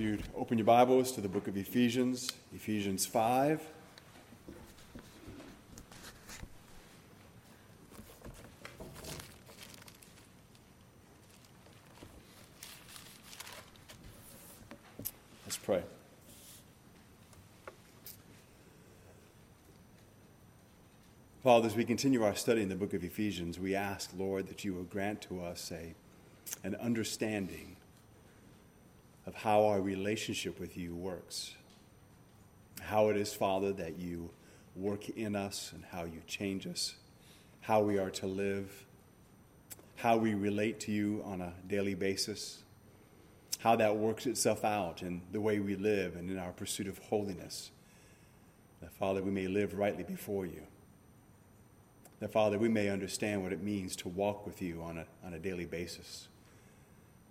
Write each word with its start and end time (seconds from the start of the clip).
you'd 0.00 0.22
open 0.34 0.56
your 0.56 0.64
Bibles 0.64 1.12
to 1.12 1.20
the 1.20 1.28
book 1.28 1.46
of 1.46 1.58
Ephesians, 1.58 2.32
Ephesians 2.54 3.04
5. 3.04 3.60
Let's 15.44 15.58
pray. 15.58 15.82
Father, 21.44 21.66
as 21.66 21.76
we 21.76 21.84
continue 21.84 22.22
our 22.22 22.34
study 22.34 22.62
in 22.62 22.70
the 22.70 22.74
book 22.74 22.94
of 22.94 23.04
Ephesians, 23.04 23.58
we 23.58 23.74
ask, 23.74 24.08
Lord, 24.16 24.48
that 24.48 24.64
you 24.64 24.72
will 24.72 24.84
grant 24.84 25.20
to 25.22 25.42
us 25.42 25.70
a, 25.70 25.92
an 26.66 26.74
understanding 26.76 27.76
of 29.30 29.36
how 29.36 29.64
our 29.66 29.80
relationship 29.80 30.58
with 30.58 30.76
you 30.76 30.92
works. 30.92 31.54
How 32.80 33.10
it 33.10 33.16
is, 33.16 33.32
Father, 33.32 33.72
that 33.74 33.96
you 33.96 34.30
work 34.74 35.08
in 35.10 35.36
us 35.36 35.70
and 35.72 35.84
how 35.84 36.02
you 36.02 36.20
change 36.26 36.66
us, 36.66 36.96
how 37.60 37.80
we 37.80 37.96
are 37.96 38.10
to 38.10 38.26
live, 38.26 38.86
how 39.94 40.16
we 40.16 40.34
relate 40.34 40.80
to 40.80 40.90
you 40.90 41.22
on 41.24 41.40
a 41.40 41.52
daily 41.68 41.94
basis, 41.94 42.64
how 43.60 43.76
that 43.76 43.96
works 43.96 44.26
itself 44.26 44.64
out 44.64 45.00
in 45.00 45.22
the 45.30 45.40
way 45.40 45.60
we 45.60 45.76
live 45.76 46.16
and 46.16 46.28
in 46.28 46.36
our 46.36 46.50
pursuit 46.50 46.88
of 46.88 46.98
holiness. 46.98 47.70
That, 48.80 48.92
Father, 48.94 49.22
we 49.22 49.30
may 49.30 49.46
live 49.46 49.74
rightly 49.74 50.02
before 50.02 50.44
you. 50.44 50.62
That, 52.18 52.32
Father, 52.32 52.58
we 52.58 52.68
may 52.68 52.88
understand 52.88 53.44
what 53.44 53.52
it 53.52 53.62
means 53.62 53.94
to 53.96 54.08
walk 54.08 54.44
with 54.44 54.60
you 54.60 54.82
on 54.82 54.98
a, 54.98 55.06
on 55.24 55.34
a 55.34 55.38
daily 55.38 55.66
basis. 55.66 56.26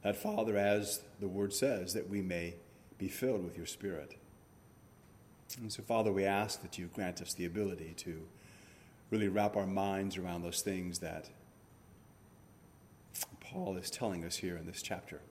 That, 0.04 0.16
Father, 0.16 0.58
as 0.58 1.02
the 1.20 1.28
word 1.28 1.54
says, 1.54 1.94
that 1.94 2.10
we 2.10 2.22
may 2.22 2.56
be 2.98 3.10
filled 3.10 3.44
with 3.44 3.58
your 3.58 3.66
Spirit. 3.66 4.16
And 5.60 5.72
so, 5.72 5.82
Father, 5.84 6.12
we 6.12 6.26
ask 6.26 6.62
that 6.62 6.78
you 6.78 6.90
grant 6.94 7.22
us 7.22 7.34
the 7.34 7.46
ability 7.46 7.94
to 7.98 8.22
really 9.10 9.28
wrap 9.28 9.58
our 9.58 9.66
minds 9.66 10.18
around 10.18 10.44
those 10.44 10.62
things 10.62 11.00
that 11.00 11.30
Paul 13.42 13.76
is 13.78 13.90
telling 13.90 14.24
us 14.24 14.38
here 14.38 14.56
in 14.56 14.68
this 14.68 14.82
chapter. 14.82 15.22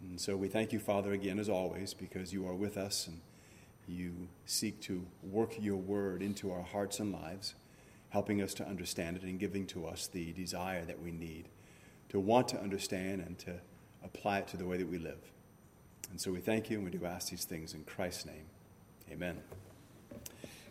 And 0.00 0.20
so 0.20 0.36
we 0.36 0.48
thank 0.48 0.72
you, 0.72 0.78
Father, 0.78 1.12
again, 1.12 1.38
as 1.38 1.48
always, 1.48 1.94
because 1.94 2.32
you 2.32 2.46
are 2.48 2.54
with 2.54 2.76
us 2.76 3.06
and 3.06 3.20
you 3.86 4.28
seek 4.46 4.80
to 4.82 5.06
work 5.22 5.54
your 5.60 5.76
word 5.76 6.22
into 6.22 6.50
our 6.50 6.62
hearts 6.62 7.00
and 7.00 7.12
lives, 7.12 7.54
helping 8.08 8.40
us 8.40 8.54
to 8.54 8.66
understand 8.66 9.16
it 9.16 9.22
and 9.22 9.38
giving 9.38 9.66
to 9.66 9.86
us 9.86 10.06
the 10.06 10.32
desire 10.32 10.84
that 10.86 11.02
we 11.02 11.10
need 11.10 11.48
to 12.08 12.20
want 12.20 12.48
to 12.48 12.60
understand 12.60 13.22
and 13.22 13.38
to 13.40 13.54
apply 14.04 14.38
it 14.38 14.48
to 14.48 14.56
the 14.56 14.66
way 14.66 14.76
that 14.76 14.88
we 14.88 14.98
live. 14.98 15.18
And 16.10 16.20
so 16.20 16.30
we 16.30 16.40
thank 16.40 16.70
you 16.70 16.76
and 16.76 16.84
we 16.84 16.90
do 16.90 17.04
ask 17.04 17.30
these 17.30 17.44
things 17.44 17.74
in 17.74 17.84
Christ's 17.84 18.26
name. 18.26 18.46
Amen. 19.10 19.38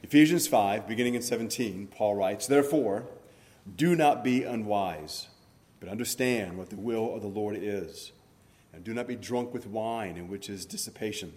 Ephesians 0.02 0.48
5, 0.48 0.88
beginning 0.88 1.16
in 1.16 1.22
17, 1.22 1.88
Paul 1.88 2.16
writes, 2.16 2.48
Therefore, 2.48 3.06
do 3.76 3.96
not 3.96 4.24
be 4.24 4.44
unwise, 4.44 5.28
but 5.80 5.90
understand 5.90 6.58
what 6.58 6.70
the 6.70 6.76
will 6.76 7.14
of 7.16 7.22
the 7.22 7.28
Lord 7.28 7.58
is. 7.60 8.12
And 8.74 8.84
do 8.84 8.94
not 8.94 9.08
be 9.08 9.16
drunk 9.16 9.54
with 9.54 9.68
wine, 9.68 10.18
in 10.18 10.28
which 10.28 10.50
is 10.50 10.66
dissipation, 10.66 11.34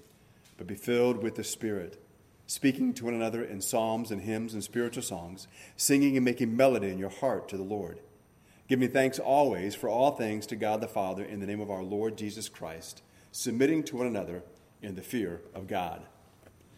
but 0.57 0.67
be 0.67 0.75
filled 0.75 1.23
with 1.23 1.37
the 1.37 1.45
Spirit, 1.45 2.03
speaking 2.47 2.95
to 2.95 3.05
one 3.05 3.15
another 3.15 3.45
in 3.45 3.61
psalms 3.61 4.11
and 4.11 4.23
hymns 4.23 4.55
and 4.55 4.65
spiritual 4.65 5.03
songs, 5.03 5.47
singing 5.77 6.17
and 6.17 6.25
making 6.25 6.57
melody 6.57 6.89
in 6.89 6.99
your 6.99 7.11
heart 7.11 7.49
to 7.49 7.57
the 7.57 7.63
Lord 7.63 7.99
giving 8.69 8.91
thanks 8.91 9.19
always 9.19 9.75
for 9.75 9.89
all 9.89 10.13
things 10.13 10.47
to 10.47 10.57
God 10.57 10.81
the 10.81 10.89
Father 10.89 11.25
in 11.25 11.41
the 11.41 11.47
name 11.47 11.61
of 11.61 11.71
our 11.71 11.83
Lord 11.83 12.17
Jesus 12.17 12.49
Christ, 12.49 13.03
submitting 13.31 13.85
to 13.85 13.97
one 13.97 14.07
another 14.07 14.43
in 14.83 14.95
the 14.95 15.03
fear 15.03 15.41
of 15.55 15.67
God. 15.67 16.03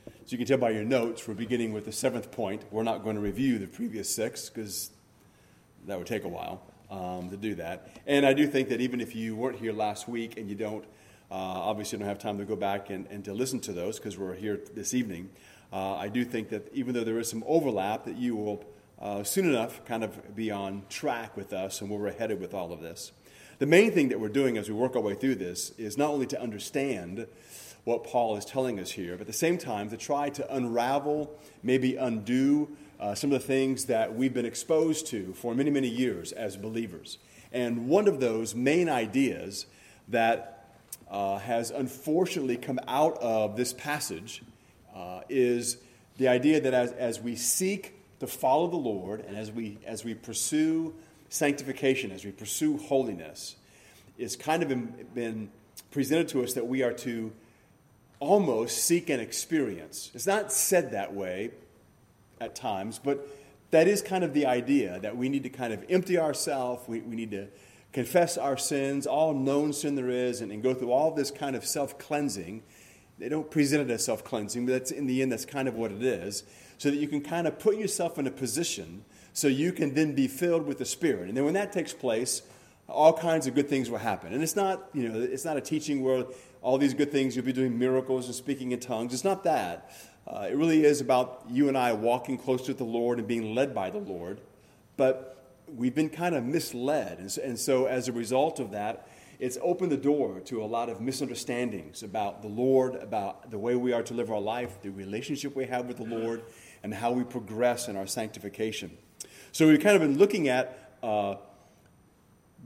So 0.06 0.32
you 0.32 0.38
can 0.38 0.46
tell 0.46 0.58
by 0.58 0.70
your 0.70 0.84
notes, 0.84 1.26
we're 1.26 1.34
beginning 1.34 1.72
with 1.72 1.86
the 1.86 1.92
seventh 1.92 2.30
point. 2.30 2.64
We're 2.70 2.82
not 2.82 3.02
going 3.02 3.16
to 3.16 3.22
review 3.22 3.58
the 3.58 3.66
previous 3.66 4.14
six 4.14 4.50
because 4.50 4.90
that 5.86 5.96
would 5.96 6.06
take 6.06 6.24
a 6.24 6.28
while 6.28 6.62
um, 6.90 7.30
to 7.30 7.36
do 7.36 7.54
that. 7.54 7.88
And 8.06 8.26
I 8.26 8.34
do 8.34 8.46
think 8.46 8.68
that 8.68 8.80
even 8.80 9.00
if 9.00 9.14
you 9.16 9.34
weren't 9.36 9.58
here 9.58 9.72
last 9.72 10.08
week 10.08 10.36
and 10.36 10.48
you 10.48 10.54
don't, 10.54 10.84
uh, 11.30 11.34
obviously 11.34 11.98
don't 11.98 12.08
have 12.08 12.18
time 12.18 12.38
to 12.38 12.44
go 12.44 12.56
back 12.56 12.90
and, 12.90 13.06
and 13.08 13.24
to 13.24 13.32
listen 13.32 13.60
to 13.60 13.72
those 13.72 13.98
because 13.98 14.18
we're 14.18 14.34
here 14.34 14.60
this 14.74 14.92
evening, 14.92 15.30
uh, 15.72 15.94
I 15.94 16.08
do 16.08 16.24
think 16.24 16.50
that 16.50 16.68
even 16.74 16.94
though 16.94 17.04
there 17.04 17.18
is 17.18 17.28
some 17.28 17.44
overlap, 17.46 18.04
that 18.04 18.16
you 18.16 18.36
will 18.36 18.64
uh, 19.00 19.22
soon 19.22 19.48
enough 19.48 19.84
kind 19.84 20.02
of 20.02 20.34
be 20.34 20.50
on 20.50 20.82
track 20.88 21.36
with 21.36 21.52
us 21.52 21.80
and 21.80 21.90
where 21.90 21.98
we're 21.98 22.12
headed 22.12 22.40
with 22.40 22.54
all 22.54 22.72
of 22.72 22.80
this. 22.80 23.12
The 23.58 23.66
main 23.66 23.90
thing 23.92 24.08
that 24.10 24.20
we're 24.20 24.28
doing 24.28 24.56
as 24.56 24.68
we 24.68 24.74
work 24.74 24.94
our 24.94 25.02
way 25.02 25.14
through 25.14 25.36
this 25.36 25.70
is 25.78 25.98
not 25.98 26.10
only 26.10 26.26
to 26.26 26.40
understand 26.40 27.26
what 27.84 28.04
Paul 28.04 28.36
is 28.36 28.44
telling 28.44 28.78
us 28.78 28.90
here, 28.90 29.12
but 29.12 29.22
at 29.22 29.26
the 29.26 29.32
same 29.32 29.58
time 29.58 29.88
to 29.90 29.96
try 29.96 30.28
to 30.30 30.54
unravel, 30.54 31.36
maybe 31.62 31.96
undo 31.96 32.68
uh, 33.00 33.14
some 33.14 33.32
of 33.32 33.40
the 33.40 33.46
things 33.46 33.86
that 33.86 34.14
we've 34.14 34.34
been 34.34 34.46
exposed 34.46 35.06
to 35.08 35.32
for 35.34 35.54
many, 35.54 35.70
many 35.70 35.88
years 35.88 36.32
as 36.32 36.56
believers. 36.56 37.18
And 37.52 37.88
one 37.88 38.08
of 38.08 38.20
those 38.20 38.54
main 38.54 38.88
ideas 38.88 39.66
that 40.08 40.68
uh, 41.10 41.38
has 41.38 41.70
unfortunately 41.70 42.56
come 42.56 42.78
out 42.86 43.16
of 43.18 43.56
this 43.56 43.72
passage 43.72 44.42
uh, 44.94 45.22
is 45.28 45.78
the 46.18 46.28
idea 46.28 46.60
that 46.60 46.74
as, 46.74 46.92
as 46.92 47.20
we 47.20 47.36
seek 47.36 47.97
to 48.20 48.26
follow 48.26 48.68
the 48.68 48.76
Lord 48.76 49.20
and 49.20 49.36
as 49.36 49.50
we, 49.50 49.78
as 49.86 50.04
we 50.04 50.14
pursue 50.14 50.94
sanctification, 51.28 52.10
as 52.10 52.24
we 52.24 52.32
pursue 52.32 52.76
holiness, 52.78 53.56
it's 54.16 54.36
kind 54.36 54.62
of 54.62 55.14
been, 55.14 55.50
presented 55.90 56.28
to 56.28 56.42
us 56.42 56.54
that 56.54 56.66
we 56.66 56.82
are 56.82 56.92
to 56.92 57.32
almost 58.20 58.84
seek 58.84 59.08
an 59.08 59.20
experience. 59.20 60.10
It's 60.14 60.26
not 60.26 60.52
said 60.52 60.90
that 60.90 61.14
way 61.14 61.52
at 62.40 62.54
times, 62.54 62.98
but 62.98 63.26
that 63.70 63.86
is 63.86 64.02
kind 64.02 64.24
of 64.24 64.34
the 64.34 64.46
idea 64.46 64.98
that 65.00 65.16
we 65.16 65.28
need 65.28 65.44
to 65.44 65.48
kind 65.48 65.72
of 65.72 65.84
empty 65.88 66.18
ourselves, 66.18 66.86
we, 66.88 67.00
we 67.00 67.14
need 67.16 67.30
to 67.30 67.46
confess 67.92 68.36
our 68.36 68.56
sins, 68.56 69.06
all 69.06 69.32
known 69.34 69.72
sin 69.72 69.94
there 69.94 70.10
is, 70.10 70.40
and, 70.40 70.50
and 70.50 70.62
go 70.62 70.74
through 70.74 70.90
all 70.92 71.12
this 71.12 71.30
kind 71.30 71.54
of 71.54 71.64
self 71.64 71.98
cleansing. 71.98 72.62
They 73.18 73.28
don't 73.28 73.50
present 73.50 73.88
it 73.88 73.92
as 73.92 74.04
self 74.04 74.24
cleansing, 74.24 74.66
but 74.66 74.72
that's 74.72 74.90
in 74.90 75.06
the 75.06 75.22
end, 75.22 75.32
that's 75.32 75.44
kind 75.44 75.68
of 75.68 75.74
what 75.74 75.92
it 75.92 76.02
is 76.02 76.44
so 76.78 76.90
that 76.90 76.96
you 76.96 77.08
can 77.08 77.20
kind 77.20 77.46
of 77.46 77.58
put 77.58 77.76
yourself 77.76 78.18
in 78.18 78.26
a 78.26 78.30
position 78.30 79.04
so 79.32 79.46
you 79.46 79.72
can 79.72 79.94
then 79.94 80.14
be 80.14 80.26
filled 80.26 80.66
with 80.66 80.78
the 80.78 80.84
Spirit. 80.84 81.28
And 81.28 81.36
then 81.36 81.44
when 81.44 81.54
that 81.54 81.72
takes 81.72 81.92
place, 81.92 82.42
all 82.88 83.12
kinds 83.12 83.46
of 83.46 83.54
good 83.54 83.68
things 83.68 83.90
will 83.90 83.98
happen. 83.98 84.32
And 84.32 84.42
it's 84.42 84.56
not, 84.56 84.88
you 84.94 85.08
know, 85.08 85.20
it's 85.20 85.44
not 85.44 85.56
a 85.56 85.60
teaching 85.60 86.02
where 86.02 86.24
all 86.62 86.78
these 86.78 86.94
good 86.94 87.12
things, 87.12 87.36
you'll 87.36 87.44
be 87.44 87.52
doing 87.52 87.78
miracles 87.78 88.26
and 88.26 88.34
speaking 88.34 88.72
in 88.72 88.80
tongues. 88.80 89.12
It's 89.12 89.24
not 89.24 89.44
that. 89.44 89.92
Uh, 90.26 90.48
it 90.50 90.56
really 90.56 90.84
is 90.84 91.00
about 91.00 91.44
you 91.50 91.68
and 91.68 91.76
I 91.76 91.92
walking 91.92 92.38
closer 92.38 92.66
to 92.66 92.74
the 92.74 92.84
Lord 92.84 93.18
and 93.18 93.28
being 93.28 93.54
led 93.54 93.74
by 93.74 93.90
the 93.90 93.98
Lord. 93.98 94.40
But 94.96 95.44
we've 95.74 95.94
been 95.94 96.08
kind 96.08 96.34
of 96.34 96.44
misled. 96.44 97.18
And 97.18 97.30
so, 97.30 97.42
and 97.42 97.58
so 97.58 97.86
as 97.86 98.08
a 98.08 98.12
result 98.12 98.58
of 98.58 98.72
that, 98.72 99.08
it's 99.38 99.58
opened 99.62 99.92
the 99.92 99.96
door 99.96 100.40
to 100.46 100.62
a 100.62 100.66
lot 100.66 100.88
of 100.88 101.00
misunderstandings 101.00 102.02
about 102.02 102.42
the 102.42 102.48
Lord, 102.48 102.96
about 102.96 103.50
the 103.50 103.58
way 103.58 103.76
we 103.76 103.92
are 103.92 104.02
to 104.02 104.14
live 104.14 104.32
our 104.32 104.40
life, 104.40 104.82
the 104.82 104.90
relationship 104.90 105.54
we 105.54 105.66
have 105.66 105.86
with 105.86 105.98
the 105.98 106.04
Lord, 106.04 106.42
and 106.82 106.94
how 106.94 107.12
we 107.12 107.24
progress 107.24 107.88
in 107.88 107.96
our 107.96 108.06
sanctification. 108.06 108.96
So 109.52 109.66
we've 109.68 109.80
kind 109.80 109.96
of 109.96 110.02
been 110.02 110.18
looking 110.18 110.48
at 110.48 110.94
uh, 111.02 111.36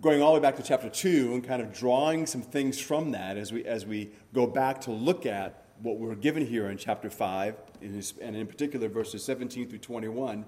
going 0.01 0.23
all 0.23 0.35
the 0.35 0.41
way 0.41 0.43
back 0.43 0.57
to 0.57 0.63
chapter 0.63 0.89
2 0.89 1.35
and 1.35 1.45
kind 1.45 1.63
of 1.63 1.73
drawing 1.73 2.27
some 2.27 2.43
things 2.43 2.81
from 2.81 3.13
that 3.13 3.37
as 3.37 3.53
we, 3.53 3.65
as 3.65 3.87
we 3.87 4.11
go 4.35 4.47
back 4.47 4.81
to 4.83 4.91
look 4.91 5.27
at 5.27 5.65
what 5.81 5.99
we're 5.99 6.15
given 6.15 6.47
here 6.47 6.69
in 6.69 6.77
chapter 6.77 7.11
5, 7.11 7.57
and 7.81 8.37
in 8.37 8.47
particular 8.47 8.89
verses 8.89 9.25
17 9.25 9.69
through 9.69 9.79
21, 9.79 10.45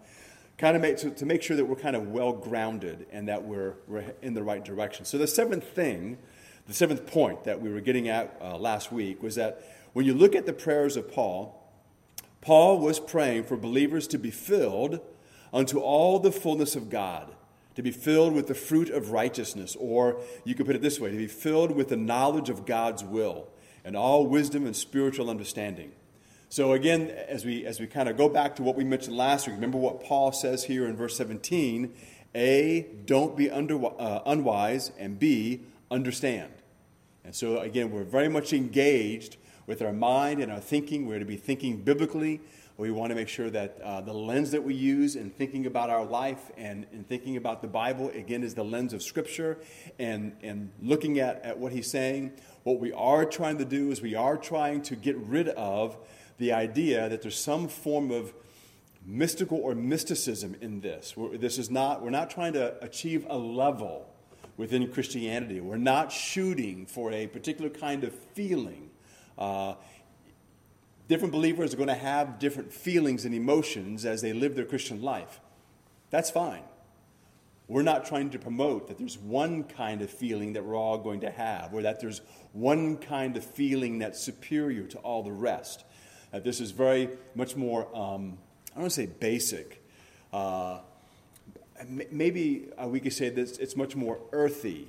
kind 0.59 0.77
of 0.77 0.83
make, 0.83 0.97
to, 0.99 1.11
to 1.11 1.27
make 1.27 1.43
sure 1.43 1.57
that 1.57 1.65
we're 1.65 1.77
kind 1.77 1.97
of 1.97 2.09
well 2.09 2.33
grounded 2.33 3.07
and 3.11 3.29
that 3.29 3.43
we're, 3.45 3.75
we're 3.89 4.15
in 4.23 4.35
the 4.35 4.43
right 4.43 4.65
direction. 4.65 5.05
So 5.05 5.19
the 5.19 5.27
seventh 5.27 5.69
thing, 5.69 6.19
the 6.67 6.75
seventh 6.75 7.07
point 7.07 7.45
that 7.45 7.61
we 7.61 7.73
were 7.73 7.81
getting 7.81 8.09
at 8.09 8.37
uh, 8.41 8.57
last 8.57 8.93
week 8.93 9.23
was 9.23 9.35
that 9.35 9.63
when 9.93 10.07
you 10.07 10.15
look 10.15 10.35
at 10.35 10.47
the 10.47 10.53
prayers 10.53 10.97
of 10.97 11.11
Paul, 11.11 11.64
Paul 12.45 12.79
was 12.79 13.01
praying 13.01 13.45
for 13.45 13.57
believers 13.57 14.07
to 14.09 14.19
be 14.19 14.31
filled 14.31 15.01
unto 15.51 15.79
all 15.79 16.19
the 16.19 16.31
fullness 16.31 16.77
of 16.77 16.91
God, 16.91 17.35
to 17.75 17.83
be 17.83 17.91
filled 17.91 18.35
with 18.35 18.49
the 18.49 18.55
fruit 18.55 18.91
of 18.91 19.13
righteousness, 19.13 19.75
or 19.81 20.21
you 20.45 20.55
could 20.55 20.67
put 20.67 20.77
it 20.77 20.83
this 20.83 21.01
way 21.01 21.11
to 21.11 21.17
be 21.17 21.27
filled 21.27 21.71
with 21.71 21.89
the 21.89 21.97
knowledge 21.97 22.51
of 22.51 22.67
God's 22.67 23.03
will 23.03 23.49
and 23.83 23.97
all 23.97 24.27
wisdom 24.27 24.67
and 24.67 24.77
spiritual 24.77 25.31
understanding. 25.31 25.93
So, 26.51 26.73
again, 26.73 27.09
as 27.09 27.47
we, 27.47 27.65
as 27.65 27.81
we 27.81 27.87
kind 27.87 28.11
of 28.11 28.19
go 28.19 28.29
back 28.29 28.57
to 28.57 28.63
what 28.63 28.77
we 28.77 28.85
mentioned 28.85 29.17
last 29.17 29.47
week, 29.47 29.57
remember 29.57 29.79
what 29.79 30.05
Paul 30.05 30.31
says 30.31 30.65
here 30.65 30.87
in 30.87 30.97
verse 30.97 31.17
17 31.17 31.95
A, 32.35 32.87
don't 33.07 33.39
be 33.39 33.51
under, 33.51 33.87
uh, 33.87 34.21
unwise, 34.27 34.93
and 34.99 35.19
B, 35.19 35.63
understand. 35.91 36.53
And 37.25 37.35
so, 37.35 37.59
again, 37.59 37.91
we're 37.91 38.05
very 38.05 38.29
much 38.29 38.53
engaged 38.53 39.39
with 39.67 39.83
our 39.83 39.93
mind 39.93 40.41
and 40.41 40.51
our 40.53 40.61
thinking. 40.61 41.07
We're 41.07 41.19
to 41.19 41.25
be 41.25 41.37
thinking 41.37 41.83
biblically. 41.83 42.41
We 42.77 42.91
want 42.91 43.11
to 43.11 43.15
make 43.15 43.29
sure 43.29 43.51
that 43.51 43.79
uh, 43.83 44.01
the 44.01 44.13
lens 44.13 44.51
that 44.51 44.65
we 44.65 44.75
use 44.75 45.15
in 45.15 45.31
thinking 45.31 45.67
about 45.67 45.91
our 45.91 46.05
life 46.05 46.51
and 46.57 46.87
in 46.93 47.05
thinking 47.05 47.37
about 47.37 47.63
the 47.63 47.69
Bible, 47.69 48.11
again, 48.11 48.43
is 48.43 48.55
the 48.55 48.65
lens 48.65 48.93
of 48.93 49.03
Scripture 49.03 49.59
and, 50.01 50.35
and 50.43 50.73
looking 50.83 51.21
at, 51.21 51.41
at 51.45 51.57
what 51.57 51.71
he's 51.71 51.89
saying. 51.89 52.33
What 52.65 52.81
we 52.81 52.93
are 52.93 53.25
trying 53.25 53.59
to 53.59 53.65
do 53.65 53.93
is 53.93 54.03
we 54.03 54.17
are 54.17 54.37
trying 54.37 54.83
to 54.83 54.97
get 54.97 55.17
rid 55.19 55.49
of 55.51 55.97
the 56.39 56.53
idea 56.53 57.09
that 57.09 57.23
there's 57.23 57.39
some 57.39 57.69
form 57.69 58.11
of 58.11 58.35
mystical 59.07 59.59
or 59.59 59.77
mysticism 59.77 60.57
in 60.61 60.81
this. 60.81 61.17
We're, 61.17 61.37
this 61.37 61.59
is 61.59 61.71
not, 61.71 62.03
we're 62.03 62.11
not 62.11 62.29
trying 62.29 62.55
to 62.55 62.75
achieve 62.83 63.25
a 63.31 63.39
level 63.39 64.09
within 64.57 64.91
Christianity. 64.91 65.61
We're 65.61 65.77
not 65.77 66.11
shooting 66.11 66.87
for 66.87 67.13
a 67.13 67.29
particular 67.29 67.71
kind 67.71 68.03
of 68.03 68.13
feeling. 68.13 68.91
Uh, 69.39 69.75
different 71.09 71.33
believers 71.33 71.75
are 71.75 71.77
going 71.77 71.89
to 71.89 71.95
have 71.95 72.39
different 72.39 72.73
feelings 72.73 73.25
and 73.25 73.35
emotions 73.35 74.05
as 74.05 74.23
they 74.23 74.33
live 74.33 74.55
their 74.55 74.65
Christian 74.65 75.03
life. 75.03 75.41
That's 76.11 76.31
fine. 76.31 76.63
We're 77.67 77.83
not 77.83 78.07
trying 78.07 78.31
to 78.31 78.39
promote 78.39 78.89
that 78.89 78.99
there's 78.99 79.19
one 79.19 79.65
kind 79.65 80.03
of 80.03 80.11
feeling 80.11 80.53
that 80.53 80.65
we're 80.65 80.77
all 80.77 80.99
going 80.99 81.21
to 81.21 81.31
have, 81.31 81.73
or 81.73 81.83
that 81.83 82.01
there's 82.01 82.21
one 82.53 82.99
kind 82.99 83.37
of 83.37 83.45
feeling 83.45 83.99
that's 83.99 84.21
superior 84.21 84.87
to 84.89 84.99
all 84.99 85.23
the 85.23 85.33
rest. 85.33 85.85
That 86.31 86.45
this 86.45 86.61
is 86.61 86.73
very 86.73 87.09
much 87.35 87.57
more, 87.57 87.87
um, 87.97 88.39
I 88.73 88.75
don't 88.75 88.83
want 88.83 88.91
to 88.91 88.91
say 88.91 89.07
basic. 89.07 89.83
Uh, 90.33 90.81
maybe 92.11 92.69
uh, 92.77 92.87
we 92.87 93.01
could 93.01 93.13
say 93.13 93.31
this 93.31 93.57
it's 93.59 93.77
much 93.77 93.97
more 93.97 94.19
earthy 94.33 94.89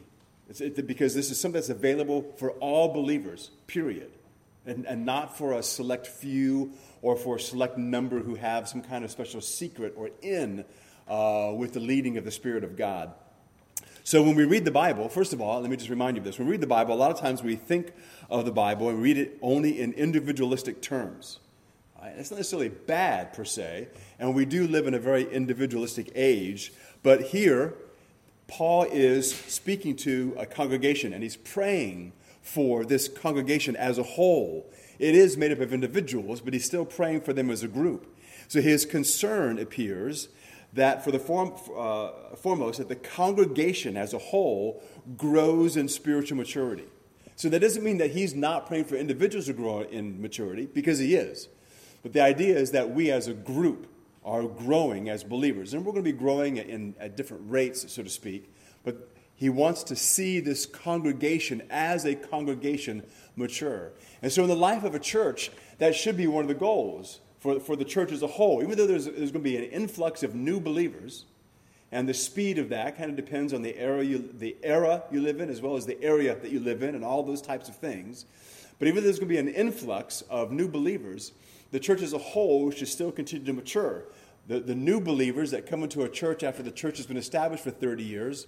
it, 0.59 0.85
because 0.85 1.15
this 1.15 1.31
is 1.31 1.39
something 1.39 1.59
that's 1.59 1.69
available 1.69 2.33
for 2.37 2.51
all 2.51 2.93
believers, 2.93 3.51
period 3.67 4.11
and, 4.65 4.85
and 4.85 5.05
not 5.05 5.37
for 5.37 5.53
a 5.53 5.63
select 5.63 6.07
few 6.07 6.73
or 7.01 7.15
for 7.15 7.35
a 7.35 7.39
select 7.39 7.77
number 7.77 8.19
who 8.19 8.35
have 8.35 8.67
some 8.67 8.81
kind 8.81 9.03
of 9.03 9.11
special 9.11 9.41
secret 9.41 9.93
or 9.95 10.09
in 10.21 10.65
uh, 11.07 11.51
with 11.55 11.73
the 11.73 11.79
leading 11.79 12.17
of 12.17 12.23
the 12.25 12.31
Spirit 12.31 12.63
of 12.63 12.75
God. 12.75 13.13
So 14.03 14.21
when 14.21 14.35
we 14.35 14.45
read 14.45 14.65
the 14.65 14.71
Bible, 14.71 15.09
first 15.09 15.33
of 15.33 15.41
all, 15.41 15.61
let 15.61 15.69
me 15.69 15.77
just 15.77 15.89
remind 15.89 16.15
you 16.15 16.21
of 16.21 16.25
this. 16.25 16.37
When 16.37 16.47
we 16.47 16.51
read 16.51 16.61
the 16.61 16.67
Bible, 16.67 16.93
a 16.93 16.95
lot 16.95 17.11
of 17.11 17.19
times 17.19 17.41
we 17.41 17.55
think 17.55 17.91
of 18.29 18.45
the 18.45 18.51
Bible 18.51 18.89
and 18.89 19.01
read 19.01 19.17
it 19.17 19.37
only 19.41 19.79
in 19.79 19.93
individualistic 19.93 20.81
terms. 20.81 21.39
It's 22.17 22.29
not 22.29 22.37
necessarily 22.37 22.69
bad 22.69 23.33
per 23.33 23.43
se, 23.43 23.87
and 24.19 24.35
we 24.35 24.45
do 24.45 24.67
live 24.67 24.85
in 24.85 24.93
a 24.93 24.99
very 24.99 25.23
individualistic 25.31 26.11
age. 26.13 26.71
But 27.01 27.21
here, 27.21 27.73
Paul 28.47 28.83
is 28.83 29.33
speaking 29.35 29.95
to 29.97 30.35
a 30.37 30.45
congregation 30.45 31.13
and 31.13 31.23
he's 31.23 31.35
praying 31.35 32.13
for 32.45 32.85
this 32.85 33.07
congregation 33.07 33.75
as 33.75 33.97
a 33.97 34.03
whole. 34.03 34.71
It 34.99 35.15
is 35.15 35.35
made 35.35 35.51
up 35.51 35.59
of 35.59 35.73
individuals, 35.73 36.41
but 36.41 36.53
he's 36.53 36.63
still 36.63 36.85
praying 36.85 37.21
for 37.21 37.33
them 37.33 37.49
as 37.49 37.63
a 37.63 37.67
group. 37.67 38.15
So 38.47 38.61
his 38.61 38.85
concern 38.85 39.57
appears 39.57 40.29
that 40.73 41.03
for 41.03 41.11
the 41.11 41.17
form, 41.17 41.53
uh, 41.75 42.35
foremost, 42.35 42.77
that 42.77 42.87
the 42.87 42.95
congregation 42.95 43.97
as 43.97 44.13
a 44.13 44.19
whole 44.19 44.83
grows 45.17 45.75
in 45.75 45.87
spiritual 45.87 46.37
maturity. 46.37 46.85
So 47.35 47.49
that 47.49 47.59
doesn't 47.59 47.83
mean 47.83 47.97
that 47.97 48.11
he's 48.11 48.35
not 48.35 48.67
praying 48.67 48.85
for 48.85 48.95
individuals 48.95 49.47
to 49.47 49.53
grow 49.53 49.81
in 49.81 50.21
maturity, 50.21 50.67
because 50.67 50.99
he 50.99 51.15
is. 51.15 51.49
But 52.03 52.13
the 52.13 52.21
idea 52.21 52.57
is 52.57 52.71
that 52.71 52.91
we 52.91 53.09
as 53.09 53.27
a 53.27 53.33
group 53.33 53.87
are 54.23 54.43
growing 54.43 55.09
as 55.09 55.23
believers. 55.23 55.73
And 55.73 55.83
we're 55.83 55.93
going 55.93 56.05
to 56.05 56.11
be 56.11 56.17
growing 56.17 56.57
in, 56.57 56.95
at 56.99 57.17
different 57.17 57.43
rates, 57.49 57.91
so 57.91 58.03
to 58.03 58.09
speak. 58.09 58.53
But 58.83 59.14
he 59.35 59.49
wants 59.49 59.83
to 59.83 59.95
see 59.95 60.39
this 60.39 60.65
congregation 60.65 61.61
as 61.69 62.05
a 62.05 62.15
congregation 62.15 63.03
mature. 63.35 63.91
And 64.21 64.31
so, 64.31 64.43
in 64.43 64.49
the 64.49 64.55
life 64.55 64.83
of 64.83 64.95
a 64.95 64.99
church, 64.99 65.51
that 65.77 65.93
should 65.93 66.15
be 66.15 66.27
one 66.27 66.45
of 66.45 66.47
the 66.47 66.53
goals 66.53 67.19
for, 67.39 67.59
for 67.59 67.75
the 67.75 67.85
church 67.85 68.11
as 68.11 68.21
a 68.21 68.27
whole. 68.27 68.63
Even 68.63 68.77
though 68.77 68.87
there's, 68.87 69.05
there's 69.05 69.31
going 69.31 69.33
to 69.33 69.39
be 69.39 69.57
an 69.57 69.65
influx 69.65 70.23
of 70.23 70.35
new 70.35 70.59
believers, 70.59 71.25
and 71.91 72.07
the 72.07 72.13
speed 72.13 72.57
of 72.57 72.69
that 72.69 72.97
kind 72.97 73.09
of 73.09 73.15
depends 73.15 73.53
on 73.53 73.61
the 73.61 73.77
era, 73.77 74.03
you, 74.03 74.29
the 74.33 74.55
era 74.63 75.03
you 75.11 75.21
live 75.21 75.41
in, 75.41 75.49
as 75.49 75.61
well 75.61 75.75
as 75.75 75.85
the 75.85 76.01
area 76.01 76.35
that 76.35 76.51
you 76.51 76.59
live 76.59 76.81
in, 76.81 76.95
and 76.95 77.03
all 77.03 77.21
those 77.21 77.41
types 77.41 77.67
of 77.67 77.75
things. 77.75 78.25
But 78.79 78.87
even 78.87 78.97
though 78.97 79.05
there's 79.05 79.19
going 79.19 79.29
to 79.29 79.33
be 79.33 79.39
an 79.39 79.53
influx 79.53 80.21
of 80.23 80.51
new 80.51 80.67
believers, 80.67 81.33
the 81.71 81.79
church 81.79 82.01
as 82.01 82.13
a 82.13 82.17
whole 82.17 82.71
should 82.71 82.87
still 82.87 83.11
continue 83.11 83.45
to 83.45 83.53
mature. 83.53 84.05
The, 84.47 84.59
the 84.59 84.75
new 84.75 85.01
believers 85.01 85.51
that 85.51 85.65
come 85.65 85.83
into 85.83 86.03
a 86.03 86.09
church 86.09 86.43
after 86.43 86.63
the 86.63 86.71
church 86.71 86.97
has 86.97 87.05
been 87.05 87.17
established 87.17 87.63
for 87.63 87.71
30 87.71 88.03
years 88.03 88.47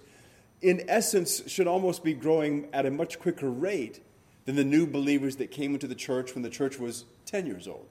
in 0.60 0.84
essence, 0.88 1.42
should 1.46 1.66
almost 1.66 2.02
be 2.02 2.14
growing 2.14 2.68
at 2.72 2.86
a 2.86 2.90
much 2.90 3.18
quicker 3.18 3.50
rate 3.50 4.00
than 4.44 4.56
the 4.56 4.64
new 4.64 4.86
believers 4.86 5.36
that 5.36 5.50
came 5.50 5.74
into 5.74 5.86
the 5.86 5.94
church 5.94 6.34
when 6.34 6.42
the 6.42 6.50
church 6.50 6.78
was 6.78 7.04
10 7.26 7.46
years 7.46 7.68
old. 7.68 7.86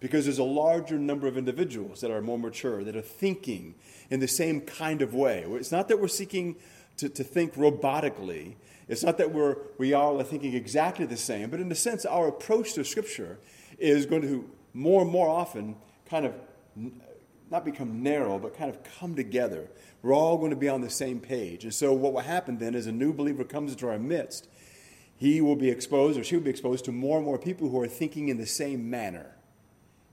Because 0.00 0.24
there's 0.24 0.38
a 0.38 0.44
larger 0.44 0.98
number 0.98 1.26
of 1.26 1.38
individuals 1.38 2.00
that 2.00 2.10
are 2.10 2.20
more 2.20 2.38
mature, 2.38 2.84
that 2.84 2.96
are 2.96 3.02
thinking 3.02 3.74
in 4.10 4.20
the 4.20 4.28
same 4.28 4.60
kind 4.60 5.00
of 5.02 5.14
way. 5.14 5.44
It's 5.48 5.72
not 5.72 5.88
that 5.88 6.00
we're 6.00 6.08
seeking 6.08 6.56
to, 6.98 7.08
to 7.08 7.24
think 7.24 7.54
robotically, 7.54 8.54
it's 8.88 9.02
not 9.02 9.18
that 9.18 9.32
we're, 9.32 9.56
we 9.78 9.94
all 9.94 10.20
are 10.20 10.24
thinking 10.24 10.54
exactly 10.54 11.06
the 11.06 11.16
same, 11.16 11.50
but 11.50 11.60
in 11.60 11.70
a 11.72 11.74
sense, 11.74 12.06
our 12.06 12.28
approach 12.28 12.74
to 12.74 12.84
Scripture 12.84 13.38
is 13.78 14.06
going 14.06 14.22
to 14.22 14.48
more 14.72 15.02
and 15.02 15.10
more 15.10 15.28
often 15.28 15.76
kind 16.08 16.26
of 16.26 16.34
not 17.50 17.64
become 17.64 18.02
narrow, 18.02 18.38
but 18.38 18.56
kind 18.56 18.70
of 18.70 18.82
come 18.98 19.14
together. 19.14 19.68
We're 20.02 20.14
all 20.14 20.38
going 20.38 20.50
to 20.50 20.56
be 20.56 20.68
on 20.68 20.80
the 20.80 20.90
same 20.90 21.20
page. 21.20 21.64
And 21.64 21.74
so, 21.74 21.92
what 21.92 22.12
will 22.12 22.20
happen 22.20 22.58
then 22.58 22.74
is 22.74 22.86
a 22.86 22.92
new 22.92 23.12
believer 23.12 23.44
comes 23.44 23.72
into 23.72 23.88
our 23.88 23.98
midst, 23.98 24.48
he 25.16 25.40
will 25.40 25.56
be 25.56 25.70
exposed 25.70 26.18
or 26.18 26.24
she 26.24 26.36
will 26.36 26.44
be 26.44 26.50
exposed 26.50 26.84
to 26.86 26.92
more 26.92 27.16
and 27.16 27.26
more 27.26 27.38
people 27.38 27.68
who 27.68 27.80
are 27.80 27.88
thinking 27.88 28.28
in 28.28 28.36
the 28.36 28.46
same 28.46 28.90
manner. 28.90 29.36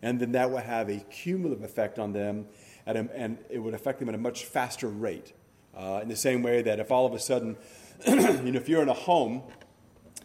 And 0.02 0.20
then 0.20 0.34
that 0.34 0.52
will 0.52 0.58
have 0.58 0.90
a 0.90 1.00
cumulative 1.00 1.64
effect 1.64 1.98
on 1.98 2.14
them, 2.14 2.48
a, 2.86 2.96
and 2.96 3.38
it 3.50 3.60
would 3.60 3.74
affect 3.74 4.00
them 4.00 4.10
at 4.10 4.16
a 4.16 4.20
much 4.20 4.46
faster 4.46 4.88
rate. 4.88 5.34
Uh, 5.76 6.00
in 6.04 6.10
the 6.10 6.16
same 6.16 6.44
way 6.44 6.62
that 6.62 6.80
if 6.80 6.92
all 6.92 7.06
of 7.06 7.14
a 7.14 7.20
sudden, 7.20 7.58
you 8.08 8.16
know, 8.16 8.60
if 8.60 8.70
you're 8.70 8.84
in 8.84 8.90
a 8.90 8.94
home, 8.94 9.42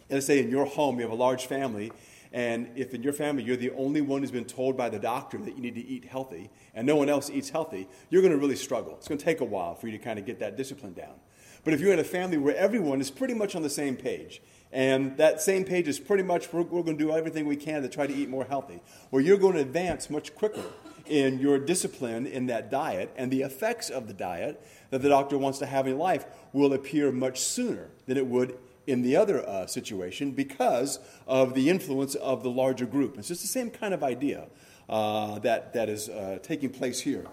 let's 0.09 0.27
say 0.27 0.39
in 0.39 0.49
your 0.49 0.65
home 0.65 0.97
you 0.97 1.01
have 1.01 1.11
a 1.11 1.15
large 1.15 1.47
family, 1.47 1.91
and 2.31 2.69
if 2.75 2.93
in 2.93 3.01
your 3.01 3.13
family 3.13 3.43
you're 3.43 3.57
the 3.57 3.71
only 3.71 4.01
one 4.01 4.21
who's 4.21 4.31
been 4.31 4.45
told 4.45 4.77
by 4.77 4.89
the 4.89 4.99
doctor 4.99 5.37
that 5.39 5.55
you 5.55 5.61
need 5.61 5.75
to 5.75 5.85
eat 5.85 6.05
healthy 6.05 6.49
and 6.73 6.85
no 6.85 6.95
one 6.95 7.09
else 7.09 7.29
eats 7.29 7.49
healthy, 7.49 7.87
you're 8.09 8.21
going 8.21 8.33
to 8.33 8.37
really 8.37 8.55
struggle. 8.55 8.95
It's 8.97 9.07
going 9.07 9.17
to 9.17 9.25
take 9.25 9.41
a 9.41 9.45
while 9.45 9.75
for 9.75 9.87
you 9.87 9.97
to 9.97 10.03
kind 10.03 10.19
of 10.19 10.25
get 10.25 10.39
that 10.39 10.55
discipline 10.55 10.93
down. 10.93 11.15
But 11.63 11.73
if 11.73 11.81
you're 11.81 11.93
in 11.93 11.99
a 11.99 12.05
family 12.05 12.37
where 12.37 12.55
everyone 12.55 13.01
is 13.01 13.11
pretty 13.11 13.33
much 13.33 13.55
on 13.55 13.63
the 13.63 13.69
same 13.69 13.95
page, 13.95 14.41
and 14.71 15.17
that 15.17 15.41
same 15.41 15.65
page 15.65 15.87
is 15.87 15.99
pretty 15.99 16.23
much 16.23 16.53
we're, 16.53 16.61
we're 16.61 16.83
going 16.83 16.97
to 16.97 17.03
do 17.03 17.11
everything 17.11 17.45
we 17.45 17.55
can 17.55 17.81
to 17.81 17.89
try 17.89 18.07
to 18.07 18.13
eat 18.13 18.29
more 18.29 18.45
healthy, 18.45 18.81
well, 19.11 19.21
you're 19.21 19.37
going 19.37 19.55
to 19.55 19.61
advance 19.61 20.09
much 20.09 20.35
quicker 20.35 20.63
in 21.07 21.39
your 21.39 21.57
discipline 21.57 22.27
in 22.27 22.45
that 22.45 22.69
diet, 22.69 23.11
and 23.17 23.31
the 23.31 23.41
effects 23.41 23.89
of 23.89 24.07
the 24.07 24.13
diet 24.13 24.63
that 24.91 25.01
the 25.01 25.09
doctor 25.09 25.37
wants 25.37 25.59
to 25.59 25.65
have 25.65 25.87
in 25.87 25.97
life 25.97 26.25
will 26.53 26.73
appear 26.73 27.11
much 27.11 27.39
sooner 27.39 27.89
than 28.05 28.15
it 28.15 28.25
would 28.25 28.57
in 28.89 29.01
the 29.01 29.15
other 29.15 29.47
uh, 29.47 29.67
situation 29.67 30.31
because 30.31 30.99
of 31.27 31.53
the 31.53 31.69
influence 31.69 32.15
of 32.15 32.43
the 32.43 32.49
larger 32.49 32.85
group. 32.85 33.17
It's 33.17 33.27
just 33.27 33.41
the 33.41 33.47
same 33.47 33.69
kind 33.69 33.93
of 33.93 34.03
idea 34.03 34.47
uh, 34.89 35.39
that, 35.39 35.73
that 35.73 35.89
is 35.89 36.09
uh, 36.09 36.39
taking 36.41 36.69
place 36.69 37.01
here. 37.01 37.25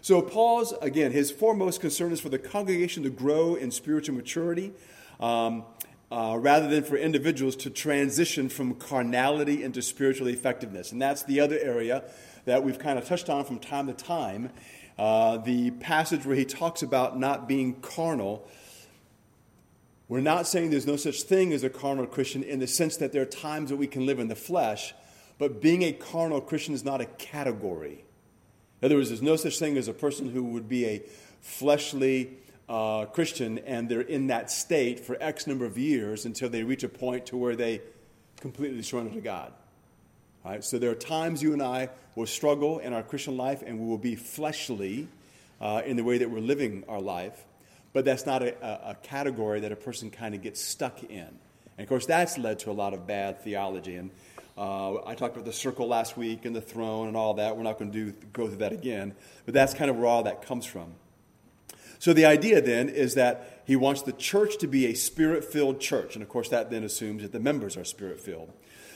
So, 0.00 0.20
Paul's, 0.20 0.74
again, 0.82 1.12
his 1.12 1.30
foremost 1.30 1.80
concern 1.80 2.12
is 2.12 2.20
for 2.20 2.28
the 2.28 2.38
congregation 2.38 3.04
to 3.04 3.10
grow 3.10 3.54
in 3.54 3.70
spiritual 3.70 4.14
maturity 4.14 4.72
um, 5.18 5.64
uh, 6.12 6.36
rather 6.38 6.68
than 6.68 6.84
for 6.84 6.96
individuals 6.96 7.56
to 7.56 7.70
transition 7.70 8.48
from 8.48 8.74
carnality 8.74 9.62
into 9.62 9.80
spiritual 9.80 10.26
effectiveness. 10.26 10.92
And 10.92 11.00
that's 11.00 11.22
the 11.22 11.40
other 11.40 11.58
area 11.58 12.04
that 12.44 12.62
we've 12.62 12.78
kind 12.78 12.98
of 12.98 13.06
touched 13.06 13.30
on 13.30 13.44
from 13.44 13.58
time 13.58 13.86
to 13.86 13.94
time. 13.94 14.50
Uh, 14.98 15.38
the 15.38 15.70
passage 15.70 16.26
where 16.26 16.36
he 16.36 16.44
talks 16.44 16.82
about 16.82 17.18
not 17.18 17.48
being 17.48 17.74
carnal 17.80 18.46
we're 20.08 20.20
not 20.20 20.46
saying 20.46 20.70
there's 20.70 20.86
no 20.86 20.96
such 20.96 21.22
thing 21.22 21.52
as 21.52 21.64
a 21.64 21.70
carnal 21.70 22.06
Christian 22.06 22.42
in 22.42 22.58
the 22.58 22.66
sense 22.66 22.96
that 22.98 23.12
there 23.12 23.22
are 23.22 23.26
times 23.26 23.70
that 23.70 23.76
we 23.76 23.86
can 23.86 24.04
live 24.04 24.18
in 24.18 24.28
the 24.28 24.36
flesh, 24.36 24.94
but 25.38 25.62
being 25.62 25.82
a 25.82 25.92
carnal 25.92 26.40
Christian 26.40 26.74
is 26.74 26.84
not 26.84 27.00
a 27.00 27.06
category. 27.06 28.04
In 28.82 28.86
other 28.86 28.96
words, 28.96 29.08
there's 29.08 29.22
no 29.22 29.36
such 29.36 29.58
thing 29.58 29.78
as 29.78 29.88
a 29.88 29.94
person 29.94 30.30
who 30.30 30.44
would 30.44 30.68
be 30.68 30.84
a 30.86 31.02
fleshly 31.40 32.36
uh, 32.68 33.06
Christian 33.06 33.58
and 33.60 33.88
they're 33.88 34.02
in 34.02 34.26
that 34.26 34.50
state 34.50 35.00
for 35.00 35.16
X 35.20 35.46
number 35.46 35.64
of 35.64 35.78
years 35.78 36.26
until 36.26 36.50
they 36.50 36.62
reach 36.62 36.84
a 36.84 36.88
point 36.88 37.26
to 37.26 37.36
where 37.36 37.56
they 37.56 37.80
completely 38.40 38.82
surrender 38.82 39.14
to 39.14 39.20
God. 39.22 39.52
All 40.44 40.52
right? 40.52 40.64
So 40.64 40.78
there 40.78 40.90
are 40.90 40.94
times 40.96 41.42
you 41.42 41.54
and 41.54 41.62
I 41.62 41.88
will 42.14 42.26
struggle 42.26 42.78
in 42.78 42.92
our 42.92 43.02
Christian 43.02 43.38
life 43.38 43.62
and 43.64 43.80
we 43.80 43.86
will 43.86 43.98
be 43.98 44.16
fleshly 44.16 45.08
uh, 45.60 45.80
in 45.86 45.96
the 45.96 46.04
way 46.04 46.18
that 46.18 46.30
we're 46.30 46.40
living 46.40 46.84
our 46.88 47.00
life 47.00 47.44
but 47.94 48.04
that's 48.04 48.26
not 48.26 48.42
a, 48.42 48.90
a 48.90 48.94
category 49.02 49.60
that 49.60 49.72
a 49.72 49.76
person 49.76 50.10
kind 50.10 50.34
of 50.34 50.42
gets 50.42 50.60
stuck 50.60 51.02
in. 51.04 51.28
And 51.78 51.84
of 51.84 51.88
course, 51.88 52.04
that's 52.04 52.36
led 52.36 52.58
to 52.60 52.70
a 52.70 52.72
lot 52.72 52.92
of 52.92 53.06
bad 53.06 53.42
theology. 53.42 53.96
And 53.96 54.10
uh, 54.58 55.02
I 55.06 55.14
talked 55.14 55.34
about 55.34 55.46
the 55.46 55.52
circle 55.52 55.88
last 55.88 56.16
week 56.16 56.44
and 56.44 56.54
the 56.54 56.60
throne 56.60 57.08
and 57.08 57.16
all 57.16 57.34
that. 57.34 57.56
We're 57.56 57.62
not 57.62 57.78
going 57.78 57.92
to 57.92 58.12
go 58.32 58.48
through 58.48 58.58
that 58.58 58.72
again, 58.72 59.14
but 59.46 59.54
that's 59.54 59.72
kind 59.72 59.90
of 59.90 59.96
where 59.96 60.06
all 60.06 60.24
that 60.24 60.42
comes 60.42 60.66
from. 60.66 60.92
So 61.98 62.12
the 62.12 62.26
idea 62.26 62.60
then 62.60 62.90
is 62.90 63.14
that 63.14 63.62
he 63.64 63.76
wants 63.76 64.02
the 64.02 64.12
church 64.12 64.58
to 64.58 64.66
be 64.66 64.86
a 64.86 64.94
spirit 64.94 65.44
filled 65.44 65.80
church. 65.80 66.14
And 66.14 66.22
of 66.22 66.28
course, 66.28 66.50
that 66.50 66.70
then 66.70 66.84
assumes 66.84 67.22
that 67.22 67.32
the 67.32 67.40
members 67.40 67.76
are 67.76 67.84
spirit 67.84 68.20
filled. 68.20 68.52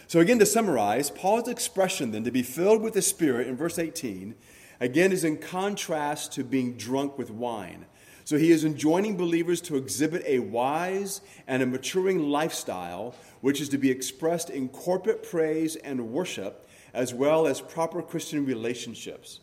So, 0.08 0.20
again, 0.20 0.38
to 0.38 0.46
summarize, 0.46 1.10
Paul's 1.10 1.48
expression 1.48 2.12
then 2.12 2.24
to 2.24 2.30
be 2.30 2.42
filled 2.42 2.80
with 2.80 2.94
the 2.94 3.02
Spirit 3.02 3.46
in 3.46 3.58
verse 3.58 3.78
18, 3.78 4.34
again, 4.80 5.12
is 5.12 5.22
in 5.22 5.36
contrast 5.36 6.32
to 6.32 6.44
being 6.44 6.78
drunk 6.78 7.18
with 7.18 7.30
wine. 7.30 7.84
So, 8.28 8.36
he 8.36 8.50
is 8.50 8.62
enjoining 8.62 9.16
believers 9.16 9.62
to 9.62 9.76
exhibit 9.76 10.22
a 10.26 10.40
wise 10.40 11.22
and 11.46 11.62
a 11.62 11.66
maturing 11.66 12.28
lifestyle, 12.28 13.14
which 13.40 13.58
is 13.58 13.70
to 13.70 13.78
be 13.78 13.90
expressed 13.90 14.50
in 14.50 14.68
corporate 14.68 15.22
praise 15.22 15.76
and 15.76 16.10
worship, 16.10 16.68
as 16.92 17.14
well 17.14 17.46
as 17.46 17.62
proper 17.62 18.02
Christian 18.02 18.44
relationships. 18.44 19.40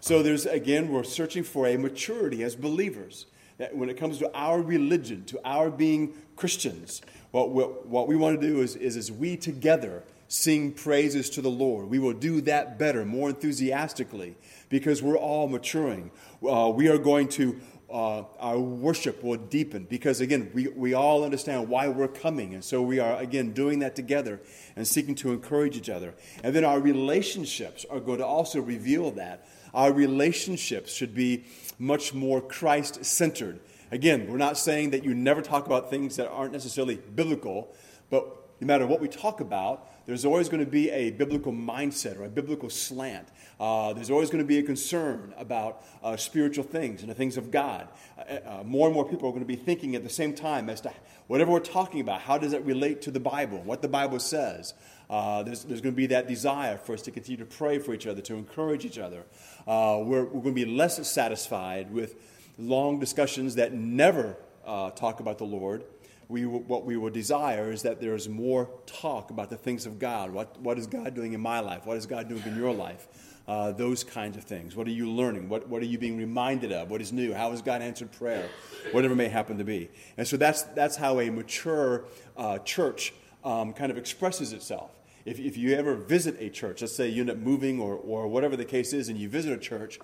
So, 0.00 0.22
there's 0.22 0.44
again, 0.44 0.92
we're 0.92 1.02
searching 1.02 1.44
for 1.44 1.66
a 1.66 1.78
maturity 1.78 2.42
as 2.42 2.54
believers. 2.54 3.24
That 3.56 3.74
when 3.74 3.88
it 3.88 3.96
comes 3.96 4.18
to 4.18 4.30
our 4.34 4.60
religion, 4.60 5.24
to 5.28 5.40
our 5.42 5.70
being 5.70 6.12
Christians, 6.36 7.00
what, 7.30 7.52
what, 7.52 7.86
what 7.86 8.06
we 8.06 8.16
want 8.16 8.38
to 8.38 8.46
do 8.46 8.60
is, 8.60 8.76
is, 8.76 8.96
is 8.96 9.10
we 9.10 9.38
together 9.38 10.02
sing 10.28 10.72
praises 10.72 11.30
to 11.30 11.40
the 11.40 11.50
Lord. 11.50 11.88
We 11.88 11.98
will 11.98 12.12
do 12.12 12.40
that 12.42 12.78
better, 12.78 13.04
more 13.04 13.30
enthusiastically, 13.30 14.34
because 14.68 15.02
we're 15.02 15.16
all 15.16 15.48
maturing. 15.48 16.10
Uh, 16.46 16.70
we 16.74 16.88
are 16.88 16.98
going 16.98 17.28
to, 17.28 17.58
uh, 17.90 18.24
our 18.38 18.58
worship 18.58 19.22
will 19.22 19.36
deepen, 19.36 19.84
because 19.84 20.20
again, 20.20 20.50
we, 20.52 20.68
we 20.68 20.94
all 20.94 21.24
understand 21.24 21.68
why 21.68 21.88
we're 21.88 22.08
coming. 22.08 22.54
And 22.54 22.64
so 22.64 22.82
we 22.82 22.98
are, 22.98 23.16
again, 23.16 23.52
doing 23.52 23.78
that 23.80 23.94
together 23.94 24.40
and 24.74 24.86
seeking 24.86 25.14
to 25.16 25.32
encourage 25.32 25.76
each 25.76 25.88
other. 25.88 26.14
And 26.42 26.54
then 26.54 26.64
our 26.64 26.80
relationships 26.80 27.86
are 27.88 28.00
going 28.00 28.18
to 28.18 28.26
also 28.26 28.60
reveal 28.60 29.12
that. 29.12 29.46
Our 29.72 29.92
relationships 29.92 30.92
should 30.92 31.14
be 31.14 31.44
much 31.78 32.12
more 32.14 32.40
Christ 32.40 33.04
centered. 33.04 33.60
Again, 33.92 34.26
we're 34.28 34.36
not 34.36 34.58
saying 34.58 34.90
that 34.90 35.04
you 35.04 35.14
never 35.14 35.42
talk 35.42 35.66
about 35.66 35.90
things 35.90 36.16
that 36.16 36.28
aren't 36.28 36.52
necessarily 36.52 36.96
biblical, 36.96 37.72
but 38.10 38.26
no 38.60 38.66
matter 38.66 38.86
what 38.86 39.00
we 39.00 39.08
talk 39.08 39.40
about, 39.40 39.88
there's 40.06 40.24
always 40.24 40.48
going 40.48 40.64
to 40.64 40.70
be 40.70 40.88
a 40.90 41.10
biblical 41.10 41.52
mindset 41.52 42.18
or 42.18 42.24
a 42.24 42.28
biblical 42.28 42.70
slant. 42.70 43.28
Uh, 43.58 43.92
there's 43.92 44.10
always 44.10 44.30
going 44.30 44.42
to 44.42 44.46
be 44.46 44.58
a 44.58 44.62
concern 44.62 45.34
about 45.36 45.84
uh, 46.02 46.16
spiritual 46.16 46.64
things 46.64 47.00
and 47.00 47.10
the 47.10 47.14
things 47.14 47.36
of 47.36 47.50
God. 47.50 47.88
Uh, 48.18 48.22
uh, 48.22 48.62
more 48.64 48.86
and 48.86 48.94
more 48.94 49.04
people 49.04 49.28
are 49.28 49.32
going 49.32 49.42
to 49.42 49.46
be 49.46 49.56
thinking 49.56 49.96
at 49.96 50.04
the 50.04 50.10
same 50.10 50.32
time 50.32 50.70
as 50.70 50.80
to 50.80 50.92
whatever 51.26 51.50
we're 51.50 51.58
talking 51.58 52.00
about, 52.00 52.20
how 52.20 52.38
does 52.38 52.52
it 52.52 52.64
relate 52.64 53.02
to 53.02 53.10
the 53.10 53.20
Bible, 53.20 53.60
what 53.62 53.82
the 53.82 53.88
Bible 53.88 54.20
says. 54.20 54.74
Uh, 55.10 55.42
there's, 55.42 55.64
there's 55.64 55.80
going 55.80 55.94
to 55.94 55.96
be 55.96 56.06
that 56.06 56.28
desire 56.28 56.76
for 56.78 56.92
us 56.92 57.02
to 57.02 57.10
continue 57.10 57.38
to 57.38 57.44
pray 57.44 57.78
for 57.78 57.92
each 57.92 58.06
other, 58.06 58.20
to 58.20 58.34
encourage 58.34 58.84
each 58.84 58.98
other. 58.98 59.24
Uh, 59.66 60.00
we're, 60.04 60.24
we're 60.24 60.42
going 60.42 60.54
to 60.54 60.64
be 60.64 60.64
less 60.64 61.04
satisfied 61.08 61.90
with 61.90 62.14
long 62.58 63.00
discussions 63.00 63.56
that 63.56 63.72
never 63.72 64.36
talk 64.64 65.20
about 65.20 65.38
the 65.38 65.44
Lord. 65.44 65.84
We, 66.28 66.44
what 66.44 66.84
we 66.84 66.96
will 66.96 67.10
desire 67.10 67.70
is 67.70 67.82
that 67.82 68.00
there's 68.00 68.28
more 68.28 68.68
talk 68.84 69.30
about 69.30 69.48
the 69.48 69.56
things 69.56 69.86
of 69.86 69.98
God. 69.98 70.32
What, 70.32 70.60
what 70.60 70.76
is 70.76 70.88
God 70.88 71.14
doing 71.14 71.34
in 71.34 71.40
my 71.40 71.60
life? 71.60 71.86
What 71.86 71.96
is 71.96 72.06
God 72.06 72.28
doing 72.28 72.42
in 72.44 72.56
your 72.56 72.74
life? 72.74 73.06
Uh, 73.46 73.70
those 73.70 74.02
kinds 74.02 74.36
of 74.36 74.42
things. 74.42 74.74
What 74.74 74.88
are 74.88 74.92
you 74.92 75.08
learning? 75.08 75.48
What, 75.48 75.68
what 75.68 75.80
are 75.82 75.86
you 75.86 75.98
being 75.98 76.16
reminded 76.16 76.72
of? 76.72 76.90
What 76.90 77.00
is 77.00 77.12
new? 77.12 77.32
How 77.32 77.52
has 77.52 77.62
God 77.62 77.80
answered 77.80 78.10
prayer? 78.10 78.48
Whatever 78.90 79.14
may 79.14 79.28
happen 79.28 79.58
to 79.58 79.64
be. 79.64 79.88
And 80.16 80.26
so 80.26 80.36
that's, 80.36 80.62
that's 80.62 80.96
how 80.96 81.20
a 81.20 81.30
mature 81.30 82.06
uh, 82.36 82.58
church 82.58 83.14
um, 83.44 83.72
kind 83.72 83.92
of 83.92 83.98
expresses 83.98 84.52
itself. 84.52 84.90
If, 85.24 85.38
if 85.38 85.56
you 85.56 85.76
ever 85.76 85.94
visit 85.94 86.36
a 86.40 86.50
church, 86.50 86.80
let's 86.80 86.96
say 86.96 87.08
you 87.08 87.20
end 87.20 87.30
up 87.30 87.38
moving 87.38 87.80
or, 87.80 87.94
or 87.94 88.26
whatever 88.26 88.56
the 88.56 88.64
case 88.64 88.92
is, 88.92 89.08
and 89.08 89.16
you 89.16 89.28
visit 89.28 89.52
a 89.52 89.58
church, 89.58 90.00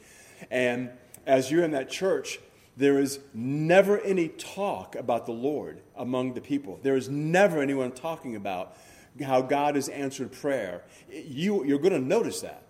and 0.50 0.90
as 1.26 1.50
you're 1.50 1.64
in 1.64 1.72
that 1.72 1.90
church, 1.90 2.38
there 2.76 2.98
is 2.98 3.20
never 3.34 4.00
any 4.00 4.28
talk 4.28 4.96
about 4.96 5.26
the 5.26 5.32
Lord 5.32 5.82
among 5.96 6.34
the 6.34 6.40
people. 6.40 6.78
There 6.82 6.96
is 6.96 7.08
never 7.08 7.60
anyone 7.60 7.92
talking 7.92 8.34
about 8.34 8.76
how 9.22 9.42
God 9.42 9.74
has 9.74 9.88
answered 9.88 10.32
prayer. 10.32 10.82
You, 11.10 11.64
you're 11.64 11.78
going 11.78 11.92
to 11.92 12.00
notice 12.00 12.40
that. 12.40 12.62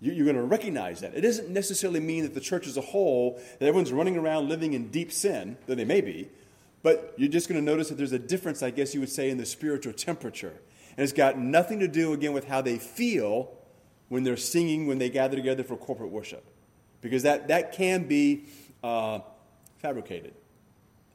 You're 0.00 0.24
going 0.24 0.36
to 0.36 0.42
recognize 0.42 1.00
that. 1.00 1.14
It 1.14 1.22
doesn't 1.22 1.50
necessarily 1.50 1.98
mean 1.98 2.22
that 2.22 2.34
the 2.34 2.40
church 2.40 2.68
as 2.68 2.76
a 2.76 2.80
whole, 2.80 3.40
that 3.58 3.66
everyone's 3.66 3.92
running 3.92 4.16
around 4.16 4.48
living 4.48 4.74
in 4.74 4.90
deep 4.90 5.10
sin, 5.10 5.56
though 5.66 5.74
they 5.74 5.84
may 5.84 6.00
be, 6.00 6.28
but 6.82 7.14
you're 7.16 7.28
just 7.28 7.48
going 7.48 7.60
to 7.60 7.64
notice 7.64 7.88
that 7.88 7.96
there's 7.96 8.12
a 8.12 8.18
difference, 8.18 8.62
I 8.62 8.70
guess 8.70 8.94
you 8.94 9.00
would 9.00 9.08
say, 9.08 9.28
in 9.28 9.38
the 9.38 9.46
spiritual 9.46 9.92
temperature. 9.92 10.54
And 10.96 11.04
it's 11.04 11.12
got 11.12 11.36
nothing 11.36 11.80
to 11.80 11.88
do, 11.88 12.12
again, 12.12 12.32
with 12.32 12.46
how 12.46 12.60
they 12.60 12.78
feel 12.78 13.52
when 14.08 14.22
they're 14.22 14.36
singing, 14.36 14.86
when 14.86 14.98
they 14.98 15.10
gather 15.10 15.36
together 15.36 15.64
for 15.64 15.76
corporate 15.76 16.10
worship 16.10 16.44
because 17.00 17.22
that, 17.22 17.48
that 17.48 17.72
can 17.72 18.04
be 18.04 18.44
uh, 18.82 19.20
fabricated, 19.78 20.34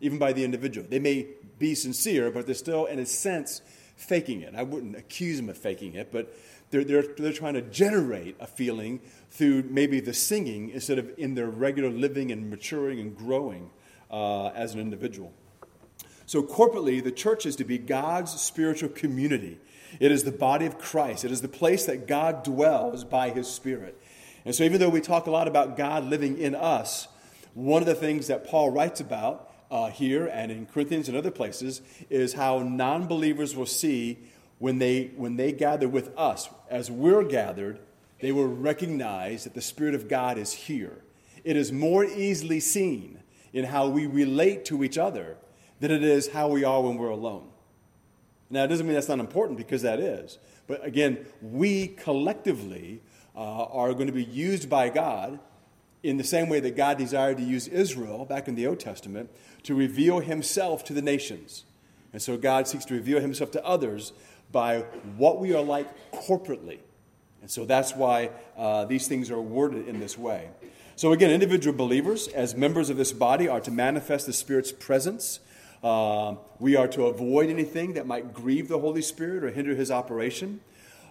even 0.01 0.17
by 0.17 0.33
the 0.33 0.43
individual. 0.43 0.87
They 0.89 0.99
may 0.99 1.27
be 1.59 1.75
sincere, 1.75 2.31
but 2.31 2.45
they're 2.45 2.55
still, 2.55 2.85
in 2.85 2.99
a 2.99 3.05
sense, 3.05 3.61
faking 3.95 4.41
it. 4.41 4.53
I 4.55 4.63
wouldn't 4.63 4.95
accuse 4.95 5.37
them 5.37 5.49
of 5.49 5.57
faking 5.57 5.95
it, 5.95 6.11
but 6.11 6.35
they're, 6.71 6.83
they're, 6.83 7.05
they're 7.17 7.33
trying 7.33 7.53
to 7.53 7.61
generate 7.61 8.35
a 8.39 8.47
feeling 8.47 8.99
through 9.29 9.63
maybe 9.63 9.99
the 9.99 10.13
singing 10.13 10.69
instead 10.69 10.97
of 10.97 11.11
in 11.17 11.35
their 11.35 11.47
regular 11.47 11.89
living 11.89 12.31
and 12.31 12.49
maturing 12.49 12.99
and 12.99 13.15
growing 13.15 13.69
uh, 14.09 14.47
as 14.49 14.73
an 14.73 14.79
individual. 14.79 15.31
So, 16.25 16.41
corporately, 16.41 17.03
the 17.03 17.11
church 17.11 17.45
is 17.45 17.55
to 17.57 17.63
be 17.63 17.77
God's 17.77 18.31
spiritual 18.39 18.89
community. 18.89 19.59
It 19.99 20.11
is 20.11 20.23
the 20.23 20.31
body 20.31 20.65
of 20.65 20.79
Christ. 20.79 21.25
It 21.25 21.31
is 21.31 21.41
the 21.41 21.47
place 21.47 21.85
that 21.85 22.07
God 22.07 22.43
dwells 22.43 23.03
by 23.03 23.29
his 23.29 23.47
Spirit. 23.47 23.99
And 24.45 24.55
so, 24.55 24.63
even 24.63 24.79
though 24.79 24.89
we 24.89 25.01
talk 25.01 25.27
a 25.27 25.31
lot 25.31 25.47
about 25.47 25.77
God 25.77 26.05
living 26.05 26.37
in 26.37 26.55
us, 26.55 27.07
one 27.53 27.81
of 27.81 27.87
the 27.87 27.95
things 27.95 28.27
that 28.27 28.47
Paul 28.47 28.71
writes 28.71 28.99
about 28.99 29.51
uh, 29.69 29.89
here 29.89 30.27
and 30.27 30.51
in 30.51 30.65
Corinthians 30.65 31.07
and 31.07 31.17
other 31.17 31.31
places 31.31 31.81
is 32.09 32.33
how 32.33 32.59
non 32.59 33.07
believers 33.07 33.55
will 33.55 33.65
see 33.65 34.19
when 34.59 34.79
they, 34.79 35.11
when 35.15 35.35
they 35.35 35.51
gather 35.51 35.87
with 35.87 36.17
us, 36.17 36.49
as 36.69 36.89
we're 36.89 37.23
gathered, 37.23 37.79
they 38.21 38.31
will 38.31 38.47
recognize 38.47 39.43
that 39.43 39.53
the 39.53 39.61
Spirit 39.61 39.95
of 39.95 40.07
God 40.07 40.37
is 40.37 40.53
here. 40.53 41.01
It 41.43 41.57
is 41.57 41.71
more 41.71 42.05
easily 42.05 42.59
seen 42.59 43.19
in 43.51 43.65
how 43.65 43.87
we 43.89 44.05
relate 44.05 44.63
to 44.65 44.83
each 44.83 44.97
other 44.97 45.37
than 45.79 45.91
it 45.91 46.03
is 46.03 46.29
how 46.29 46.47
we 46.47 46.63
are 46.63 46.81
when 46.81 46.97
we're 46.97 47.09
alone. 47.09 47.49
Now, 48.49 48.63
it 48.63 48.67
doesn't 48.67 48.85
mean 48.85 48.93
that's 48.93 49.09
not 49.09 49.19
important 49.19 49.57
because 49.57 49.81
that 49.81 49.99
is. 49.99 50.37
But 50.67 50.85
again, 50.85 51.25
we 51.41 51.87
collectively 51.87 53.01
uh, 53.35 53.39
are 53.39 53.93
going 53.93 54.07
to 54.07 54.13
be 54.13 54.23
used 54.23 54.69
by 54.69 54.89
God 54.89 55.39
in 56.03 56.17
the 56.17 56.23
same 56.23 56.49
way 56.49 56.59
that 56.59 56.75
God 56.75 56.97
desired 56.97 57.37
to 57.37 57.43
use 57.43 57.67
Israel 57.67 58.25
back 58.25 58.47
in 58.47 58.55
the 58.55 58.67
Old 58.67 58.79
Testament 58.79 59.29
to 59.63 59.73
reveal 59.73 60.19
himself 60.19 60.83
to 60.85 60.93
the 60.93 61.01
nations. 61.01 61.63
And 62.11 62.21
so 62.21 62.37
God 62.37 62.67
seeks 62.67 62.85
to 62.85 62.93
reveal 62.93 63.21
himself 63.21 63.51
to 63.51 63.65
others 63.65 64.11
by 64.51 64.81
what 65.17 65.39
we 65.39 65.55
are 65.55 65.63
like 65.63 65.87
corporately. 66.11 66.79
And 67.41 67.49
so 67.49 67.65
that's 67.65 67.95
why 67.95 68.29
uh, 68.57 68.85
these 68.85 69.07
things 69.07 69.31
are 69.31 69.41
worded 69.41 69.87
in 69.87 69.99
this 69.99 70.17
way. 70.17 70.49
So, 70.95 71.11
again, 71.11 71.31
individual 71.31 71.75
believers, 71.75 72.27
as 72.27 72.55
members 72.55 72.91
of 72.91 72.97
this 72.97 73.11
body, 73.11 73.47
are 73.47 73.59
to 73.61 73.71
manifest 73.71 74.27
the 74.27 74.33
Spirit's 74.33 74.71
presence. 74.71 75.39
Uh, 75.83 76.35
we 76.59 76.75
are 76.75 76.87
to 76.89 77.07
avoid 77.07 77.49
anything 77.49 77.93
that 77.93 78.05
might 78.05 78.31
grieve 78.31 78.67
the 78.67 78.79
Holy 78.79 79.01
Spirit 79.01 79.43
or 79.43 79.49
hinder 79.49 79.73
his 79.73 79.89
operation. 79.89 80.61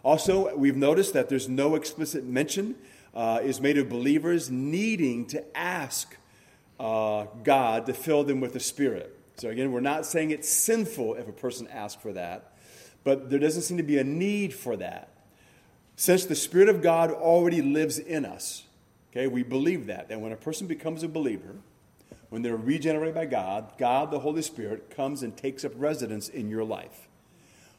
Also, 0.04 0.54
we've 0.56 0.76
noticed 0.76 1.12
that 1.14 1.28
there's 1.28 1.48
no 1.48 1.74
explicit 1.74 2.24
mention 2.24 2.76
uh, 3.14 3.40
is 3.42 3.60
made 3.60 3.78
of 3.78 3.88
believers 3.88 4.50
needing 4.50 5.26
to 5.26 5.56
ask 5.56 6.16
uh, 6.80 7.26
God 7.44 7.86
to 7.86 7.94
fill 7.94 8.24
them 8.24 8.40
with 8.40 8.52
the 8.52 8.60
Spirit. 8.60 9.18
So, 9.36 9.48
again, 9.48 9.72
we're 9.72 9.80
not 9.80 10.06
saying 10.06 10.30
it's 10.30 10.48
sinful 10.48 11.14
if 11.14 11.28
a 11.28 11.32
person 11.32 11.66
asks 11.68 12.00
for 12.00 12.12
that, 12.12 12.52
but 13.04 13.30
there 13.30 13.38
doesn't 13.38 13.62
seem 13.62 13.76
to 13.76 13.82
be 13.82 13.98
a 13.98 14.04
need 14.04 14.54
for 14.54 14.76
that. 14.76 15.08
Since 15.96 16.26
the 16.26 16.34
Spirit 16.34 16.68
of 16.68 16.82
God 16.82 17.10
already 17.10 17.62
lives 17.62 17.98
in 17.98 18.24
us, 18.24 18.64
okay, 19.10 19.26
we 19.26 19.42
believe 19.42 19.86
that. 19.86 20.08
That 20.08 20.20
when 20.20 20.32
a 20.32 20.36
person 20.36 20.66
becomes 20.66 21.02
a 21.02 21.08
believer, 21.08 21.56
when 22.30 22.42
they're 22.42 22.56
regenerated 22.56 23.14
by 23.14 23.26
God, 23.26 23.72
God, 23.78 24.10
the 24.10 24.20
Holy 24.20 24.42
Spirit, 24.42 24.90
comes 24.90 25.22
and 25.22 25.36
takes 25.36 25.64
up 25.64 25.72
residence 25.76 26.28
in 26.28 26.48
your 26.48 26.64
life. 26.64 27.08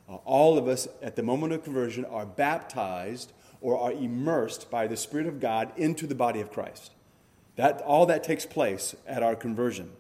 Uh, 0.07 0.15
all 0.25 0.57
of 0.57 0.67
us 0.67 0.87
at 1.01 1.15
the 1.15 1.23
moment 1.23 1.53
of 1.53 1.63
conversion 1.63 2.05
are 2.05 2.25
baptized 2.25 3.33
or 3.63 3.79
are 3.79 3.93
immersed 3.93 4.69
by 4.69 4.85
the 4.85 4.97
Spirit 4.97 5.25
of 5.25 5.39
God 5.39 5.71
into 5.77 6.05
the 6.05 6.13
body 6.13 6.41
of 6.41 6.51
Christ. 6.51 6.91
That, 7.55 7.81
all 7.81 8.05
that 8.07 8.23
takes 8.23 8.45
place 8.45 8.93
at 9.07 9.23
our 9.23 9.35
conversion. 9.35 9.91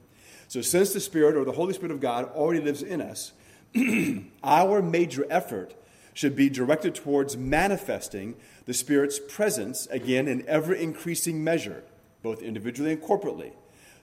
So, 0.49 0.61
since 0.61 0.91
the 0.91 0.99
Spirit 0.99 1.35
or 1.35 1.45
the 1.45 1.53
Holy 1.53 1.73
Spirit 1.73 1.93
of 1.93 2.01
God 2.01 2.25
already 2.25 2.59
lives 2.59 2.83
in 2.83 3.01
us, 3.01 3.31
our 4.43 4.81
major 4.81 5.25
effort 5.29 5.73
should 6.13 6.35
be 6.35 6.49
directed 6.49 6.93
towards 6.93 7.37
manifesting 7.37 8.35
the 8.65 8.73
Spirit's 8.73 9.19
presence 9.19 9.87
again 9.87 10.27
in 10.27 10.47
ever 10.47 10.73
increasing 10.73 11.41
measure, 11.43 11.83
both 12.21 12.41
individually 12.41 12.91
and 12.91 13.01
corporately, 13.01 13.53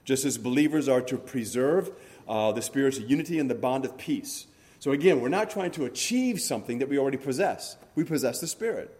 just 0.03 0.25
as 0.25 0.37
believers 0.39 0.89
are 0.89 1.01
to 1.01 1.17
preserve 1.17 1.91
uh, 2.27 2.51
the 2.51 2.61
Spirit's 2.63 2.99
unity 2.99 3.37
and 3.37 3.49
the 3.49 3.55
bond 3.55 3.85
of 3.85 3.95
peace. 3.97 4.47
So 4.79 4.91
again, 4.91 5.21
we're 5.21 5.29
not 5.29 5.51
trying 5.51 5.71
to 5.71 5.85
achieve 5.85 6.41
something 6.41 6.79
that 6.79 6.89
we 6.89 6.97
already 6.97 7.17
possess. 7.17 7.77
We 7.93 8.03
possess 8.03 8.41
the 8.41 8.47
Spirit. 8.47 8.97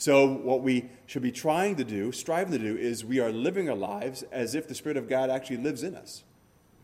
So, 0.00 0.26
what 0.26 0.62
we 0.62 0.88
should 1.04 1.20
be 1.20 1.30
trying 1.30 1.76
to 1.76 1.84
do, 1.84 2.10
striving 2.10 2.52
to 2.52 2.58
do, 2.58 2.74
is 2.74 3.04
we 3.04 3.20
are 3.20 3.30
living 3.30 3.68
our 3.68 3.76
lives 3.76 4.22
as 4.32 4.54
if 4.54 4.66
the 4.66 4.74
Spirit 4.74 4.96
of 4.96 5.10
God 5.10 5.28
actually 5.28 5.58
lives 5.58 5.82
in 5.82 5.94
us. 5.94 6.24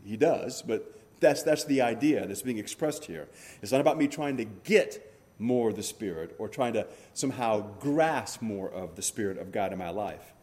He 0.05 0.19
does, 0.19 0.61
but 0.61 0.95
that's, 1.19 1.43
that's 1.43 1.65
the 1.65 1.81
idea 1.81 2.27
that's 2.27 2.43
being 2.43 2.59
expressed 2.59 3.07
here. 3.07 3.27
It's 3.63 3.73
not 3.73 3.81
about 3.81 3.97
me 3.97 4.07
trying 4.07 4.37
to 4.37 4.45
get 4.45 5.19
more 5.39 5.71
of 5.71 5.77
the 5.77 5.83
Spirit 5.83 6.37
or 6.39 6.47
trying 6.47 6.75
to 6.75 6.87
somehow 7.15 7.63
grasp 7.81 8.43
more 8.43 8.69
of 8.69 8.97
the 8.97 9.03
Spirit 9.03 9.39
of 9.39 9.51
God 9.51 9.73
in 9.73 9.79
my 9.79 9.89
life. 9.89 10.35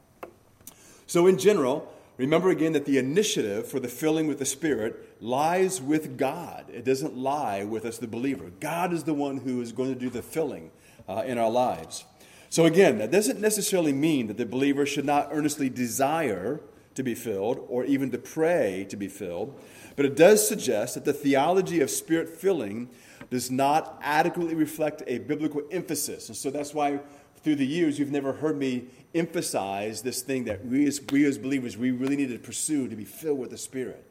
So, 1.06 1.28
in 1.28 1.38
general, 1.38 1.94
remember 2.18 2.50
again 2.50 2.74
that 2.74 2.86
the 2.86 2.98
initiative 2.98 3.68
for 3.68 3.80
the 3.80 3.88
filling 3.88 4.26
with 4.26 4.40
the 4.40 4.46
Spirit 4.46 5.22
lies 5.22 5.80
with 5.80 6.18
God. 6.18 6.72
It 6.74 6.86
doesn't 6.86 7.16
lie 7.16 7.66
with 7.66 7.86
us, 7.86 8.00
the 8.00 8.08
believer. 8.08 8.50
God 8.60 8.94
is 8.94 9.04
the 9.04 9.14
one 9.14 9.38
who 9.38 9.62
is 9.62 9.72
going 9.72 9.94
to 9.94 10.00
do 10.00 10.10
the 10.10 10.24
filling 10.24 10.72
uh, 11.08 11.24
in 11.24 11.38
our 11.38 11.52
lives. 11.52 12.06
So, 12.54 12.66
again, 12.66 13.00
that 13.00 13.10
doesn't 13.10 13.42
necessarily 13.42 13.94
mean 13.94 14.28
that 14.28 14.38
the 14.38 14.46
believer 14.46 14.86
should 14.86 15.06
not 15.06 15.30
earnestly 15.32 15.72
desire 15.72 16.62
to 16.94 17.02
be 17.02 17.16
filled 17.16 17.66
or 17.68 17.84
even 17.84 18.12
to 18.12 18.20
pray 18.20 18.86
to 18.90 18.96
be 18.96 19.08
filled, 19.08 19.60
but 19.96 20.06
it 20.06 20.16
does 20.16 20.48
suggest 20.48 20.94
that 20.94 21.04
the 21.04 21.14
theology 21.14 21.82
of 21.82 21.90
spirit 21.90 22.30
filling 22.30 22.92
does 23.32 23.50
not 23.50 24.00
adequately 24.04 24.54
reflect 24.54 25.02
a 25.08 25.18
biblical 25.18 25.64
emphasis. 25.72 26.28
And 26.28 26.38
so 26.38 26.52
that's 26.52 26.76
why 26.76 27.00
through 27.38 27.56
the 27.56 27.66
years 27.66 27.98
you've 27.98 28.12
never 28.12 28.34
heard 28.34 28.56
me 28.56 28.84
emphasize 29.16 30.04
this 30.04 30.22
thing 30.22 30.44
that 30.44 30.64
we 30.64 30.86
as, 30.86 31.02
we 31.12 31.26
as 31.26 31.40
believers 31.40 31.76
we 31.76 31.90
really 31.90 32.16
need 32.16 32.30
to 32.30 32.38
pursue 32.38 32.88
to 32.88 32.96
be 32.96 33.04
filled 33.04 33.40
with 33.40 33.50
the 33.50 33.58
Spirit. 33.58 34.06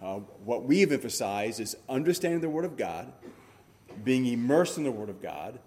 Uh, 0.00 0.20
what 0.42 0.64
we've 0.64 0.90
emphasized 0.90 1.60
is 1.60 1.76
understanding 1.90 2.40
the 2.40 2.48
Word 2.48 2.64
of 2.64 2.78
God, 2.78 3.12
being 4.04 4.24
immersed 4.24 4.78
in 4.78 4.84
the 4.84 4.90
Word 4.90 5.10
of 5.10 5.20
God, 5.20 5.58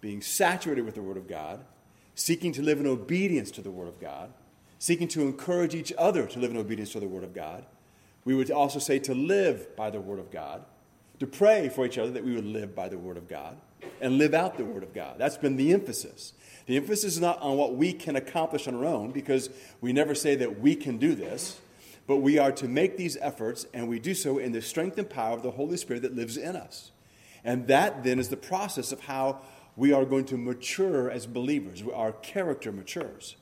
being 0.00 0.22
saturated 0.22 0.84
with 0.84 0.94
the 0.94 1.02
Word 1.02 1.16
of 1.16 1.28
God, 1.28 1.64
seeking 2.14 2.52
to 2.52 2.62
live 2.62 2.80
in 2.80 2.86
obedience 2.86 3.50
to 3.52 3.62
the 3.62 3.70
Word 3.70 3.88
of 3.88 4.00
God, 4.00 4.32
seeking 4.78 5.08
to 5.08 5.22
encourage 5.22 5.74
each 5.74 5.92
other 5.98 6.26
to 6.26 6.38
live 6.38 6.50
in 6.50 6.56
obedience 6.56 6.92
to 6.92 7.00
the 7.00 7.08
Word 7.08 7.24
of 7.24 7.34
God. 7.34 7.64
We 8.24 8.34
would 8.34 8.50
also 8.50 8.78
say 8.78 8.98
to 9.00 9.14
live 9.14 9.74
by 9.76 9.90
the 9.90 10.00
Word 10.00 10.18
of 10.18 10.30
God, 10.30 10.64
to 11.18 11.26
pray 11.26 11.68
for 11.68 11.84
each 11.84 11.98
other 11.98 12.12
that 12.12 12.24
we 12.24 12.34
would 12.34 12.44
live 12.44 12.74
by 12.74 12.88
the 12.88 12.98
Word 12.98 13.16
of 13.16 13.28
God 13.28 13.56
and 14.00 14.18
live 14.18 14.34
out 14.34 14.56
the 14.56 14.64
Word 14.64 14.82
of 14.82 14.94
God. 14.94 15.16
That's 15.18 15.36
been 15.36 15.56
the 15.56 15.72
emphasis. 15.72 16.32
The 16.66 16.76
emphasis 16.76 17.14
is 17.14 17.20
not 17.20 17.40
on 17.40 17.56
what 17.56 17.74
we 17.74 17.92
can 17.92 18.14
accomplish 18.14 18.68
on 18.68 18.74
our 18.74 18.84
own, 18.84 19.10
because 19.10 19.50
we 19.80 19.92
never 19.92 20.14
say 20.14 20.34
that 20.36 20.60
we 20.60 20.76
can 20.76 20.98
do 20.98 21.14
this, 21.14 21.60
but 22.06 22.18
we 22.18 22.38
are 22.38 22.52
to 22.52 22.68
make 22.68 22.96
these 22.96 23.16
efforts, 23.18 23.66
and 23.72 23.88
we 23.88 23.98
do 23.98 24.14
so 24.14 24.38
in 24.38 24.52
the 24.52 24.62
strength 24.62 24.98
and 24.98 25.08
power 25.08 25.34
of 25.34 25.42
the 25.42 25.52
Holy 25.52 25.76
Spirit 25.76 26.02
that 26.02 26.14
lives 26.14 26.36
in 26.36 26.56
us. 26.56 26.90
And 27.44 27.66
that 27.68 28.04
then 28.04 28.18
is 28.18 28.28
the 28.28 28.36
process 28.36 28.92
of 28.92 29.00
how 29.00 29.40
we 29.78 29.92
are 29.92 30.04
going 30.04 30.24
to 30.24 30.36
mature 30.36 31.08
as 31.08 31.24
believers. 31.24 31.84
Our 31.94 32.10
character 32.10 32.72
matures. 32.72 33.36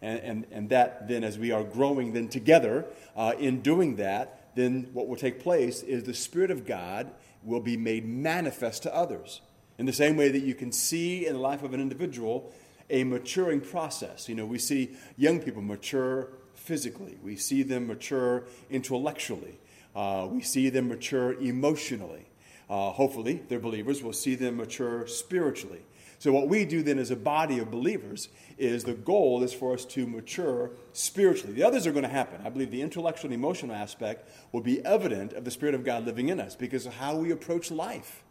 And, 0.00 0.18
and, 0.20 0.46
and 0.50 0.68
that 0.70 1.08
then, 1.08 1.22
as 1.22 1.38
we 1.38 1.52
are 1.52 1.62
growing 1.62 2.14
then 2.14 2.28
together 2.28 2.86
uh, 3.14 3.34
in 3.38 3.60
doing 3.60 3.96
that, 3.96 4.54
then 4.56 4.88
what 4.94 5.08
will 5.08 5.16
take 5.16 5.40
place 5.40 5.82
is 5.82 6.04
the 6.04 6.14
Spirit 6.14 6.50
of 6.50 6.64
God 6.64 7.12
will 7.42 7.60
be 7.60 7.76
made 7.76 8.08
manifest 8.08 8.82
to 8.84 8.94
others. 8.94 9.42
In 9.76 9.84
the 9.84 9.92
same 9.92 10.16
way 10.16 10.30
that 10.30 10.42
you 10.42 10.54
can 10.54 10.72
see 10.72 11.26
in 11.26 11.34
the 11.34 11.38
life 11.38 11.62
of 11.62 11.74
an 11.74 11.80
individual 11.80 12.50
a 12.88 13.04
maturing 13.04 13.60
process. 13.60 14.26
You 14.26 14.36
know, 14.36 14.46
we 14.46 14.58
see 14.58 14.96
young 15.18 15.38
people 15.38 15.60
mature 15.60 16.28
physically, 16.54 17.18
we 17.22 17.36
see 17.36 17.62
them 17.62 17.88
mature 17.88 18.44
intellectually, 18.70 19.58
uh, 19.94 20.28
we 20.30 20.40
see 20.40 20.70
them 20.70 20.88
mature 20.88 21.38
emotionally. 21.42 22.26
Uh, 22.68 22.90
hopefully, 22.90 23.42
they're 23.48 23.58
believers. 23.58 24.02
We'll 24.02 24.12
see 24.12 24.34
them 24.34 24.56
mature 24.56 25.06
spiritually. 25.06 25.82
So, 26.18 26.32
what 26.32 26.48
we 26.48 26.64
do 26.64 26.82
then 26.82 26.98
as 26.98 27.10
a 27.10 27.16
body 27.16 27.58
of 27.58 27.70
believers 27.70 28.28
is 28.56 28.84
the 28.84 28.94
goal 28.94 29.42
is 29.42 29.52
for 29.52 29.74
us 29.74 29.84
to 29.86 30.06
mature 30.06 30.70
spiritually. 30.94 31.52
The 31.52 31.62
others 31.62 31.86
are 31.86 31.92
going 31.92 32.04
to 32.04 32.08
happen. 32.08 32.40
I 32.44 32.48
believe 32.48 32.70
the 32.70 32.80
intellectual 32.80 33.30
and 33.30 33.34
emotional 33.34 33.76
aspect 33.76 34.30
will 34.52 34.62
be 34.62 34.82
evident 34.86 35.34
of 35.34 35.44
the 35.44 35.50
Spirit 35.50 35.74
of 35.74 35.84
God 35.84 36.06
living 36.06 36.30
in 36.30 36.40
us 36.40 36.56
because 36.56 36.86
of 36.86 36.94
how 36.94 37.16
we 37.16 37.30
approach 37.30 37.70
life, 37.70 38.22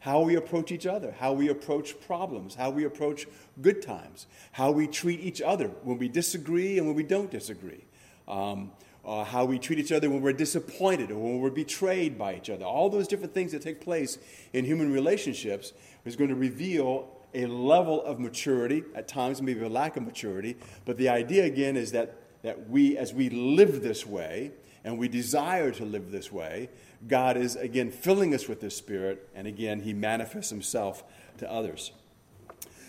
how 0.00 0.22
we 0.22 0.34
approach 0.34 0.72
each 0.72 0.86
other, 0.86 1.14
how 1.18 1.32
we 1.32 1.48
approach 1.48 2.00
problems, 2.00 2.56
how 2.56 2.70
we 2.70 2.84
approach 2.84 3.26
good 3.60 3.82
times, 3.82 4.26
how 4.52 4.72
we 4.72 4.88
treat 4.88 5.20
each 5.20 5.40
other 5.40 5.68
when 5.84 5.98
we 5.98 6.08
disagree 6.08 6.78
and 6.78 6.88
when 6.88 6.96
we 6.96 7.04
don't 7.04 7.30
disagree. 7.30 7.84
Um, 8.26 8.72
uh, 9.08 9.24
how 9.24 9.46
we 9.46 9.58
treat 9.58 9.78
each 9.78 9.90
other 9.90 10.10
when 10.10 10.20
we're 10.20 10.34
disappointed 10.34 11.10
or 11.10 11.16
when 11.16 11.40
we're 11.40 11.48
betrayed 11.48 12.18
by 12.18 12.34
each 12.34 12.50
other. 12.50 12.66
All 12.66 12.90
those 12.90 13.08
different 13.08 13.32
things 13.32 13.52
that 13.52 13.62
take 13.62 13.80
place 13.80 14.18
in 14.52 14.66
human 14.66 14.92
relationships 14.92 15.72
is 16.04 16.14
going 16.14 16.28
to 16.28 16.36
reveal 16.36 17.08
a 17.32 17.46
level 17.46 18.04
of 18.04 18.20
maturity, 18.20 18.84
at 18.94 19.08
times 19.08 19.40
maybe 19.40 19.62
a 19.62 19.68
lack 19.68 19.96
of 19.96 20.02
maturity. 20.02 20.58
But 20.84 20.98
the 20.98 21.08
idea 21.08 21.44
again 21.44 21.74
is 21.76 21.92
that, 21.92 22.16
that 22.42 22.68
we, 22.68 22.98
as 22.98 23.14
we 23.14 23.30
live 23.30 23.82
this 23.82 24.06
way, 24.06 24.52
and 24.84 24.98
we 24.98 25.08
desire 25.08 25.70
to 25.72 25.84
live 25.84 26.10
this 26.10 26.30
way, 26.30 26.68
God 27.06 27.36
is 27.36 27.56
again 27.56 27.90
filling 27.90 28.34
us 28.34 28.46
with 28.46 28.60
this 28.60 28.76
Spirit, 28.76 29.28
and 29.34 29.46
again, 29.46 29.80
He 29.80 29.94
manifests 29.94 30.50
Himself 30.50 31.02
to 31.38 31.50
others. 31.50 31.92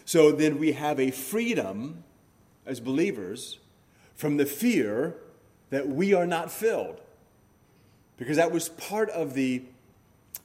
So 0.04 0.32
then 0.32 0.60
we 0.60 0.74
have 0.74 1.00
a 1.00 1.12
freedom 1.12 2.04
as 2.66 2.80
believers 2.80 3.60
from 4.16 4.38
the 4.38 4.46
fear 4.46 5.16
that 5.70 5.88
we 5.88 6.14
are 6.14 6.28
not 6.28 6.52
filled. 6.52 7.02
Because 8.18 8.38
that 8.38 8.52
was 8.52 8.70
part 8.70 9.10
of 9.10 9.34
the 9.34 9.64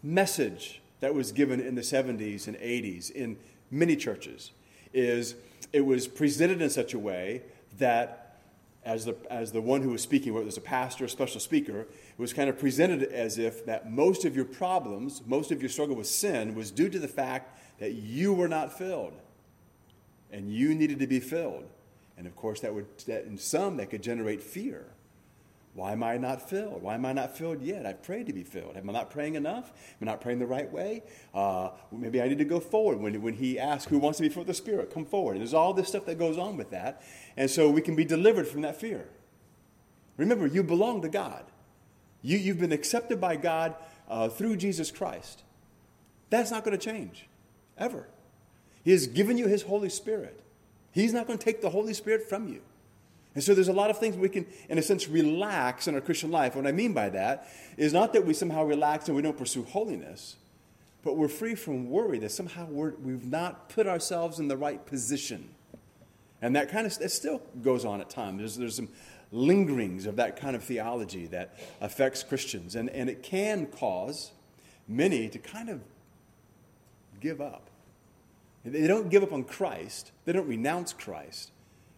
message 0.03 0.81
that 1.01 1.15
was 1.15 1.33
given 1.33 1.61
in 1.61 1.75
the 1.75 1.81
70s 1.83 2.47
and 2.47 2.57
80s 2.57 3.11
in 3.11 3.37
many 3.71 3.97
churches 3.97 4.53
is 4.93 5.35
it 5.73 5.81
was 5.81 6.07
presented 6.07 6.63
in 6.63 6.71
such 6.71 6.95
a 6.95 6.99
way 6.99 7.43
that 7.79 8.39
as 8.85 9.07
the, 9.07 9.17
as 9.31 9.53
the 9.53 9.61
one 9.61 9.83
who 9.83 9.91
was 9.91 10.03
speaking, 10.03 10.33
whether 10.33 10.43
it 10.43 10.47
was 10.47 10.57
a 10.57 10.63
pastor 10.63 11.05
or 11.05 11.07
a 11.07 11.11
special 11.11 11.41
speaker, 11.41 11.81
it 11.81 12.19
was 12.19 12.33
kind 12.33 12.49
of 12.51 12.59
presented 12.59 13.03
as 13.03 13.39
if 13.39 13.65
that 13.67 13.91
most 13.91 14.25
of 14.25 14.37
your 14.37 14.45
problems, 14.45 15.23
most 15.27 15.51
of 15.51 15.61
your 15.61 15.71
struggle 15.71 15.97
with 15.97 16.07
sin 16.07 16.55
was 16.55 16.71
due 16.71 16.89
to 16.89 16.99
the 16.99 17.09
fact 17.09 17.59
that 17.81 17.93
you 17.93 18.33
were 18.33 18.49
not 18.49 18.77
filled 18.77 19.15
and 20.31 20.53
you 20.53 20.75
needed 20.75 20.99
to 20.99 21.07
be 21.07 21.19
filled. 21.19 21.65
And 22.17 22.27
of 22.27 22.37
course, 22.37 22.61
that 22.61 22.75
would, 22.75 22.87
that 23.07 23.25
in 23.25 23.39
some, 23.39 23.79
that 23.79 23.91
could 23.91 24.03
generate 24.03 24.43
fear. 24.43 24.85
Why 25.75 25.91
am 25.91 26.05
I 26.05 26.17
not 26.19 26.49
filled? 26.49 26.83
Why 26.83 26.95
am 26.95 27.05
I 27.05 27.13
not 27.13 27.37
filled 27.37 27.61
yet? 27.61 27.85
I've 27.85 28.01
prayed 28.03 28.27
to 28.29 28.33
be 28.33 28.45
filled. 28.45 28.77
Am 28.77 28.89
I 28.89 28.93
not 28.93 29.11
praying 29.11 29.35
enough? 29.35 29.73
Am 30.01 30.09
I 30.09 30.13
not 30.13 30.21
praying 30.21 30.39
the 30.39 30.47
right 30.47 30.71
way? 30.71 31.03
Uh, 31.35 31.71
maybe 31.91 32.23
I 32.23 32.29
need 32.29 32.39
to 32.39 32.45
go 32.45 32.61
forward. 32.61 33.01
When, 33.01 33.21
when 33.21 33.35
he 33.35 33.59
asks, 33.59 33.91
Who 33.91 33.99
wants 33.99 34.19
to 34.19 34.23
be 34.23 34.29
filled 34.29 34.47
with 34.47 34.57
the 34.57 34.63
Spirit? 34.63 34.95
Come 34.95 35.05
forward. 35.05 35.33
And 35.33 35.41
there's 35.41 35.53
all 35.53 35.75
this 35.75 35.89
stuff 35.89 36.07
that 36.07 36.17
goes 36.17 36.39
on 36.39 36.57
with 36.57 36.71
that. 36.71 37.03
And 37.37 37.51
so 37.51 37.69
we 37.69 37.81
can 37.81 37.97
be 37.97 38.05
delivered 38.05 38.47
from 38.47 38.63
that 38.63 38.81
fear. 38.81 39.09
Remember, 40.17 40.47
you 40.47 40.63
belong 40.63 41.03
to 41.03 41.09
God, 41.09 41.45
you, 42.23 42.39
you've 42.39 42.61
been 42.61 42.73
accepted 42.73 43.21
by 43.21 43.35
God 43.35 43.75
uh, 44.09 44.29
through 44.29 44.57
Jesus 44.57 44.93
Christ. 44.93 45.43
That's 46.31 46.53
not 46.53 46.65
going 46.65 46.79
to 46.79 46.85
change, 46.85 47.27
ever. 47.77 48.07
He 48.85 48.93
has 48.93 49.09
given 49.09 49.39
you 49.39 49.49
His 49.49 49.63
Holy 49.63 49.89
Spirit. 49.89 50.41
He's 50.93 51.13
not 51.13 51.27
going 51.27 51.39
to 51.39 51.45
take 51.45 51.61
the 51.61 51.71
Holy 51.71 51.95
Spirit 51.95 52.29
from 52.29 52.49
you. 52.49 52.61
And 53.35 53.42
so 53.42 53.55
there's 53.55 53.68
a 53.68 53.73
lot 53.73 53.90
of 53.90 53.99
things 53.99 54.16
we 54.16 54.29
can, 54.29 54.47
in 54.68 54.79
a 54.79 54.83
sense, 54.83 55.09
relax 55.09 55.88
in 55.88 55.94
our 55.94 56.01
Christian 56.01 56.31
life. 56.31 56.55
What 56.55 56.66
I 56.66 56.73
mean 56.73 56.92
by 56.92 57.09
that 57.11 57.49
is 57.77 57.92
not 57.92 58.12
that 58.12 58.25
we 58.25 58.33
somehow 58.33 58.64
relax 58.64 59.09
and 59.09 59.16
we 59.16 59.23
don't 59.23 59.37
pursue 59.37 59.64
holiness, 59.64 60.37
but 61.03 61.16
we're 61.16 61.29
free 61.29 61.55
from 61.55 61.90
worry 61.90 62.18
that 62.20 62.31
somehow 62.31 62.66
we 62.66 63.12
have 63.12 63.27
not 63.27 63.68
put 63.68 63.87
ourselves 63.87 64.38
in 64.38 64.49
the 64.49 64.57
right 64.57 64.85
position. 64.87 65.49
And 66.40 66.55
that 66.55 66.70
kind 66.70 66.87
of 66.87 66.97
that 66.99 67.11
still 67.11 67.42
goes 67.62 67.85
on 67.85 68.01
at 68.01 68.09
times. 68.09 68.38
There's, 68.38 68.57
there's 68.57 68.77
some 68.77 68.88
lingerings 69.33 70.07
of 70.07 70.16
that 70.16 70.37
kind 70.37 70.55
of 70.55 70.62
theology 70.62 71.27
that 71.27 71.59
affects 71.81 72.23
Christians. 72.23 72.77
And, 72.77 72.88
and 72.90 73.11
it 73.11 73.23
can 73.23 73.66
cause 73.66 74.31
many 74.87 75.29
to 75.29 75.38
kind 75.38 75.68
of 75.68 75.81
give 77.20 77.40
up. 77.40 77.68
They 78.64 78.87
don't 78.87 79.11
give 79.11 79.23
up 79.23 79.33
on 79.33 79.44
Christ, 79.44 80.12
they 80.25 80.33
don't 80.33 80.49
renounce 80.49 80.92
Christ, 80.92 81.51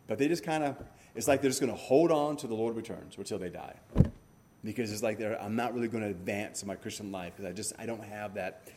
but 0.09 0.19
they 0.19 0.27
just 0.27 0.43
kind 0.43 0.65
of 0.65 0.77
it's 1.17 1.27
like 1.27 1.41
they're 1.41 1.51
just 1.51 1.61
going 1.61 1.73
to 1.73 1.79
hold 1.79 2.13
on 2.13 2.37
to 2.39 2.47
the 2.47 2.55
Lord 2.55 2.77
returns 2.77 3.17
or 3.17 3.21
until 3.21 3.39
they 3.39 3.49
die. 3.49 3.75
Because 4.63 4.93
it's 4.93 5.03
like 5.03 5.21
I'm 5.21 5.57
not 5.57 5.75
really 5.75 5.89
going 5.89 6.03
to 6.03 6.11
advance 6.11 6.63
in 6.63 6.69
my 6.69 6.75
Christian 6.75 7.13
life 7.13 7.33
because 7.37 7.51
I 7.51 7.53
just 7.53 7.73
I 7.79 7.87
don't 7.87 8.05
have 8.05 8.35
that. 8.35 8.69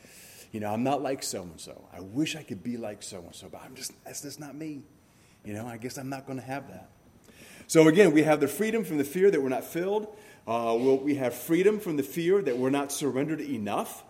You 0.51 0.59
know, 0.59 0.71
I'm 0.71 0.83
not 0.83 1.01
like 1.01 1.21
so 1.21 1.43
and 1.43 1.59
so. 1.59 1.87
I 1.93 1.99
wish 1.99 2.35
I 2.35 2.43
could 2.43 2.63
be 2.63 2.77
like 2.77 3.03
so 3.03 3.19
and 3.19 3.35
so, 3.35 3.49
but 3.51 3.61
I'm 3.63 3.75
just 3.75 3.91
that's 4.03 4.21
just 4.21 4.39
not 4.39 4.55
me. 4.55 4.81
You 5.43 5.53
know, 5.53 5.67
I 5.67 5.77
guess 5.77 5.97
I'm 5.97 6.09
not 6.09 6.25
going 6.25 6.39
to 6.39 6.45
have 6.45 6.67
that. 6.69 6.89
So 7.67 7.87
again, 7.87 8.13
we 8.13 8.23
have 8.23 8.39
the 8.39 8.47
freedom 8.47 8.83
from 8.83 8.97
the 8.97 9.03
fear 9.03 9.29
that 9.29 9.41
we're 9.41 9.49
not 9.49 9.63
filled. 9.63 10.07
Uh, 10.47 10.75
we'll, 10.79 10.97
we 10.97 11.15
have 11.15 11.35
freedom 11.35 11.79
from 11.79 11.97
the 11.97 12.03
fear 12.03 12.41
that 12.41 12.57
we're 12.57 12.71
not 12.71 12.91
surrendered 12.91 13.41
enough. 13.41 14.03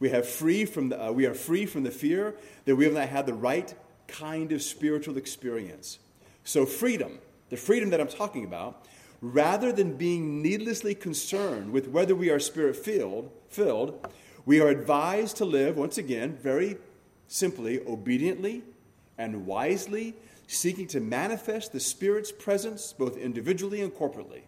We 0.00 0.10
have 0.10 0.28
free 0.28 0.64
from 0.64 0.88
the, 0.88 1.00
uh, 1.00 1.12
we 1.12 1.26
are 1.26 1.34
free 1.34 1.66
from 1.66 1.84
the 1.84 1.92
fear 1.92 2.34
that 2.64 2.74
we 2.74 2.84
have 2.84 2.94
not 2.94 3.08
had 3.08 3.26
the 3.26 3.34
right 3.34 3.72
kind 4.08 4.50
of 4.50 4.62
spiritual 4.62 5.16
experience. 5.16 6.00
So 6.42 6.66
freedom 6.66 7.20
the 7.54 7.60
freedom 7.60 7.90
that 7.90 8.00
I'm 8.00 8.08
talking 8.08 8.44
about, 8.44 8.84
rather 9.20 9.70
than 9.70 9.96
being 9.96 10.42
needlessly 10.42 10.92
concerned 10.92 11.70
with 11.70 11.86
whether 11.86 12.12
we 12.12 12.30
are 12.30 12.40
spirit 12.40 12.74
filled, 12.74 13.30
filled, 13.48 14.08
we 14.44 14.60
are 14.60 14.66
advised 14.66 15.36
to 15.36 15.44
live, 15.44 15.76
once 15.76 15.96
again, 15.96 16.36
very 16.42 16.78
simply, 17.28 17.80
obediently 17.86 18.64
and 19.18 19.46
wisely, 19.46 20.14
seeking 20.48 20.88
to 20.88 20.98
manifest 20.98 21.72
the 21.72 21.78
Spirit's 21.78 22.32
presence 22.32 22.92
both 22.92 23.16
individually 23.16 23.80
and 23.82 23.92
corporately. 23.94 24.42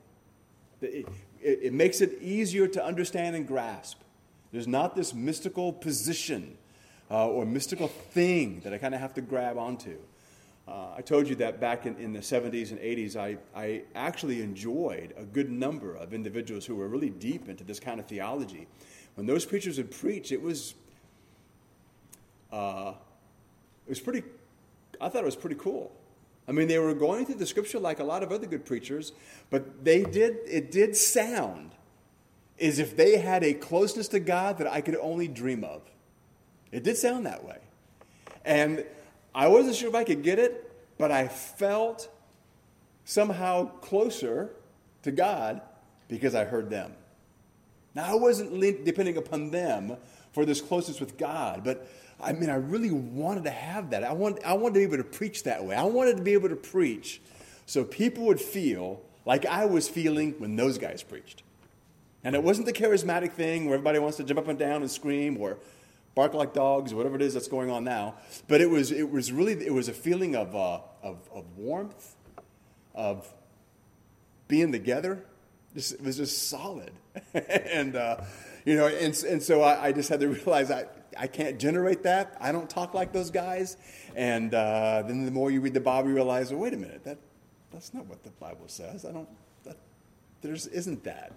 It, 0.82 1.06
it, 1.40 1.58
it 1.62 1.72
makes 1.72 2.00
it 2.00 2.20
easier 2.20 2.66
to 2.66 2.84
understand 2.84 3.36
and 3.36 3.46
grasp. 3.46 4.00
There's 4.50 4.66
not 4.66 4.96
this 4.96 5.14
mystical 5.14 5.72
position 5.72 6.58
uh, 7.08 7.28
or 7.28 7.46
mystical 7.46 7.86
thing 7.86 8.62
that 8.64 8.74
I 8.74 8.78
kind 8.78 8.96
of 8.96 9.00
have 9.00 9.14
to 9.14 9.20
grab 9.20 9.58
onto. 9.58 9.96
Uh, 10.68 10.94
I 10.96 11.00
told 11.00 11.28
you 11.28 11.36
that 11.36 11.60
back 11.60 11.86
in, 11.86 11.96
in 11.96 12.12
the 12.12 12.18
70s 12.18 12.72
and 12.72 12.80
80s, 12.80 13.14
I, 13.16 13.38
I 13.54 13.82
actually 13.94 14.42
enjoyed 14.42 15.14
a 15.16 15.24
good 15.24 15.50
number 15.50 15.94
of 15.94 16.12
individuals 16.12 16.66
who 16.66 16.74
were 16.74 16.88
really 16.88 17.10
deep 17.10 17.48
into 17.48 17.62
this 17.62 17.78
kind 17.78 18.00
of 18.00 18.06
theology. 18.06 18.66
When 19.14 19.26
those 19.26 19.44
preachers 19.44 19.76
would 19.78 19.92
preach, 19.92 20.32
it 20.32 20.42
was, 20.42 20.74
uh, 22.52 22.94
it 23.86 23.90
was 23.90 24.00
pretty, 24.00 24.24
I 25.00 25.08
thought 25.08 25.22
it 25.22 25.26
was 25.26 25.36
pretty 25.36 25.56
cool. 25.56 25.92
I 26.48 26.52
mean, 26.52 26.66
they 26.66 26.78
were 26.78 26.94
going 26.94 27.26
through 27.26 27.36
the 27.36 27.46
scripture 27.46 27.78
like 27.78 28.00
a 28.00 28.04
lot 28.04 28.22
of 28.24 28.32
other 28.32 28.46
good 28.46 28.64
preachers, 28.64 29.12
but 29.50 29.84
they 29.84 30.02
did, 30.02 30.38
it 30.46 30.72
did 30.72 30.96
sound 30.96 31.72
as 32.60 32.78
if 32.78 32.96
they 32.96 33.18
had 33.18 33.44
a 33.44 33.54
closeness 33.54 34.08
to 34.08 34.20
God 34.20 34.58
that 34.58 34.66
I 34.66 34.80
could 34.80 34.96
only 34.96 35.28
dream 35.28 35.62
of. 35.62 35.82
It 36.72 36.82
did 36.82 36.96
sound 36.96 37.26
that 37.26 37.44
way. 37.44 37.58
And 38.44 38.84
I 39.36 39.48
wasn't 39.48 39.76
sure 39.76 39.90
if 39.90 39.94
I 39.94 40.02
could 40.02 40.22
get 40.22 40.38
it, 40.38 40.72
but 40.96 41.12
I 41.12 41.28
felt 41.28 42.08
somehow 43.04 43.66
closer 43.66 44.50
to 45.02 45.12
God 45.12 45.60
because 46.08 46.34
I 46.34 46.44
heard 46.44 46.70
them. 46.70 46.94
Now, 47.94 48.06
I 48.06 48.14
wasn't 48.14 48.58
depending 48.84 49.18
upon 49.18 49.50
them 49.50 49.98
for 50.32 50.46
this 50.46 50.62
closeness 50.62 51.00
with 51.00 51.18
God, 51.18 51.64
but 51.64 51.86
I 52.18 52.32
mean, 52.32 52.48
I 52.48 52.54
really 52.54 52.90
wanted 52.90 53.44
to 53.44 53.50
have 53.50 53.90
that. 53.90 54.04
I, 54.04 54.12
want, 54.12 54.42
I 54.42 54.54
wanted 54.54 54.74
to 54.74 54.80
be 54.80 54.94
able 54.94 54.96
to 54.96 55.04
preach 55.04 55.42
that 55.42 55.62
way. 55.64 55.76
I 55.76 55.84
wanted 55.84 56.16
to 56.16 56.22
be 56.22 56.32
able 56.32 56.48
to 56.48 56.56
preach 56.56 57.20
so 57.66 57.84
people 57.84 58.24
would 58.24 58.40
feel 58.40 59.02
like 59.26 59.44
I 59.44 59.66
was 59.66 59.86
feeling 59.86 60.32
when 60.38 60.56
those 60.56 60.78
guys 60.78 61.02
preached. 61.02 61.42
And 62.24 62.34
it 62.34 62.42
wasn't 62.42 62.66
the 62.66 62.72
charismatic 62.72 63.32
thing 63.32 63.66
where 63.66 63.74
everybody 63.74 63.98
wants 63.98 64.16
to 64.16 64.24
jump 64.24 64.40
up 64.40 64.48
and 64.48 64.58
down 64.58 64.82
and 64.82 64.90
scream 64.90 65.36
or 65.38 65.58
bark 66.16 66.32
like 66.32 66.54
dogs 66.54 66.94
whatever 66.94 67.14
it 67.14 67.22
is 67.22 67.34
that's 67.34 67.46
going 67.46 67.70
on 67.70 67.84
now. 67.84 68.16
But 68.48 68.60
it 68.60 68.68
was, 68.68 68.90
it 68.90 69.08
was 69.08 69.30
really, 69.30 69.52
it 69.52 69.72
was 69.72 69.86
a 69.88 69.92
feeling 69.92 70.34
of, 70.34 70.56
uh, 70.56 70.80
of, 71.02 71.18
of 71.32 71.44
warmth, 71.56 72.16
of 72.94 73.32
being 74.48 74.72
together. 74.72 75.24
Just, 75.74 75.92
it 75.92 76.02
was 76.02 76.16
just 76.16 76.48
solid. 76.48 76.90
and, 77.34 77.94
uh, 77.94 78.22
you 78.64 78.74
know, 78.74 78.86
and, 78.86 79.16
and 79.24 79.42
so 79.42 79.60
I, 79.60 79.88
I 79.88 79.92
just 79.92 80.08
had 80.08 80.20
to 80.20 80.28
realize 80.44 80.70
I, 80.70 80.86
I 81.18 81.26
can't 81.26 81.58
generate 81.58 82.02
that. 82.04 82.36
I 82.40 82.50
don't 82.50 82.68
talk 82.68 82.94
like 82.94 83.12
those 83.12 83.30
guys. 83.30 83.76
And 84.16 84.54
uh, 84.54 85.04
then 85.06 85.26
the 85.26 85.30
more 85.30 85.50
you 85.50 85.60
read 85.60 85.74
the 85.74 85.80
Bible, 85.80 86.08
you 86.08 86.14
realize, 86.14 86.50
well, 86.50 86.60
wait 86.60 86.72
a 86.72 86.78
minute, 86.78 87.04
that, 87.04 87.18
that's 87.70 87.92
not 87.92 88.06
what 88.06 88.24
the 88.24 88.30
Bible 88.30 88.68
says. 88.68 89.04
I 89.04 89.12
don't, 89.12 89.28
that, 89.64 89.76
there 90.40 90.54
isn't 90.54 91.04
that. 91.04 91.32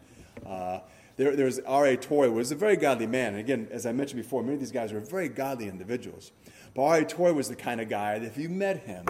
Uh, 0.46 0.80
there, 1.20 1.46
was 1.46 1.60
R.A. 1.60 1.98
Torrey 1.98 2.30
was 2.30 2.50
a 2.54 2.56
very 2.56 2.78
godly 2.78 3.06
man. 3.06 3.34
And 3.34 3.40
again, 3.40 3.68
as 3.72 3.86
I 3.86 3.92
mentioned 3.92 4.22
before, 4.22 4.42
many 4.42 4.54
of 4.54 4.62
these 4.62 4.72
guys 4.72 4.94
were 4.94 5.02
very 5.02 5.28
godly 5.28 5.68
individuals. 5.68 6.32
But 6.74 6.84
R.A. 6.84 7.06
Torrey 7.06 7.34
was 7.34 7.50
the 7.50 7.58
kind 7.58 7.82
of 7.82 7.90
guy 7.90 8.20
that 8.20 8.26
if 8.26 8.38
you 8.38 8.48
met 8.48 8.84
him, 8.84 9.06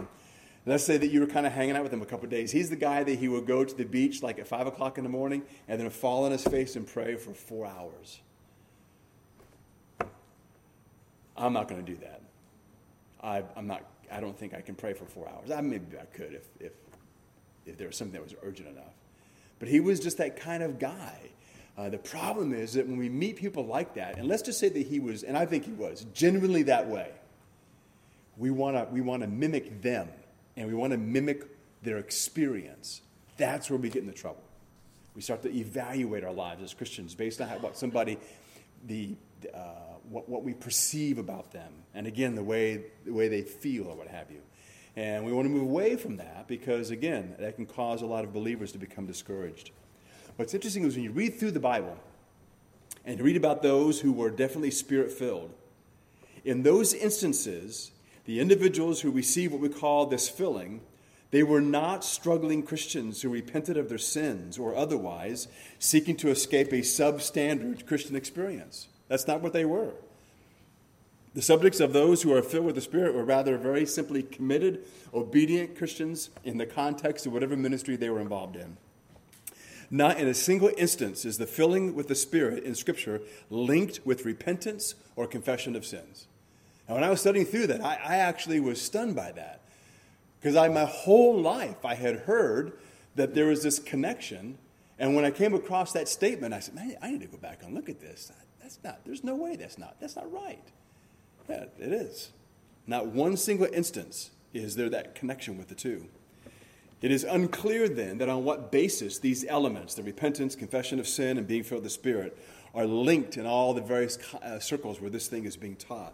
let's 0.65 0.83
say 0.83 0.97
that 0.97 1.09
you 1.09 1.19
were 1.19 1.27
kind 1.27 1.45
of 1.45 1.53
hanging 1.53 1.75
out 1.75 1.83
with 1.83 1.93
him 1.93 2.01
a 2.01 2.07
couple 2.07 2.25
of 2.25 2.31
days, 2.31 2.51
he's 2.51 2.71
the 2.71 2.75
guy 2.75 3.03
that 3.03 3.19
he 3.19 3.27
would 3.27 3.45
go 3.45 3.63
to 3.63 3.75
the 3.75 3.83
beach 3.83 4.23
like 4.23 4.39
at 4.39 4.47
5 4.47 4.65
o'clock 4.65 4.97
in 4.97 5.03
the 5.03 5.09
morning 5.09 5.43
and 5.67 5.79
then 5.79 5.87
fall 5.91 6.25
on 6.25 6.31
his 6.31 6.43
face 6.43 6.75
and 6.75 6.87
pray 6.87 7.15
for 7.15 7.31
four 7.35 7.67
hours. 7.67 8.21
I'm 11.37 11.53
not 11.53 11.67
going 11.67 11.85
to 11.85 11.91
do 11.91 11.99
that. 11.99 12.21
I, 13.21 13.43
am 13.55 13.67
not. 13.67 13.83
I 14.11 14.19
don't 14.19 14.37
think 14.37 14.55
I 14.55 14.61
can 14.61 14.73
pray 14.73 14.93
for 14.93 15.05
four 15.05 15.29
hours. 15.29 15.51
I 15.51 15.61
maybe 15.61 15.85
I 15.95 16.05
could 16.05 16.33
if 16.33 16.47
if 16.59 16.71
if 17.67 17.77
there 17.77 17.85
was 17.85 17.97
something 17.97 18.13
that 18.13 18.23
was 18.23 18.33
urgent 18.41 18.67
enough. 18.67 18.95
But 19.59 19.67
he 19.67 19.79
was 19.79 19.99
just 19.99 20.17
that 20.17 20.39
kind 20.39 20.63
of 20.63 20.79
guy. 20.79 21.29
Uh, 21.79 21.87
the 21.87 21.97
problem 21.97 22.51
is 22.51 22.73
that 22.73 22.85
when 22.85 22.97
we 22.97 23.07
meet 23.07 23.37
people 23.37 23.65
like 23.65 23.93
that, 23.93 24.17
and 24.17 24.27
let's 24.27 24.41
just 24.41 24.59
say 24.59 24.67
that 24.67 24.85
he 24.85 24.99
was, 24.99 25.23
and 25.23 25.37
I 25.37 25.45
think 25.45 25.63
he 25.63 25.71
was, 25.71 26.05
genuinely 26.13 26.63
that 26.63 26.85
way, 26.87 27.09
we 28.35 28.51
want 28.51 28.75
to 28.75 28.93
we 28.93 28.99
wanna 28.99 29.27
mimic 29.27 29.81
them 29.81 30.09
and 30.57 30.67
we 30.67 30.73
want 30.73 30.91
to 30.91 30.97
mimic 30.97 31.45
their 31.81 31.97
experience. 31.97 33.01
That's 33.37 33.69
where 33.69 33.79
we 33.79 33.89
get 33.89 34.03
into 34.03 34.13
trouble. 34.13 34.43
We 35.15 35.21
start 35.21 35.41
to 35.43 35.55
evaluate 35.55 36.25
our 36.25 36.33
lives 36.33 36.61
as 36.61 36.73
Christians 36.73 37.15
based 37.15 37.39
on 37.39 37.47
how, 37.47 37.59
what 37.59 37.77
somebody, 37.77 38.17
the, 38.85 39.15
uh, 39.53 39.59
what, 40.09 40.27
what 40.27 40.43
we 40.43 40.53
perceive 40.53 41.17
about 41.17 41.53
them, 41.53 41.71
and 41.93 42.07
again, 42.07 42.35
the 42.35 42.43
way, 42.43 42.83
the 43.05 43.13
way 43.13 43.29
they 43.29 43.41
feel 43.41 43.87
or 43.87 43.95
what 43.95 44.07
have 44.07 44.29
you. 44.29 44.41
And 44.97 45.25
we 45.25 45.31
want 45.31 45.45
to 45.45 45.49
move 45.49 45.63
away 45.63 45.95
from 45.95 46.17
that 46.17 46.45
because, 46.49 46.91
again, 46.91 47.35
that 47.39 47.55
can 47.55 47.65
cause 47.65 48.01
a 48.01 48.05
lot 48.05 48.25
of 48.25 48.33
believers 48.33 48.73
to 48.73 48.77
become 48.77 49.05
discouraged. 49.05 49.71
What's 50.39 50.53
interesting 50.53 50.85
is 50.85 50.95
when 50.95 51.03
you 51.03 51.11
read 51.11 51.37
through 51.37 51.51
the 51.51 51.59
Bible 51.59 51.97
and 53.03 53.19
you 53.19 53.25
read 53.25 53.35
about 53.35 53.61
those 53.61 53.99
who 53.99 54.13
were 54.13 54.29
definitely 54.29 54.71
spirit 54.71 55.11
filled, 55.11 55.53
in 56.45 56.63
those 56.63 56.93
instances, 56.93 57.91
the 58.23 58.39
individuals 58.39 59.01
who 59.01 59.11
receive 59.11 59.51
what 59.51 59.59
we 59.59 59.67
call 59.67 60.05
this 60.05 60.29
filling, 60.29 60.79
they 61.31 61.43
were 61.43 61.59
not 61.59 62.05
struggling 62.05 62.63
Christians 62.63 63.21
who 63.21 63.27
repented 63.27 63.75
of 63.75 63.89
their 63.89 63.97
sins 63.97 64.57
or 64.57 64.73
otherwise 64.73 65.49
seeking 65.77 66.15
to 66.15 66.29
escape 66.29 66.71
a 66.71 66.83
substandard 66.83 67.85
Christian 67.85 68.15
experience. 68.15 68.87
That's 69.09 69.27
not 69.27 69.41
what 69.41 69.51
they 69.51 69.65
were. 69.65 69.91
The 71.33 71.41
subjects 71.41 71.81
of 71.81 71.91
those 71.91 72.21
who 72.21 72.33
are 72.33 72.41
filled 72.41 72.65
with 72.65 72.75
the 72.75 72.81
Spirit 72.81 73.13
were 73.13 73.25
rather 73.25 73.57
very 73.57 73.85
simply 73.85 74.23
committed, 74.23 74.85
obedient 75.13 75.77
Christians 75.77 76.29
in 76.45 76.57
the 76.57 76.65
context 76.65 77.25
of 77.25 77.33
whatever 77.33 77.57
ministry 77.57 77.97
they 77.97 78.09
were 78.09 78.21
involved 78.21 78.55
in. 78.55 78.77
Not 79.91 80.19
in 80.19 80.27
a 80.27 80.33
single 80.33 80.71
instance 80.77 81.25
is 81.25 81.37
the 81.37 81.47
filling 81.47 81.95
with 81.95 82.07
the 82.07 82.15
Spirit 82.15 82.63
in 82.63 82.75
Scripture 82.75 83.21
linked 83.49 84.01
with 84.05 84.25
repentance 84.25 84.95
or 85.15 85.25
confession 85.25 85.75
of 85.75 85.85
sins. 85.85 86.27
And 86.87 86.95
when 86.95 87.03
I 87.03 87.09
was 87.09 87.21
studying 87.21 87.45
through 87.45 87.67
that, 87.67 87.83
I, 87.83 87.99
I 88.03 88.15
actually 88.17 88.59
was 88.59 88.81
stunned 88.81 89.15
by 89.15 89.31
that. 89.31 89.61
Because 90.39 90.55
I, 90.55 90.69
my 90.69 90.85
whole 90.85 91.39
life, 91.39 91.83
I 91.83 91.95
had 91.95 92.17
heard 92.21 92.73
that 93.15 93.35
there 93.35 93.47
was 93.47 93.63
this 93.63 93.79
connection. 93.79 94.57
And 94.97 95.15
when 95.15 95.25
I 95.25 95.31
came 95.31 95.53
across 95.53 95.91
that 95.93 96.07
statement, 96.07 96.53
I 96.53 96.59
said, 96.59 96.75
man, 96.75 96.95
I 97.01 97.11
need 97.11 97.21
to 97.21 97.27
go 97.27 97.37
back 97.37 97.63
and 97.63 97.73
look 97.73 97.89
at 97.89 97.99
this. 97.99 98.31
That's 98.61 98.79
not, 98.83 98.99
there's 99.05 99.23
no 99.23 99.35
way 99.35 99.55
that's 99.55 99.77
not, 99.77 99.99
that's 99.99 100.15
not 100.15 100.31
right. 100.31 100.63
Yeah, 101.49 101.65
it 101.79 101.91
is. 101.91 102.29
Not 102.85 103.07
one 103.07 103.37
single 103.37 103.67
instance 103.73 104.29
is 104.53 104.75
there 104.75 104.89
that 104.89 105.15
connection 105.15 105.57
with 105.57 105.67
the 105.67 105.75
two. 105.75 106.05
It 107.01 107.11
is 107.11 107.23
unclear 107.23 107.87
then 107.87 108.17
that 108.17 108.27
on 108.27 108.43
what 108.43 108.71
basis 108.71 109.19
these 109.19 109.45
elements, 109.47 109.93
the 109.93 110.03
repentance, 110.03 110.55
confession 110.55 110.99
of 110.99 111.07
sin, 111.07 111.37
and 111.37 111.47
being 111.47 111.63
filled 111.63 111.83
with 111.83 111.91
the 111.91 111.97
Spirit, 111.97 112.37
are 112.75 112.85
linked 112.85 113.37
in 113.37 113.45
all 113.45 113.73
the 113.73 113.81
various 113.81 114.17
uh, 114.35 114.59
circles 114.59 114.99
where 114.99 115.09
this 115.09 115.27
thing 115.27 115.45
is 115.45 115.55
being 115.55 115.75
taught. 115.75 116.13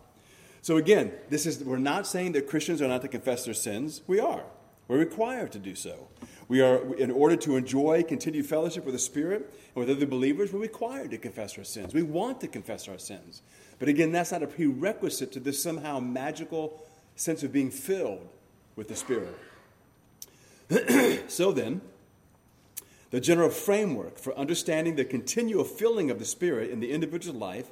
So 0.61 0.77
again, 0.77 1.11
this 1.29 1.45
is 1.45 1.63
we're 1.63 1.77
not 1.77 2.07
saying 2.07 2.31
that 2.33 2.47
Christians 2.47 2.81
are 2.81 2.87
not 2.87 3.01
to 3.01 3.07
confess 3.07 3.45
their 3.45 3.53
sins. 3.53 4.01
We 4.07 4.19
are. 4.19 4.43
We're 4.87 4.99
required 4.99 5.51
to 5.53 5.59
do 5.59 5.73
so. 5.73 6.07
We 6.47 6.61
are, 6.61 6.95
in 6.95 7.09
order 7.09 7.35
to 7.37 7.55
enjoy 7.55 8.03
continued 8.03 8.45
fellowship 8.45 8.85
with 8.85 8.93
the 8.93 8.99
Spirit 8.99 9.51
and 9.75 9.85
with 9.85 9.95
other 9.95 10.05
believers, 10.05 10.53
we're 10.53 10.59
required 10.59 11.09
to 11.11 11.17
confess 11.17 11.57
our 11.57 11.63
sins. 11.63 11.93
We 11.93 12.03
want 12.03 12.39
to 12.41 12.47
confess 12.47 12.87
our 12.87 12.99
sins. 12.99 13.41
But 13.79 13.89
again, 13.89 14.11
that's 14.11 14.31
not 14.31 14.43
a 14.43 14.47
prerequisite 14.47 15.31
to 15.33 15.39
this 15.39 15.61
somehow 15.61 15.99
magical 15.99 16.85
sense 17.15 17.41
of 17.41 17.51
being 17.51 17.71
filled 17.71 18.27
with 18.75 18.87
the 18.87 18.95
Spirit. 18.95 19.35
so 21.27 21.51
then, 21.51 21.81
the 23.11 23.19
general 23.21 23.49
framework 23.49 24.17
for 24.17 24.37
understanding 24.37 24.95
the 24.95 25.05
continual 25.05 25.63
filling 25.63 26.09
of 26.09 26.19
the 26.19 26.25
Spirit 26.25 26.71
in 26.71 26.79
the 26.79 26.91
individual 26.91 27.37
life 27.37 27.69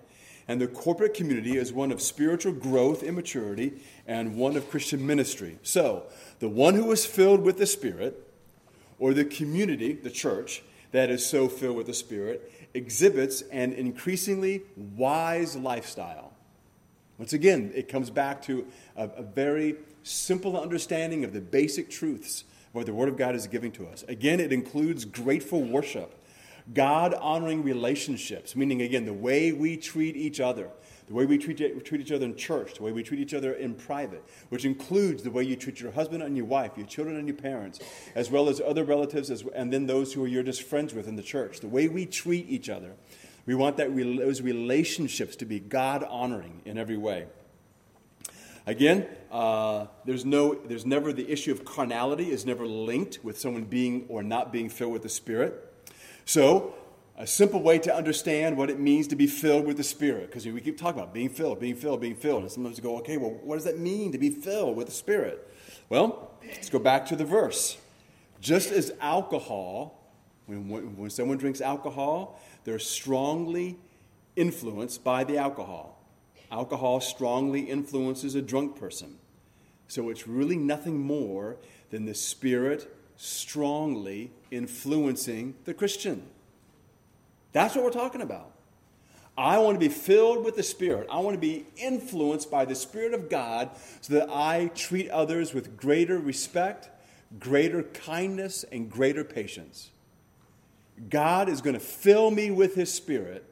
and 0.47 0.59
the 0.59 0.67
corporate 0.67 1.13
community 1.13 1.57
is 1.57 1.71
one 1.71 1.91
of 1.91 2.01
spiritual 2.01 2.53
growth 2.53 3.01
and 3.01 3.15
maturity 3.15 3.73
and 4.05 4.35
one 4.35 4.57
of 4.57 4.69
Christian 4.69 5.05
ministry. 5.05 5.57
So, 5.63 6.03
the 6.39 6.49
one 6.49 6.75
who 6.75 6.91
is 6.91 7.05
filled 7.05 7.41
with 7.41 7.57
the 7.57 7.65
Spirit, 7.65 8.29
or 8.99 9.13
the 9.13 9.25
community, 9.25 9.93
the 9.93 10.09
church, 10.09 10.63
that 10.91 11.09
is 11.09 11.25
so 11.25 11.47
filled 11.47 11.77
with 11.77 11.87
the 11.87 11.93
Spirit, 11.93 12.51
exhibits 12.73 13.41
an 13.43 13.73
increasingly 13.73 14.63
wise 14.75 15.55
lifestyle. 15.55 16.33
Once 17.17 17.33
again, 17.33 17.71
it 17.73 17.87
comes 17.87 18.09
back 18.09 18.41
to 18.43 18.67
a, 18.97 19.07
a 19.09 19.23
very 19.23 19.75
simple 20.03 20.59
understanding 20.59 21.23
of 21.23 21.31
the 21.31 21.41
basic 21.41 21.89
truths 21.89 22.43
what 22.73 22.85
the 22.85 22.93
Word 22.93 23.07
of 23.07 23.17
God 23.17 23.35
is 23.35 23.47
giving 23.47 23.71
to 23.73 23.87
us. 23.87 24.03
Again, 24.07 24.39
it 24.39 24.51
includes 24.51 25.05
grateful 25.05 25.61
worship 25.61 26.19
God 26.71 27.13
honoring 27.15 27.63
relationships, 27.63 28.55
meaning, 28.55 28.81
again, 28.81 29.05
the 29.05 29.13
way 29.13 29.51
we 29.51 29.75
treat 29.75 30.15
each 30.15 30.39
other, 30.39 30.69
the 31.07 31.13
way 31.13 31.25
we 31.25 31.37
treat, 31.37 31.57
treat 31.85 32.01
each 32.01 32.11
other 32.11 32.25
in 32.25 32.37
church, 32.37 32.75
the 32.75 32.83
way 32.83 32.93
we 32.93 33.03
treat 33.03 33.19
each 33.19 33.33
other 33.33 33.53
in 33.53 33.73
private, 33.73 34.23
which 34.47 34.63
includes 34.63 35.23
the 35.23 35.31
way 35.31 35.43
you 35.43 35.57
treat 35.57 35.81
your 35.81 35.91
husband 35.91 36.23
and 36.23 36.37
your 36.37 36.45
wife, 36.45 36.71
your 36.77 36.87
children 36.87 37.17
and 37.17 37.27
your 37.27 37.35
parents, 37.35 37.79
as 38.15 38.31
well 38.31 38.47
as 38.47 38.61
other 38.61 38.85
relatives, 38.85 39.29
as, 39.29 39.43
and 39.53 39.73
then 39.73 39.87
those 39.87 40.13
who 40.13 40.25
you're 40.25 40.43
just 40.43 40.63
friends 40.63 40.93
with 40.93 41.07
in 41.07 41.17
the 41.17 41.23
church. 41.23 41.59
The 41.59 41.67
way 41.67 41.89
we 41.89 42.05
treat 42.05 42.49
each 42.49 42.69
other. 42.69 42.93
We 43.45 43.55
want 43.55 43.75
that, 43.75 43.93
those 43.93 44.41
relationships 44.41 45.35
to 45.37 45.45
be 45.45 45.59
God 45.59 46.05
honoring 46.05 46.61
in 46.63 46.77
every 46.77 46.95
way. 46.95 47.25
Again, 48.65 49.07
uh, 49.29 49.87
there's, 50.05 50.25
no, 50.25 50.53
there's 50.53 50.85
never 50.85 51.11
the 51.11 51.29
issue 51.29 51.51
of 51.51 51.65
carnality 51.65 52.31
is 52.31 52.45
never 52.45 52.65
linked 52.65 53.19
with 53.23 53.37
someone 53.37 53.65
being 53.65 54.05
or 54.07 54.23
not 54.23 54.53
being 54.53 54.69
filled 54.69 54.93
with 54.93 55.03
the 55.03 55.09
Spirit. 55.09 55.69
So, 56.25 56.73
a 57.17 57.27
simple 57.27 57.61
way 57.61 57.77
to 57.79 57.93
understand 57.93 58.57
what 58.57 58.69
it 58.69 58.79
means 58.79 59.07
to 59.07 59.15
be 59.15 59.27
filled 59.27 59.65
with 59.65 59.77
the 59.77 59.83
Spirit. 59.83 60.27
Because 60.27 60.45
we 60.45 60.61
keep 60.61 60.77
talking 60.77 60.99
about 60.99 61.13
being 61.13 61.29
filled, 61.29 61.59
being 61.59 61.75
filled, 61.75 61.99
being 61.99 62.15
filled. 62.15 62.43
And 62.43 62.51
sometimes 62.51 62.77
we 62.77 62.83
go, 62.83 62.97
okay, 62.99 63.17
well, 63.17 63.31
what 63.43 63.55
does 63.55 63.65
that 63.65 63.77
mean 63.77 64.11
to 64.13 64.17
be 64.17 64.29
filled 64.29 64.77
with 64.77 64.87
the 64.87 64.93
Spirit? 64.93 65.47
Well, 65.89 66.31
let's 66.47 66.69
go 66.69 66.79
back 66.79 67.05
to 67.07 67.15
the 67.15 67.25
verse. 67.25 67.77
Just 68.39 68.71
as 68.71 68.93
alcohol, 68.99 70.09
when, 70.45 70.67
when 70.97 71.09
someone 71.09 71.37
drinks 71.37 71.61
alcohol, 71.61 72.39
they're 72.63 72.79
strongly 72.79 73.77
influenced 74.35 75.03
by 75.03 75.23
the 75.23 75.37
alcohol. 75.37 76.02
Alcohol 76.53 77.01
strongly 77.01 77.61
influences 77.61 78.35
a 78.35 78.41
drunk 78.41 78.79
person. 78.79 79.17
So 79.87 80.09
it's 80.09 80.27
really 80.27 80.55
nothing 80.55 81.01
more 81.01 81.57
than 81.89 82.05
the 82.05 82.13
Spirit 82.13 82.95
strongly 83.17 84.31
influencing 84.51 85.55
the 85.65 85.73
Christian. 85.73 86.21
That's 87.53 87.73
what 87.75 87.83
we're 87.83 87.89
talking 87.89 88.21
about. 88.21 88.51
I 89.35 89.57
want 89.57 89.75
to 89.75 89.79
be 89.79 89.91
filled 89.91 90.45
with 90.45 90.55
the 90.55 90.61
Spirit. 90.63 91.07
I 91.09 91.19
want 91.21 91.33
to 91.33 91.41
be 91.41 91.65
influenced 91.75 92.51
by 92.51 92.65
the 92.65 92.75
Spirit 92.75 93.15
of 93.15 93.29
God 93.29 93.71
so 94.01 94.13
that 94.13 94.29
I 94.29 94.69
treat 94.75 95.09
others 95.09 95.55
with 95.55 95.75
greater 95.75 96.19
respect, 96.19 96.89
greater 97.39 97.81
kindness, 97.81 98.63
and 98.71 98.91
greater 98.91 99.23
patience. 99.23 99.89
God 101.09 101.49
is 101.49 101.61
going 101.61 101.73
to 101.73 101.79
fill 101.79 102.29
me 102.29 102.51
with 102.51 102.75
His 102.75 102.93
Spirit 102.93 103.43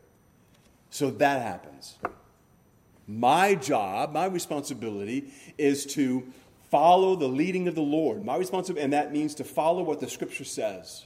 so 0.91 1.09
that 1.09 1.41
happens. 1.41 1.97
My 3.11 3.55
job, 3.55 4.13
my 4.13 4.25
responsibility 4.25 5.33
is 5.57 5.85
to 5.87 6.23
follow 6.69 7.15
the 7.15 7.27
leading 7.27 7.67
of 7.67 7.75
the 7.75 7.81
Lord. 7.81 8.23
My 8.23 8.37
responsibility, 8.37 8.83
and 8.83 8.93
that 8.93 9.11
means 9.11 9.35
to 9.35 9.43
follow 9.43 9.83
what 9.83 9.99
the 9.99 10.09
Scripture 10.09 10.45
says. 10.45 11.05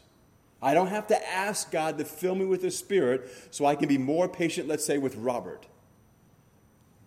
I 0.62 0.76
don't 0.76 0.88
have 0.88 1.08
to 1.08 1.30
ask 1.30 1.72
God 1.72 1.98
to 1.98 2.06
fill 2.06 2.36
me 2.36 2.46
with 2.46 2.62
His 2.62 2.78
Spirit 2.78 3.30
so 3.50 3.66
I 3.66 3.76
can 3.76 3.88
be 3.88 3.98
more 3.98 4.30
patient, 4.30 4.68
let's 4.68 4.86
say, 4.86 5.00
with 5.00 5.16
Robert. 5.16 5.66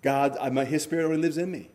God, 0.02 0.36
His 0.66 0.82
Spirit 0.82 1.04
already 1.04 1.22
lives 1.22 1.38
in 1.38 1.50
me. 1.52 1.70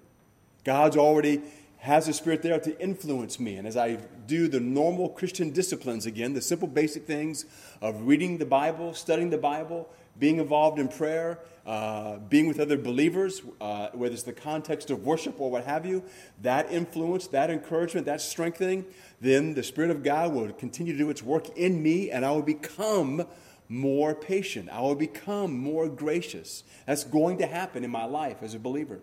God's 0.66 0.98
already 0.98 1.42
has 1.78 2.08
a 2.08 2.14
Spirit 2.14 2.42
there 2.42 2.60
to 2.60 2.82
influence 2.82 3.40
me. 3.40 3.56
And 3.56 3.66
as 3.68 3.78
I 3.78 3.96
do 4.28 4.50
the 4.50 4.60
normal 4.60 5.10
Christian 5.10 5.52
disciplines 5.52 6.06
again, 6.06 6.34
the 6.34 6.42
simple 6.42 6.68
basic 6.68 7.06
things 7.06 7.46
of 7.82 8.08
reading 8.08 8.38
the 8.38 8.46
Bible, 8.46 8.94
studying 8.94 9.30
the 9.30 9.38
Bible, 9.38 9.90
being 10.18 10.38
involved 10.38 10.80
in 10.80 10.88
prayer, 10.88 11.40
uh, 11.66 12.18
being 12.18 12.48
with 12.48 12.60
other 12.60 12.78
believers, 12.78 13.42
uh, 13.62 13.90
whether 13.94 14.14
it's 14.14 14.24
the 14.24 14.34
context 14.34 14.92
of 14.92 15.04
worship 15.04 15.40
or 15.40 15.50
what 15.50 15.66
have 15.66 15.86
you, 15.86 16.04
that 16.42 16.72
influence, 16.72 17.28
that 17.28 17.50
encouragement, 17.50 18.06
that 18.06 18.22
strengthening, 18.22 18.86
then 19.22 19.54
the 19.54 19.64
Spirit 19.64 19.90
of 19.90 20.04
God 20.04 20.34
will 20.34 20.52
continue 20.54 20.94
to 20.94 21.00
do 21.00 21.10
its 21.10 21.24
work 21.24 21.50
in 21.58 21.82
me 21.82 22.12
and 22.12 22.26
I 22.26 22.32
will 22.32 22.42
become 22.42 23.26
more 23.70 24.14
patient. 24.14 24.70
I 24.70 24.82
will 24.82 24.96
become 24.96 25.58
more 25.58 25.88
gracious. 25.88 26.64
That's 26.86 27.04
going 27.04 27.38
to 27.40 27.48
happen 27.48 27.84
in 27.84 27.90
my 27.90 28.06
life 28.06 28.38
as 28.42 28.54
a 28.54 28.60
believer. 28.60 29.00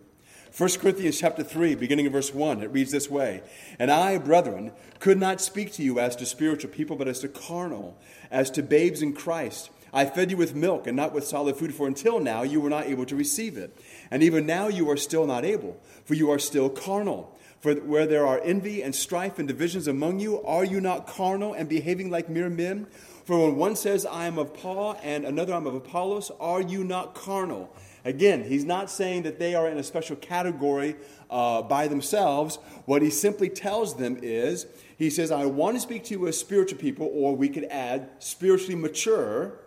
1 0.56 0.70
Corinthians 0.80 1.18
chapter 1.18 1.44
3, 1.44 1.76
beginning 1.76 2.06
in 2.06 2.12
verse 2.12 2.34
1, 2.34 2.62
it 2.62 2.72
reads 2.72 2.90
this 2.90 3.08
way 3.08 3.42
And 3.78 3.90
I, 3.90 4.18
brethren, 4.18 4.72
could 4.98 5.18
not 5.18 5.40
speak 5.40 5.72
to 5.74 5.82
you 5.82 6.00
as 6.00 6.16
to 6.16 6.26
spiritual 6.26 6.70
people, 6.70 6.96
but 6.96 7.08
as 7.08 7.20
to 7.20 7.28
carnal, 7.28 7.96
as 8.30 8.50
to 8.52 8.62
babes 8.62 9.00
in 9.00 9.12
Christ. 9.12 9.70
I 9.92 10.04
fed 10.04 10.30
you 10.30 10.36
with 10.36 10.54
milk 10.54 10.86
and 10.86 10.96
not 10.96 11.12
with 11.12 11.26
solid 11.26 11.56
food, 11.56 11.74
for 11.74 11.86
until 11.86 12.20
now 12.20 12.42
you 12.42 12.60
were 12.60 12.70
not 12.70 12.86
able 12.86 13.06
to 13.06 13.16
receive 13.16 13.56
it. 13.56 13.76
And 14.10 14.22
even 14.22 14.46
now 14.46 14.68
you 14.68 14.88
are 14.90 14.96
still 14.96 15.26
not 15.26 15.44
able, 15.44 15.80
for 16.04 16.14
you 16.14 16.30
are 16.30 16.38
still 16.38 16.68
carnal. 16.70 17.36
For 17.60 17.74
where 17.74 18.06
there 18.06 18.26
are 18.26 18.40
envy 18.42 18.82
and 18.82 18.94
strife 18.94 19.38
and 19.38 19.46
divisions 19.46 19.86
among 19.86 20.18
you, 20.18 20.42
are 20.44 20.64
you 20.64 20.80
not 20.80 21.06
carnal 21.06 21.52
and 21.52 21.68
behaving 21.68 22.08
like 22.10 22.28
mere 22.28 22.48
men? 22.48 22.86
For 23.26 23.46
when 23.46 23.56
one 23.56 23.76
says, 23.76 24.06
I 24.06 24.26
am 24.26 24.38
of 24.38 24.54
Paul, 24.54 24.98
and 25.02 25.24
another, 25.24 25.52
I 25.52 25.58
am 25.58 25.66
of 25.66 25.74
Apollos, 25.74 26.30
are 26.40 26.62
you 26.62 26.84
not 26.84 27.14
carnal? 27.14 27.70
Again, 28.04 28.44
he's 28.44 28.64
not 28.64 28.90
saying 28.90 29.24
that 29.24 29.38
they 29.38 29.54
are 29.54 29.68
in 29.68 29.76
a 29.76 29.82
special 29.82 30.16
category 30.16 30.96
uh, 31.28 31.60
by 31.62 31.86
themselves. 31.86 32.56
What 32.86 33.02
he 33.02 33.10
simply 33.10 33.50
tells 33.50 33.96
them 33.96 34.18
is, 34.22 34.66
he 34.96 35.10
says, 35.10 35.30
I 35.30 35.44
want 35.44 35.76
to 35.76 35.80
speak 35.80 36.04
to 36.04 36.14
you 36.14 36.26
as 36.28 36.38
spiritual 36.38 36.78
people, 36.78 37.10
or 37.12 37.36
we 37.36 37.50
could 37.50 37.64
add 37.64 38.08
spiritually 38.20 38.74
mature 38.74 39.58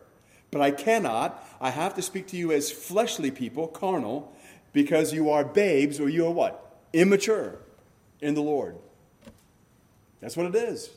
but 0.54 0.62
I 0.62 0.72
cannot. 0.72 1.46
I 1.60 1.72
have 1.72 1.96
to 1.96 2.02
speak 2.02 2.28
to 2.28 2.38
you 2.38 2.52
as 2.52 2.72
fleshly 2.72 3.32
people, 3.32 3.68
carnal, 3.68 4.34
because 4.72 5.12
you 5.12 5.30
are 5.32 5.44
babes 5.44 6.00
or 6.00 6.08
you 6.08 6.26
are 6.28 6.32
what? 6.32 6.80
Immature 6.94 7.60
in 8.22 8.36
the 8.36 8.42
Lord. 8.42 8.78
That's 10.22 10.38
what 10.38 10.46
it 10.46 10.56
is. 10.56 10.89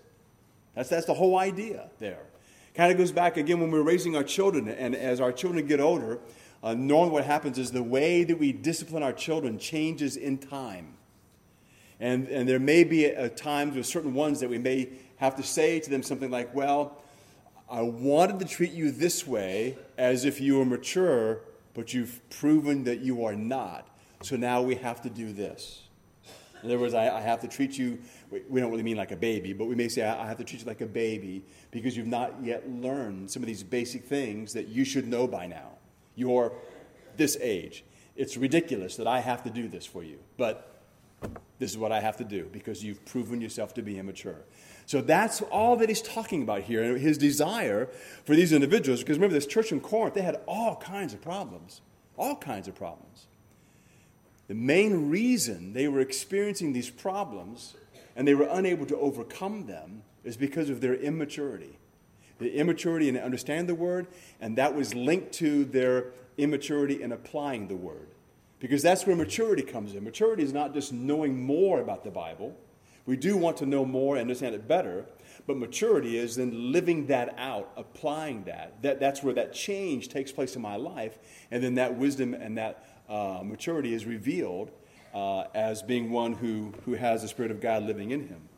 That's, 0.75 0.89
that's 0.89 1.07
the 1.07 1.15
whole 1.15 1.39
idea 1.39 1.89
there. 1.99 2.21
Kind 2.75 2.93
of 2.93 2.99
goes 2.99 3.11
back 3.11 3.39
again 3.39 3.59
when 3.59 3.71
we're 3.71 3.83
raising 3.83 4.15
our 4.15 4.23
children, 4.23 4.69
and 4.69 4.95
as 4.95 5.21
our 5.21 5.33
children 5.33 5.67
get 5.67 5.81
older, 5.81 6.21
uh, 6.63 6.75
normally 6.75 7.13
what 7.13 7.25
happens 7.25 7.59
is 7.59 7.73
the 7.73 7.83
way 7.83 8.23
that 8.25 8.39
we 8.39 8.53
discipline 8.53 9.03
our 9.03 9.13
children 9.13 9.59
changes 9.59 10.17
in 10.17 10.37
time. 10.37 10.95
And, 11.99 12.29
and 12.29 12.47
there 12.47 12.59
may 12.59 12.85
be 12.85 13.15
uh, 13.15 13.31
times 13.31 13.77
with 13.77 13.87
certain 13.87 14.13
ones 14.13 14.41
that 14.41 14.51
we 14.51 14.59
may 14.59 14.91
have 15.17 15.37
to 15.37 15.43
say 15.43 15.81
to 15.81 15.89
them 15.89 16.03
something 16.03 16.31
like, 16.31 16.55
well, 16.55 16.99
I 17.69 17.83
wanted 17.83 18.39
to 18.41 18.45
treat 18.45 18.73
you 18.73 18.91
this 18.93 19.27
way 19.27 19.77
as 19.99 20.25
if 20.25 20.41
you 20.41 20.59
were 20.59 20.65
mature, 20.65 21.41
but 21.75 21.93
you've 21.93 22.21
proven 22.31 22.85
that 22.85 23.01
you 23.01 23.25
are 23.25 23.35
not. 23.35 23.89
So 24.23 24.37
now 24.37 24.63
we 24.63 24.77
have 24.77 25.03
to 25.03 25.11
do 25.11 25.33
this. 25.33 25.83
In 26.63 26.71
other 26.71 26.79
words, 26.79 26.95
I, 26.95 27.09
I, 27.19 27.21
have 27.21 27.41
to 27.43 27.49
treat 27.49 27.77
you, 27.77 27.99
we 28.49 28.61
don't 28.61 28.71
really 28.71 28.83
mean 28.83 28.97
like 28.97 29.13
a 29.13 29.17
baby, 29.17 29.53
but 29.53 29.67
we 29.67 29.75
may 29.75 29.89
say, 29.89 30.03
I 30.03 30.27
have 30.27 30.39
to 30.39 30.45
treat 30.45 30.63
you 30.63 30.67
like 30.67 30.81
a 30.81 30.87
baby 30.87 31.45
because 31.71 31.97
you've 31.97 32.07
not 32.07 32.33
yet 32.43 32.69
learned 32.69 33.31
some 33.31 33.43
of 33.43 33.47
these 33.47 33.63
basic 33.63 34.05
things 34.05 34.53
that 34.55 34.69
you 34.69 34.85
should 34.85 35.07
know 35.07 35.27
by 35.27 35.47
now. 35.47 35.73
You're 36.15 36.53
this 37.17 37.37
age. 37.41 37.85
It's 38.17 38.37
ridiculous 38.37 38.97
that 38.97 39.07
I 39.07 39.21
have 39.21 39.43
to 39.45 39.51
do 39.51 39.69
this 39.69 39.85
for 39.85 40.03
you, 40.03 40.19
but 40.39 40.83
this 41.59 41.71
is 41.71 41.79
what 41.79 41.93
I 41.93 42.01
have 42.01 42.17
to 42.19 42.25
do 42.25 42.49
because 42.53 42.83
you've 42.83 43.05
proven 43.05 43.41
yourself 43.41 43.75
to 43.75 43.83
be 43.83 43.99
immature. 43.99 44.41
So 44.87 45.01
that's 45.01 45.43
all 45.43 45.77
that 45.77 45.89
he's 45.89 46.01
talking 46.01 46.43
about 46.43 46.63
here, 46.63 46.97
his 46.97 47.19
desire 47.19 47.89
for 48.25 48.37
these 48.37 48.53
individuals. 48.53 49.01
Because 49.01 49.19
remember, 49.19 49.35
this 49.35 49.47
church 49.47 49.73
in 49.73 49.81
Corinth, 49.81 50.15
they 50.15 50.23
had 50.23 50.41
all 50.47 50.77
kinds 50.77 51.13
of 51.13 51.21
problems. 51.21 51.81
All 52.17 52.37
kinds 52.37 52.69
of 52.69 52.77
problems. 52.77 53.27
The 54.47 54.55
main 54.55 55.11
reason 55.11 55.73
they 55.73 55.89
were 55.89 56.01
experiencing 56.01 56.73
these 56.73 56.89
problems 56.89 57.75
and 58.15 58.27
they 58.27 58.35
were 58.35 58.49
unable 58.51 58.87
to 58.87 58.97
overcome 58.97 59.67
them 59.67 60.03
is 60.25 60.37
because 60.37 60.71
of 60.71 60.81
their 60.81 60.95
immaturity. 60.95 61.79
The 62.39 62.55
immaturity 62.55 63.09
in 63.09 63.17
understanding 63.17 63.67
the 63.67 63.75
word, 63.75 64.07
and 64.41 64.57
that 64.57 64.75
was 64.75 64.95
linked 64.95 65.33
to 65.35 65.65
their 65.65 66.13
immaturity 66.39 67.03
in 67.03 67.13
applying 67.13 67.69
the 67.69 67.77
word. 67.77 68.09
Because 68.61 68.83
that's 68.83 69.07
where 69.07 69.17
maturity 69.17 69.63
comes 69.63 69.95
in. 69.95 70.05
Maturity 70.05 70.43
is 70.43 70.53
not 70.53 70.73
just 70.73 70.93
knowing 70.93 71.43
more 71.43 71.81
about 71.81 72.05
the 72.05 72.11
Bible, 72.11 72.57
we 73.07 73.17
do 73.17 73.37
want 73.37 73.57
to 73.59 73.67
know 73.67 73.85
more 73.85 74.17
and 74.17 74.23
understand 74.23 74.55
it 74.55 74.67
better, 74.69 75.07
but 75.47 75.57
maturity 75.57 76.19
is 76.19 76.37
then 76.37 76.73
living 76.73 77.07
that 77.07 77.35
out, 77.39 77.71
applying 77.77 78.45
that. 78.45 78.83
that 78.83 78.99
that's 78.99 79.23
where 79.23 79.35
that 79.35 79.53
change 79.53 80.09
takes 80.09 80.33
place 80.33 80.57
in 80.57 80.63
my 80.63 80.77
life, 80.77 81.19
and 81.51 81.63
then 81.63 81.77
that 81.77 81.97
wisdom 81.97 82.35
and 82.35 82.59
that 82.59 82.85
uh, 83.09 83.41
maturity 83.45 83.95
is 83.95 84.05
revealed 84.05 84.73
uh, 85.15 85.45
as 85.55 85.83
being 85.83 86.11
one 86.11 86.33
who, 86.33 86.73
who 86.85 86.95
has 86.95 87.23
the 87.23 87.29
Spirit 87.29 87.51
of 87.51 87.61
God 87.61 87.85
living 87.85 88.11
in 88.11 88.29
him. 88.29 88.49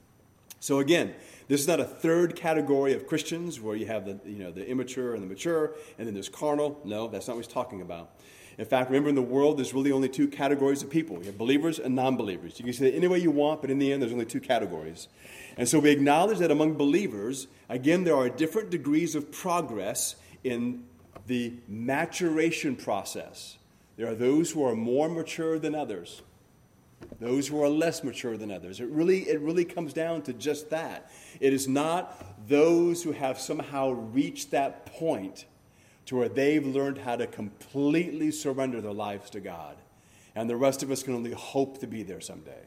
So 0.60 0.80
again, 0.80 1.14
this 1.46 1.60
is 1.60 1.68
not 1.68 1.78
a 1.78 1.84
third 1.84 2.34
category 2.34 2.92
of 2.92 3.06
Christians 3.06 3.60
where 3.60 3.76
you 3.76 3.86
have 3.86 4.04
the, 4.04 4.18
you 4.28 4.38
know, 4.38 4.50
the 4.50 4.66
immature 4.66 5.14
and 5.14 5.22
the 5.22 5.26
mature, 5.26 5.74
and 5.98 6.06
then 6.06 6.14
there's 6.14 6.28
carnal. 6.28 6.80
No, 6.84 7.06
that's 7.06 7.28
not 7.28 7.36
what 7.36 7.44
he's 7.44 7.52
talking 7.52 7.80
about. 7.80 8.10
In 8.58 8.64
fact, 8.64 8.90
remember 8.90 9.08
in 9.08 9.14
the 9.14 9.22
world, 9.22 9.56
there's 9.56 9.72
really 9.72 9.92
only 9.92 10.08
two 10.08 10.26
categories 10.26 10.82
of 10.82 10.90
people 10.90 11.18
you 11.20 11.26
have 11.26 11.38
believers 11.38 11.78
and 11.78 11.94
non 11.94 12.16
believers. 12.16 12.58
You 12.58 12.64
can 12.64 12.74
say 12.74 12.88
it 12.88 12.94
any 12.96 13.06
way 13.06 13.20
you 13.20 13.30
want, 13.30 13.60
but 13.60 13.70
in 13.70 13.78
the 13.78 13.92
end, 13.92 14.02
there's 14.02 14.12
only 14.12 14.26
two 14.26 14.40
categories. 14.40 15.06
And 15.56 15.68
so 15.68 15.78
we 15.78 15.90
acknowledge 15.90 16.38
that 16.38 16.50
among 16.50 16.74
believers, 16.74 17.46
again, 17.68 18.02
there 18.02 18.16
are 18.16 18.28
different 18.28 18.70
degrees 18.70 19.14
of 19.14 19.30
progress 19.30 20.16
in 20.42 20.84
the 21.28 21.54
maturation 21.68 22.74
process. 22.74 23.58
There 23.96 24.08
are 24.08 24.14
those 24.14 24.50
who 24.50 24.64
are 24.64 24.74
more 24.74 25.08
mature 25.08 25.58
than 25.60 25.76
others, 25.76 26.22
those 27.20 27.46
who 27.46 27.62
are 27.62 27.68
less 27.68 28.02
mature 28.02 28.36
than 28.36 28.50
others. 28.50 28.80
It 28.80 28.88
really, 28.88 29.28
it 29.28 29.40
really 29.40 29.64
comes 29.64 29.92
down 29.92 30.22
to 30.22 30.32
just 30.32 30.70
that. 30.70 31.10
It 31.38 31.52
is 31.52 31.68
not 31.68 32.48
those 32.48 33.04
who 33.04 33.12
have 33.12 33.38
somehow 33.38 33.90
reached 33.90 34.50
that 34.50 34.86
point 34.86 35.46
to 36.08 36.16
where 36.16 36.28
they've 36.30 36.66
learned 36.66 36.96
how 36.96 37.16
to 37.16 37.26
completely 37.26 38.30
surrender 38.30 38.80
their 38.80 38.94
lives 38.94 39.28
to 39.28 39.40
God. 39.40 39.76
And 40.34 40.48
the 40.48 40.56
rest 40.56 40.82
of 40.82 40.90
us 40.90 41.02
can 41.02 41.12
only 41.12 41.32
hope 41.32 41.80
to 41.80 41.86
be 41.86 42.02
there 42.02 42.22
someday. 42.22 42.62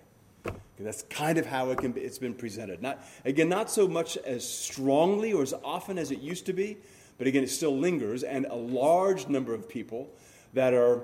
That's 0.77 1.01
kind 1.09 1.39
of 1.39 1.47
how 1.47 1.71
it 1.71 1.79
can 1.79 1.91
be, 1.91 2.01
it's 2.01 2.19
been 2.19 2.35
presented. 2.35 2.83
Not, 2.83 3.03
again, 3.25 3.49
not 3.49 3.71
so 3.71 3.87
much 3.87 4.15
as 4.17 4.47
strongly 4.47 5.33
or 5.33 5.41
as 5.41 5.55
often 5.63 5.97
as 5.97 6.11
it 6.11 6.19
used 6.19 6.45
to 6.47 6.53
be, 6.53 6.77
but 7.17 7.25
again, 7.25 7.43
it 7.43 7.49
still 7.49 7.75
lingers. 7.75 8.21
And 8.21 8.45
a 8.45 8.55
large 8.55 9.27
number 9.27 9.55
of 9.55 9.67
people 9.67 10.09
that 10.53 10.75
are 10.75 11.01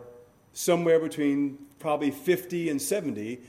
somewhere 0.54 1.00
between 1.00 1.58
probably 1.80 2.12
50 2.12 2.70
and 2.70 2.80
70, 2.80 3.40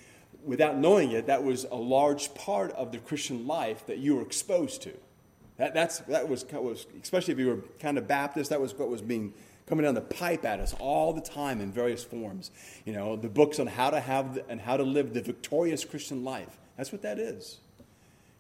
without 0.45 0.79
knowing 0.79 1.13
it, 1.13 1.27
that 1.27 1.45
was 1.45 1.67
a 1.71 1.77
large 1.77 2.35
part 2.35 2.73
of 2.73 2.93
the 2.93 2.99
Christian 2.99 3.47
life 3.47 3.87
that 3.87 3.99
you 3.99 4.17
were 4.17 4.23
exposed 4.23 4.81
to. 4.83 4.95
That, 5.59 5.75
that's, 5.75 5.99
that 6.01 6.29
was, 6.29 6.45
was, 6.53 6.87
especially 7.03 7.33
if 7.35 7.41
you 7.41 7.49
were 7.49 7.59
kind 7.81 7.99
of 7.99 8.09
Baptist, 8.09 8.51
that 8.51 8.61
was 8.61 8.75
what 8.75 8.89
was 8.89 9.03
being 9.03 9.35
coming 9.67 9.85
down 9.85 9.95
the 9.95 10.01
pipe 10.01 10.45
at 10.45 10.61
us 10.61 10.75
all 10.79 11.13
the 11.13 11.21
time 11.21 11.61
in 11.61 11.71
various 11.71 12.03
forms. 12.03 12.51
You 12.87 12.95
know, 12.95 13.17
the 13.17 13.29
books 13.29 13.59
on 13.59 13.67
how 13.67 13.91
to 13.91 14.01
have 14.01 14.35
the, 14.35 14.49
and 14.49 14.61
how 14.61 14.77
to 14.77 14.83
live 14.83 15.13
the 15.13 15.21
victorious 15.21 15.85
Christian 15.85 16.25
life. 16.25 16.59
That's 16.77 16.91
what 16.91 17.03
that 17.03 17.19
is. 17.19 17.59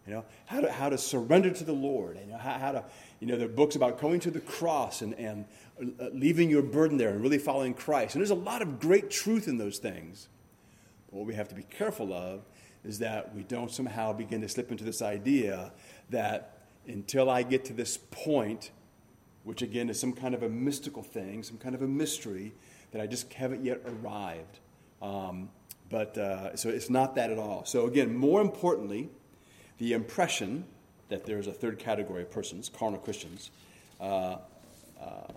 You 0.06 0.14
know, 0.14 0.24
how 0.46 0.60
to, 0.62 0.72
how 0.72 0.88
to 0.88 0.96
surrender 0.96 1.50
to 1.50 1.64
the 1.64 1.72
Lord. 1.72 2.18
You 2.18 2.32
know, 2.32 2.38
how, 2.38 2.52
how 2.52 2.72
to, 2.72 2.84
you 3.20 3.26
know, 3.26 3.36
there 3.36 3.46
are 3.46 3.50
books 3.50 3.76
about 3.76 4.00
going 4.00 4.20
to 4.20 4.30
the 4.30 4.40
cross 4.40 5.02
and, 5.02 5.12
and 5.14 5.44
uh, 5.78 6.06
leaving 6.12 6.48
your 6.48 6.62
burden 6.62 6.96
there 6.96 7.10
and 7.10 7.20
really 7.20 7.36
following 7.36 7.74
Christ. 7.74 8.14
And 8.14 8.22
there's 8.22 8.30
a 8.30 8.34
lot 8.34 8.62
of 8.62 8.80
great 8.80 9.10
truth 9.10 9.48
in 9.48 9.58
those 9.58 9.78
things. 9.78 10.28
But 11.10 11.18
what 11.18 11.26
we 11.26 11.34
have 11.34 11.48
to 11.48 11.54
be 11.54 11.64
careful 11.64 12.14
of 12.14 12.40
is 12.84 13.00
that 13.00 13.34
we 13.34 13.42
don't 13.42 13.70
somehow 13.70 14.14
begin 14.14 14.40
to 14.40 14.48
slip 14.48 14.70
into 14.70 14.84
this 14.84 15.02
idea 15.02 15.72
that 16.08 16.57
until 16.88 17.30
I 17.30 17.42
get 17.42 17.64
to 17.66 17.72
this 17.72 17.96
point, 17.96 18.70
which 19.44 19.62
again 19.62 19.88
is 19.88 20.00
some 20.00 20.12
kind 20.12 20.34
of 20.34 20.42
a 20.42 20.48
mystical 20.48 21.02
thing, 21.02 21.42
some 21.42 21.58
kind 21.58 21.74
of 21.74 21.82
a 21.82 21.88
mystery 21.88 22.52
that 22.92 23.00
I 23.00 23.06
just 23.06 23.32
haven't 23.32 23.64
yet 23.64 23.80
arrived. 23.86 24.58
Um, 25.00 25.50
but 25.90 26.18
uh, 26.18 26.56
so 26.56 26.68
it's 26.68 26.90
not 26.90 27.14
that 27.14 27.30
at 27.30 27.38
all. 27.38 27.64
So 27.64 27.86
again, 27.86 28.14
more 28.14 28.40
importantly, 28.40 29.08
the 29.78 29.92
impression 29.92 30.64
that 31.08 31.24
there's 31.24 31.46
a 31.46 31.52
third 31.52 31.78
category 31.78 32.22
of 32.22 32.30
persons, 32.30 32.68
carnal 32.68 32.98
Christians, 32.98 33.50
uh, 34.00 34.38
uh, 35.00 35.32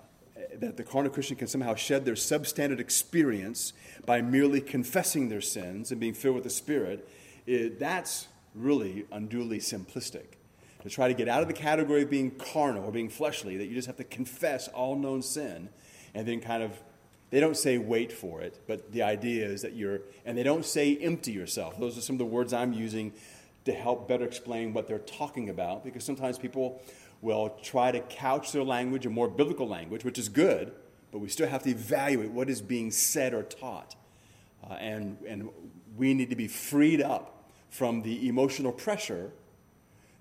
that 0.59 0.77
the 0.77 0.83
carnal 0.83 1.11
Christian 1.11 1.37
can 1.37 1.47
somehow 1.47 1.75
shed 1.75 2.03
their 2.03 2.15
substandard 2.15 2.79
experience 2.79 3.73
by 4.05 4.21
merely 4.21 4.59
confessing 4.59 5.29
their 5.29 5.41
sins 5.41 5.91
and 5.91 5.99
being 5.99 6.13
filled 6.13 6.35
with 6.35 6.43
the 6.43 6.49
Spirit, 6.49 7.07
it, 7.45 7.79
that's 7.79 8.27
really 8.55 9.05
unduly 9.11 9.59
simplistic. 9.59 10.37
To 10.81 10.89
try 10.89 11.07
to 11.07 11.13
get 11.13 11.27
out 11.27 11.41
of 11.41 11.47
the 11.47 11.53
category 11.53 12.03
of 12.03 12.09
being 12.09 12.31
carnal 12.31 12.85
or 12.85 12.91
being 12.91 13.09
fleshly, 13.09 13.57
that 13.57 13.65
you 13.65 13.75
just 13.75 13.87
have 13.87 13.97
to 13.97 14.03
confess 14.03 14.67
all 14.69 14.95
known 14.95 15.21
sin 15.21 15.69
and 16.13 16.27
then 16.27 16.41
kind 16.41 16.63
of 16.63 16.81
they 17.31 17.39
don't 17.39 17.55
say 17.55 17.77
wait 17.77 18.11
for 18.11 18.41
it, 18.41 18.59
but 18.67 18.91
the 18.91 19.03
idea 19.03 19.45
is 19.45 19.61
that 19.61 19.73
you're, 19.73 20.01
and 20.25 20.37
they 20.37 20.43
don't 20.43 20.65
say 20.65 20.97
empty 20.97 21.31
yourself. 21.31 21.79
Those 21.79 21.97
are 21.97 22.01
some 22.01 22.15
of 22.15 22.19
the 22.19 22.25
words 22.25 22.51
I'm 22.51 22.73
using 22.73 23.13
to 23.63 23.71
help 23.71 24.07
better 24.07 24.25
explain 24.25 24.73
what 24.73 24.85
they're 24.85 24.99
talking 24.99 25.49
about 25.49 25.85
because 25.85 26.03
sometimes 26.03 26.37
people 26.37 26.81
will 27.21 27.57
try 27.63 27.91
to 27.91 28.01
couch 28.01 28.51
their 28.51 28.63
language 28.63 29.05
in 29.05 29.13
more 29.13 29.29
biblical 29.29 29.67
language, 29.67 30.03
which 30.03 30.19
is 30.19 30.27
good, 30.27 30.73
but 31.11 31.19
we 31.19 31.29
still 31.29 31.47
have 31.47 31.63
to 31.63 31.69
evaluate 31.69 32.31
what 32.31 32.49
is 32.49 32.61
being 32.61 32.91
said 32.91 33.33
or 33.33 33.43
taught. 33.43 33.95
Uh, 34.69 34.73
and, 34.73 35.17
and 35.25 35.49
we 35.95 36.13
need 36.13 36.31
to 36.31 36.35
be 36.35 36.49
freed 36.49 37.01
up 37.01 37.49
from 37.69 38.01
the 38.01 38.27
emotional 38.27 38.73
pressure 38.73 39.31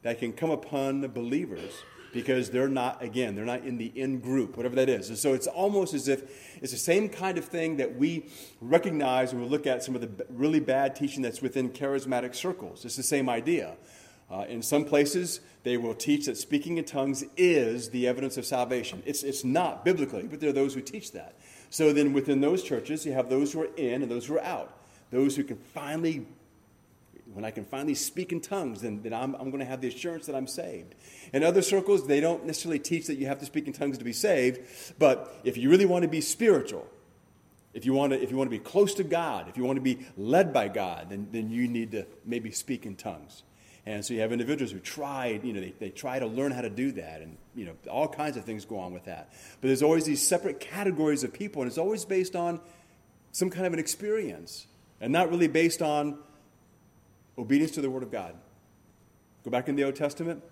that 0.02 0.18
can 0.18 0.32
come 0.32 0.50
upon 0.50 1.00
the 1.00 1.08
believers 1.08 1.72
because 2.12 2.50
they're 2.50 2.68
not, 2.68 3.02
again, 3.02 3.34
they're 3.34 3.44
not 3.44 3.64
in 3.64 3.78
the 3.78 3.86
in 3.98 4.18
group, 4.18 4.56
whatever 4.56 4.74
that 4.76 4.88
is. 4.88 5.08
And 5.08 5.18
so 5.18 5.32
it's 5.32 5.46
almost 5.46 5.94
as 5.94 6.08
if 6.08 6.58
it's 6.60 6.72
the 6.72 6.78
same 6.78 7.08
kind 7.08 7.38
of 7.38 7.44
thing 7.44 7.76
that 7.76 7.96
we 7.96 8.26
recognize 8.60 9.32
when 9.32 9.42
we 9.42 9.48
look 9.48 9.66
at 9.66 9.82
some 9.82 9.94
of 9.94 10.00
the 10.00 10.26
really 10.28 10.60
bad 10.60 10.96
teaching 10.96 11.22
that's 11.22 11.40
within 11.40 11.70
charismatic 11.70 12.34
circles. 12.34 12.84
It's 12.84 12.96
the 12.96 13.02
same 13.02 13.28
idea. 13.28 13.76
Uh, 14.30 14.44
in 14.48 14.62
some 14.62 14.84
places, 14.84 15.40
they 15.64 15.76
will 15.76 15.94
teach 15.94 16.26
that 16.26 16.36
speaking 16.36 16.78
in 16.78 16.84
tongues 16.84 17.24
is 17.36 17.90
the 17.90 18.06
evidence 18.06 18.36
of 18.36 18.46
salvation. 18.46 19.02
It's, 19.04 19.22
it's 19.24 19.44
not 19.44 19.84
biblically, 19.84 20.22
but 20.22 20.40
there 20.40 20.50
are 20.50 20.54
those 20.54 20.74
who 20.74 20.80
teach 20.80 21.12
that. 21.12 21.34
So 21.68 21.92
then 21.92 22.12
within 22.12 22.40
those 22.40 22.62
churches, 22.62 23.04
you 23.04 23.12
have 23.12 23.28
those 23.28 23.52
who 23.52 23.62
are 23.62 23.74
in 23.76 24.02
and 24.02 24.10
those 24.10 24.26
who 24.26 24.34
are 24.34 24.42
out. 24.44 24.76
Those 25.10 25.34
who 25.34 25.42
can 25.42 25.56
finally 25.56 26.26
when 27.32 27.44
I 27.44 27.50
can 27.50 27.64
finally 27.64 27.94
speak 27.94 28.32
in 28.32 28.40
tongues, 28.40 28.82
then, 28.82 29.02
then 29.02 29.12
I'm, 29.12 29.34
I'm 29.36 29.50
going 29.50 29.60
to 29.60 29.66
have 29.66 29.80
the 29.80 29.88
assurance 29.88 30.26
that 30.26 30.34
I'm 30.34 30.46
saved. 30.46 30.94
In 31.32 31.42
other 31.42 31.62
circles, 31.62 32.06
they 32.06 32.20
don't 32.20 32.44
necessarily 32.44 32.78
teach 32.78 33.06
that 33.06 33.16
you 33.16 33.26
have 33.26 33.38
to 33.38 33.46
speak 33.46 33.66
in 33.66 33.72
tongues 33.72 33.98
to 33.98 34.04
be 34.04 34.12
saved, 34.12 34.60
but 34.98 35.40
if 35.44 35.56
you 35.56 35.70
really 35.70 35.86
want 35.86 36.02
to 36.02 36.08
be 36.08 36.20
spiritual, 36.20 36.86
if 37.72 37.86
you 37.86 37.92
want 37.92 38.12
to, 38.12 38.20
if 38.20 38.30
you 38.30 38.36
want 38.36 38.50
to 38.50 38.56
be 38.56 38.62
close 38.62 38.94
to 38.94 39.04
God, 39.04 39.48
if 39.48 39.56
you 39.56 39.64
want 39.64 39.76
to 39.76 39.82
be 39.82 40.04
led 40.16 40.52
by 40.52 40.68
God, 40.68 41.10
then, 41.10 41.28
then 41.30 41.50
you 41.50 41.68
need 41.68 41.92
to 41.92 42.06
maybe 42.24 42.50
speak 42.50 42.84
in 42.84 42.96
tongues. 42.96 43.44
And 43.86 44.04
so 44.04 44.12
you 44.12 44.20
have 44.20 44.32
individuals 44.32 44.72
who 44.72 44.78
try, 44.78 45.40
you 45.42 45.52
know, 45.52 45.60
they, 45.60 45.74
they 45.78 45.90
try 45.90 46.18
to 46.18 46.26
learn 46.26 46.52
how 46.52 46.60
to 46.60 46.70
do 46.70 46.92
that, 46.92 47.22
and 47.22 47.36
you 47.54 47.64
know, 47.64 47.72
all 47.90 48.08
kinds 48.08 48.36
of 48.36 48.44
things 48.44 48.64
go 48.64 48.78
on 48.78 48.92
with 48.92 49.04
that. 49.04 49.32
But 49.60 49.68
there's 49.68 49.82
always 49.82 50.04
these 50.04 50.26
separate 50.26 50.60
categories 50.60 51.24
of 51.24 51.32
people, 51.32 51.62
and 51.62 51.68
it's 51.68 51.78
always 51.78 52.04
based 52.04 52.36
on 52.36 52.60
some 53.32 53.50
kind 53.50 53.66
of 53.66 53.72
an 53.72 53.78
experience, 53.78 54.66
and 55.00 55.12
not 55.12 55.30
really 55.30 55.48
based 55.48 55.80
on 55.80 56.18
Obedience 57.40 57.72
to 57.72 57.80
the 57.80 57.90
Word 57.90 58.02
of 58.02 58.12
God. 58.12 58.34
Go 59.44 59.50
back 59.50 59.68
in 59.68 59.74
the 59.74 59.84
Old 59.84 59.96
Testament. 59.96 60.42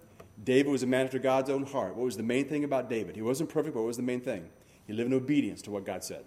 David 0.43 0.71
was 0.71 0.83
a 0.83 0.87
man 0.87 1.05
after 1.05 1.19
God's 1.19 1.51
own 1.51 1.67
heart. 1.67 1.95
What 1.95 2.05
was 2.05 2.17
the 2.17 2.23
main 2.23 2.49
thing 2.49 2.65
about 2.65 2.89
David? 2.89 3.15
He 3.15 3.23
wasn't 3.23 3.51
perfect, 3.51 3.75
but 3.75 3.81
what 3.81 3.89
was 3.89 3.99
the 3.99 4.03
main 4.03 4.21
thing? 4.21 4.49
He 4.87 4.95
lived 4.95 5.11
in 5.11 5.17
obedience 5.17 5.61
to 5.63 5.71
what 5.71 5.85
God 5.85 6.03
said. 6.03 6.25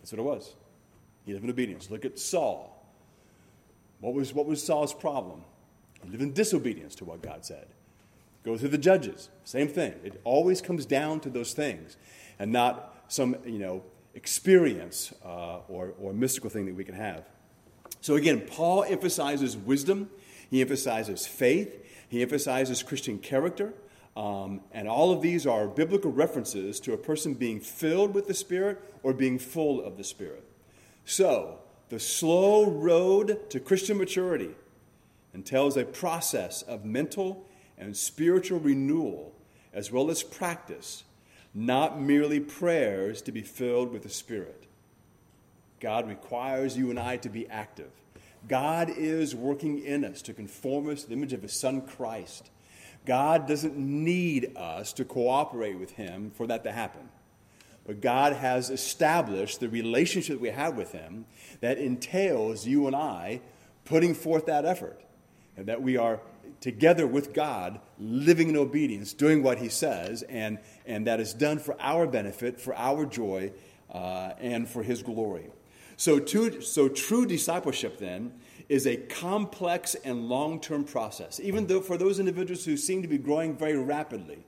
That's 0.00 0.10
what 0.10 0.18
it 0.18 0.22
was. 0.22 0.56
He 1.24 1.32
lived 1.32 1.44
in 1.44 1.50
obedience. 1.50 1.90
Look 1.90 2.04
at 2.04 2.18
Saul. 2.18 2.84
What 4.00 4.14
was, 4.14 4.34
what 4.34 4.46
was 4.46 4.62
Saul's 4.62 4.92
problem? 4.92 5.44
He 6.02 6.10
lived 6.10 6.22
in 6.22 6.32
disobedience 6.32 6.94
to 6.96 7.04
what 7.04 7.22
God 7.22 7.44
said. 7.44 7.66
Go 8.44 8.58
through 8.58 8.70
the 8.70 8.78
judges. 8.78 9.30
Same 9.44 9.68
thing. 9.68 9.94
It 10.02 10.20
always 10.24 10.60
comes 10.60 10.84
down 10.84 11.20
to 11.20 11.30
those 11.30 11.52
things 11.52 11.96
and 12.38 12.50
not 12.52 13.04
some, 13.08 13.36
you 13.46 13.58
know, 13.58 13.84
experience 14.14 15.14
uh, 15.24 15.58
or, 15.68 15.94
or 16.00 16.12
mystical 16.12 16.50
thing 16.50 16.66
that 16.66 16.74
we 16.74 16.84
can 16.84 16.94
have. 16.94 17.24
So 18.04 18.16
again, 18.16 18.42
Paul 18.42 18.84
emphasizes 18.84 19.56
wisdom, 19.56 20.10
he 20.50 20.60
emphasizes 20.60 21.26
faith, 21.26 21.82
he 22.06 22.20
emphasizes 22.20 22.82
Christian 22.82 23.18
character. 23.18 23.72
Um, 24.14 24.60
and 24.72 24.86
all 24.86 25.10
of 25.10 25.22
these 25.22 25.46
are 25.46 25.66
biblical 25.66 26.12
references 26.12 26.80
to 26.80 26.92
a 26.92 26.98
person 26.98 27.32
being 27.32 27.60
filled 27.60 28.12
with 28.12 28.26
the 28.26 28.34
Spirit 28.34 28.78
or 29.02 29.14
being 29.14 29.38
full 29.38 29.82
of 29.82 29.96
the 29.96 30.04
Spirit. 30.04 30.44
So, 31.06 31.60
the 31.88 31.98
slow 31.98 32.70
road 32.70 33.48
to 33.48 33.58
Christian 33.58 33.96
maturity 33.96 34.50
entails 35.32 35.74
a 35.78 35.86
process 35.86 36.60
of 36.60 36.84
mental 36.84 37.48
and 37.78 37.96
spiritual 37.96 38.60
renewal 38.60 39.34
as 39.72 39.90
well 39.90 40.10
as 40.10 40.22
practice, 40.22 41.04
not 41.54 41.98
merely 41.98 42.38
prayers 42.38 43.22
to 43.22 43.32
be 43.32 43.40
filled 43.40 43.92
with 43.92 44.02
the 44.02 44.10
Spirit. 44.10 44.63
God 45.84 46.08
requires 46.08 46.78
you 46.78 46.88
and 46.88 46.98
I 46.98 47.18
to 47.18 47.28
be 47.28 47.46
active. 47.50 47.90
God 48.48 48.88
is 48.88 49.34
working 49.34 49.84
in 49.84 50.02
us 50.02 50.22
to 50.22 50.32
conform 50.32 50.88
us 50.88 51.02
to 51.02 51.08
the 51.08 51.12
image 51.12 51.34
of 51.34 51.42
His 51.42 51.52
Son 51.52 51.82
Christ. 51.82 52.50
God 53.04 53.46
doesn't 53.46 53.76
need 53.76 54.56
us 54.56 54.94
to 54.94 55.04
cooperate 55.04 55.78
with 55.78 55.90
Him 55.90 56.30
for 56.30 56.46
that 56.46 56.64
to 56.64 56.72
happen. 56.72 57.10
But 57.86 58.00
God 58.00 58.32
has 58.32 58.70
established 58.70 59.60
the 59.60 59.68
relationship 59.68 60.40
we 60.40 60.48
have 60.48 60.74
with 60.74 60.92
Him 60.92 61.26
that 61.60 61.76
entails 61.76 62.66
you 62.66 62.86
and 62.86 62.96
I 62.96 63.42
putting 63.84 64.14
forth 64.14 64.46
that 64.46 64.64
effort. 64.64 64.98
And 65.54 65.66
that 65.66 65.82
we 65.82 65.98
are 65.98 66.18
together 66.62 67.06
with 67.06 67.34
God, 67.34 67.78
living 67.98 68.48
in 68.48 68.56
obedience, 68.56 69.12
doing 69.12 69.42
what 69.42 69.58
He 69.58 69.68
says, 69.68 70.22
and, 70.22 70.60
and 70.86 71.06
that 71.06 71.20
is 71.20 71.34
done 71.34 71.58
for 71.58 71.76
our 71.78 72.06
benefit, 72.06 72.58
for 72.58 72.74
our 72.74 73.04
joy, 73.04 73.52
uh, 73.92 74.32
and 74.38 74.66
for 74.66 74.82
His 74.82 75.02
glory. 75.02 75.50
So, 75.96 76.18
to, 76.18 76.60
so 76.60 76.88
true 76.88 77.26
discipleship 77.26 77.98
then 77.98 78.32
is 78.68 78.86
a 78.86 78.96
complex 78.96 79.94
and 79.94 80.28
long 80.28 80.60
term 80.60 80.84
process. 80.84 81.40
Even 81.40 81.66
though 81.66 81.80
for 81.80 81.96
those 81.96 82.18
individuals 82.18 82.64
who 82.64 82.76
seem 82.76 83.02
to 83.02 83.08
be 83.08 83.18
growing 83.18 83.56
very 83.56 83.78
rapidly, 83.78 84.44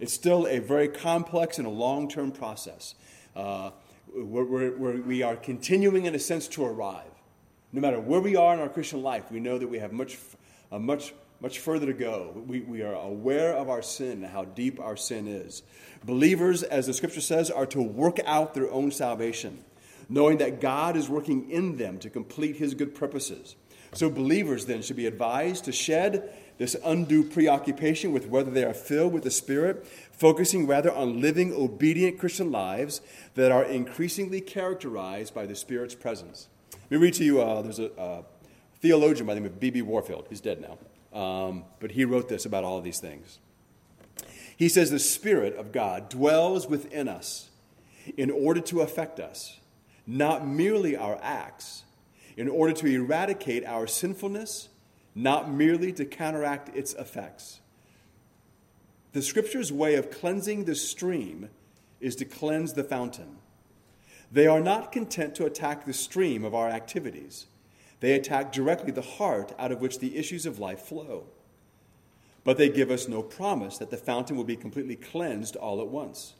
it's 0.00 0.12
still 0.12 0.46
a 0.46 0.58
very 0.58 0.88
complex 0.88 1.58
and 1.58 1.66
a 1.66 1.70
long 1.70 2.08
term 2.08 2.30
process. 2.30 2.94
Uh, 3.34 3.70
we're, 4.14 4.76
we're, 4.76 5.00
we 5.02 5.22
are 5.22 5.36
continuing, 5.36 6.06
in 6.06 6.14
a 6.14 6.18
sense, 6.18 6.48
to 6.48 6.64
arrive. 6.64 7.10
No 7.72 7.80
matter 7.80 8.00
where 8.00 8.20
we 8.20 8.36
are 8.36 8.54
in 8.54 8.60
our 8.60 8.68
Christian 8.68 9.02
life, 9.02 9.30
we 9.30 9.40
know 9.40 9.58
that 9.58 9.66
we 9.66 9.78
have 9.78 9.92
much, 9.92 10.16
uh, 10.70 10.78
much, 10.78 11.12
much 11.40 11.58
further 11.58 11.86
to 11.86 11.92
go. 11.92 12.42
We, 12.46 12.60
we 12.60 12.82
are 12.82 12.94
aware 12.94 13.54
of 13.54 13.68
our 13.68 13.82
sin 13.82 14.24
and 14.24 14.26
how 14.26 14.44
deep 14.44 14.80
our 14.80 14.96
sin 14.96 15.26
is. 15.26 15.62
Believers, 16.04 16.62
as 16.62 16.86
the 16.86 16.94
scripture 16.94 17.20
says, 17.20 17.50
are 17.50 17.66
to 17.66 17.82
work 17.82 18.18
out 18.24 18.54
their 18.54 18.70
own 18.70 18.90
salvation 18.90 19.64
knowing 20.08 20.38
that 20.38 20.60
God 20.60 20.96
is 20.96 21.08
working 21.08 21.50
in 21.50 21.76
them 21.76 21.98
to 21.98 22.10
complete 22.10 22.56
his 22.56 22.74
good 22.74 22.94
purposes. 22.94 23.56
So, 23.94 24.10
believers 24.10 24.66
then 24.66 24.82
should 24.82 24.96
be 24.96 25.06
advised 25.06 25.64
to 25.64 25.72
shed 25.72 26.32
this 26.58 26.76
undue 26.84 27.24
preoccupation 27.24 28.12
with 28.12 28.28
whether 28.28 28.50
they 28.50 28.64
are 28.64 28.74
filled 28.74 29.12
with 29.12 29.24
the 29.24 29.30
Spirit, 29.30 29.86
focusing 30.12 30.66
rather 30.66 30.92
on 30.92 31.20
living 31.20 31.52
obedient 31.54 32.18
Christian 32.18 32.50
lives 32.50 33.00
that 33.34 33.52
are 33.52 33.64
increasingly 33.64 34.40
characterized 34.40 35.34
by 35.34 35.46
the 35.46 35.54
Spirit's 35.54 35.94
presence. 35.94 36.48
Let 36.72 36.92
me 36.92 36.96
read 36.98 37.14
to 37.14 37.24
you 37.24 37.42
uh, 37.42 37.62
there's 37.62 37.78
a 37.78 37.92
uh, 37.98 38.22
theologian 38.80 39.26
by 39.26 39.34
the 39.34 39.40
name 39.40 39.50
of 39.50 39.60
B.B. 39.60 39.82
Warfield. 39.82 40.26
He's 40.28 40.40
dead 40.40 40.60
now. 40.60 40.78
Um, 41.18 41.64
but 41.80 41.92
he 41.92 42.04
wrote 42.04 42.28
this 42.28 42.44
about 42.44 42.64
all 42.64 42.78
of 42.78 42.84
these 42.84 43.00
things. 43.00 43.38
He 44.56 44.68
says, 44.68 44.90
The 44.90 44.98
Spirit 44.98 45.56
of 45.56 45.72
God 45.72 46.08
dwells 46.08 46.66
within 46.66 47.08
us 47.08 47.50
in 48.16 48.30
order 48.30 48.60
to 48.62 48.80
affect 48.80 49.20
us 49.20 49.58
not 50.06 50.46
merely 50.46 50.96
our 50.96 51.18
acts, 51.20 51.84
in 52.36 52.48
order 52.48 52.72
to 52.72 52.86
eradicate 52.86 53.64
our 53.64 53.86
sinfulness, 53.86 54.68
not 55.14 55.50
merely 55.50 55.92
to 55.92 56.04
counteract 56.04 56.74
its 56.76 56.92
effects. 56.94 57.60
the 59.12 59.22
Scripture's 59.22 59.72
way 59.72 59.94
of 59.94 60.10
cleansing 60.10 60.64
the 60.64 60.74
stream 60.74 61.48
is 62.00 62.14
to 62.16 62.24
cleanse 62.26 62.74
the 62.74 62.84
fountain. 62.84 63.38
They 64.30 64.46
are 64.46 64.60
not 64.60 64.92
content 64.92 65.34
to 65.36 65.46
attack 65.46 65.86
the 65.86 65.94
stream 65.94 66.44
of 66.44 66.54
our 66.54 66.68
activities. 66.68 67.46
They 68.00 68.12
attack 68.12 68.52
directly 68.52 68.92
the 68.92 69.00
heart 69.00 69.54
out 69.58 69.72
of 69.72 69.80
which 69.80 70.00
the 70.00 70.16
issues 70.18 70.44
of 70.44 70.58
life 70.58 70.80
flow. 70.80 71.28
But 72.44 72.58
they 72.58 72.68
give 72.68 72.90
us 72.90 73.08
no 73.08 73.22
promise 73.22 73.78
that 73.78 73.90
the 73.90 73.96
fountain 73.96 74.36
will 74.36 74.44
be 74.44 74.54
completely 74.54 74.96
cleansed 74.96 75.56
all 75.56 75.80
at 75.80 75.88
once, 75.88 76.34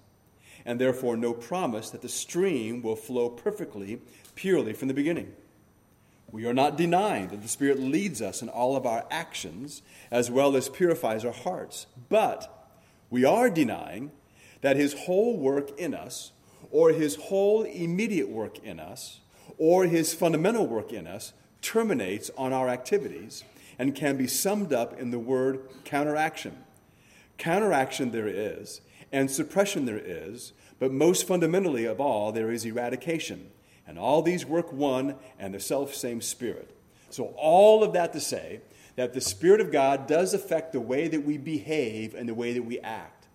and 0.67 0.81
therefore 0.81 1.17
no 1.17 1.33
promise 1.33 1.89
that 1.91 2.03
the 2.03 2.09
stream 2.09 2.83
will 2.83 2.97
flow 2.97 3.31
perfectly, 3.31 4.03
purely 4.35 4.75
from 4.75 4.89
the 4.89 4.95
beginning. 4.95 5.33
We 6.33 6.45
are 6.45 6.53
not 6.53 6.77
denying 6.77 7.29
that 7.29 7.41
the 7.41 7.49
Spirit 7.49 7.79
leads 7.79 8.21
us 8.21 8.43
in 8.43 8.49
all 8.49 8.77
of 8.77 8.85
our 8.85 9.07
actions 9.11 9.81
as 10.11 10.31
well 10.31 10.57
as 10.57 10.69
purifies 10.69 11.25
our 11.25 11.33
hearts, 11.33 11.87
but 12.09 12.69
we 13.09 13.25
are 13.25 13.49
denying 13.49 14.11
that 14.61 14.77
His 14.77 14.93
whole 14.93 15.37
work 15.39 15.79
in 15.79 15.95
us, 15.95 16.33
or 16.73 16.91
His 16.91 17.15
whole 17.15 17.63
immediate 17.63 18.29
work 18.29 18.59
in 18.59 18.81
us, 18.81 19.21
or 19.57 19.85
His 19.85 20.13
fundamental 20.13 20.67
work 20.67 20.93
in 20.93 21.07
us 21.07 21.33
terminates 21.63 22.31
on 22.37 22.53
our 22.53 22.69
activities 22.69 23.45
and 23.79 23.95
can 23.95 24.17
be 24.17 24.27
summed 24.27 24.73
up 24.73 24.99
in 24.99 25.13
the 25.13 25.19
word 25.19 25.61
counteraction. 25.85 26.57
Counteraction 27.39 28.11
there 28.11 28.29
is, 28.29 28.81
and 29.13 29.31
suppression 29.31 29.85
there 29.85 30.01
is, 30.03 30.53
but 30.79 30.93
most 30.93 31.27
fundamentally 31.27 31.85
of 31.85 32.01
all, 32.01 32.33
there 32.33 32.51
is 32.51 32.65
eradication. 32.65 33.51
And 33.87 33.99
all 33.99 34.21
these 34.21 34.45
work 34.45 34.73
one 34.73 35.15
and 35.39 35.55
the 35.55 35.61
self 35.61 35.95
same 35.95 36.21
Spirit. 36.21 36.71
So, 37.11 37.35
all 37.37 37.85
of 37.85 37.93
that 37.93 38.13
to 38.15 38.21
say 38.21 38.61
that 38.97 39.13
the 39.13 39.21
Spirit 39.21 39.61
of 39.61 39.71
God 39.71 40.07
does 40.07 40.35
affect 40.35 40.73
the 40.73 40.81
way 40.81 41.07
that 41.09 41.25
we 41.25 41.39
behave 41.39 42.15
and 42.15 42.29
the 42.29 42.35
way 42.35 42.53
that 42.53 42.65
we 42.65 42.81
act. 42.81 43.27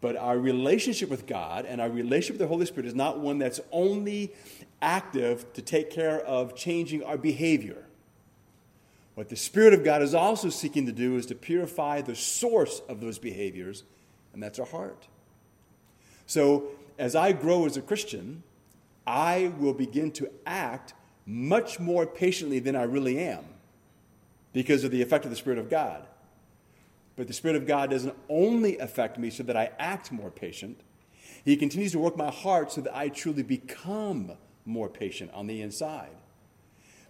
But 0.00 0.16
our 0.16 0.38
relationship 0.38 1.10
with 1.10 1.26
God 1.26 1.64
and 1.66 1.80
our 1.80 1.90
relationship 1.90 2.34
with 2.34 2.40
the 2.40 2.46
Holy 2.48 2.66
Spirit 2.66 2.86
is 2.86 2.94
not 2.94 3.20
one 3.20 3.38
that's 3.38 3.60
only 3.70 4.32
active 4.80 5.52
to 5.52 5.62
take 5.62 5.90
care 5.90 6.20
of 6.20 6.56
changing 6.56 7.04
our 7.04 7.16
behavior. 7.16 7.84
What 9.14 9.28
the 9.28 9.36
Spirit 9.36 9.74
of 9.74 9.84
God 9.84 10.02
is 10.02 10.14
also 10.14 10.48
seeking 10.48 10.86
to 10.86 10.92
do 10.92 11.16
is 11.16 11.26
to 11.26 11.34
purify 11.34 12.00
the 12.00 12.16
source 12.16 12.80
of 12.88 13.00
those 13.00 13.18
behaviors, 13.18 13.84
and 14.32 14.42
that's 14.42 14.58
our 14.58 14.66
heart. 14.66 15.06
So, 16.26 16.68
as 16.98 17.14
I 17.14 17.32
grow 17.32 17.66
as 17.66 17.76
a 17.76 17.82
Christian, 17.82 18.42
I 19.06 19.52
will 19.58 19.74
begin 19.74 20.12
to 20.12 20.30
act 20.46 20.94
much 21.26 21.80
more 21.80 22.06
patiently 22.06 22.58
than 22.58 22.76
I 22.76 22.82
really 22.82 23.18
am 23.18 23.44
because 24.52 24.84
of 24.84 24.90
the 24.90 25.02
effect 25.02 25.24
of 25.24 25.30
the 25.30 25.36
Spirit 25.36 25.58
of 25.58 25.70
God. 25.70 26.06
But 27.16 27.26
the 27.26 27.32
Spirit 27.32 27.56
of 27.56 27.66
God 27.66 27.90
doesn't 27.90 28.14
only 28.28 28.78
affect 28.78 29.18
me 29.18 29.30
so 29.30 29.42
that 29.44 29.56
I 29.56 29.70
act 29.78 30.12
more 30.12 30.30
patient, 30.30 30.80
He 31.44 31.56
continues 31.56 31.92
to 31.92 31.98
work 31.98 32.16
my 32.16 32.30
heart 32.30 32.72
so 32.72 32.80
that 32.82 32.96
I 32.96 33.08
truly 33.08 33.42
become 33.42 34.32
more 34.64 34.88
patient 34.88 35.30
on 35.34 35.46
the 35.46 35.60
inside. 35.60 36.16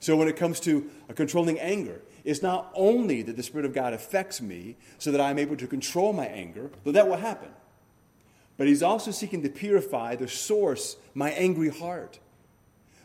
So 0.01 0.17
when 0.17 0.27
it 0.27 0.37
comes 0.37 0.59
to 0.61 0.91
controlling 1.15 1.61
anger, 1.61 2.01
it's 2.25 2.43
not 2.43 2.71
only 2.75 3.23
that 3.23 3.37
the 3.37 3.43
Spirit 3.43 3.65
of 3.65 3.75
God 3.75 3.93
affects 3.93 4.41
me 4.41 4.77
so 4.99 5.11
that 5.11 5.21
I'm 5.21 5.39
able 5.39 5.57
to 5.57 5.67
control 5.67 6.13
my 6.13 6.27
anger, 6.27 6.71
though 6.85 6.93
that 6.93 7.09
will 7.09 7.17
happen, 7.17 7.51
but 8.57 8.67
He's 8.67 8.83
also 8.83 9.11
seeking 9.11 9.43
to 9.43 9.49
purify 9.49 10.17
the 10.17 10.29
source, 10.29 10.97
my 11.15 11.31
angry 11.31 11.69
heart, 11.69 12.19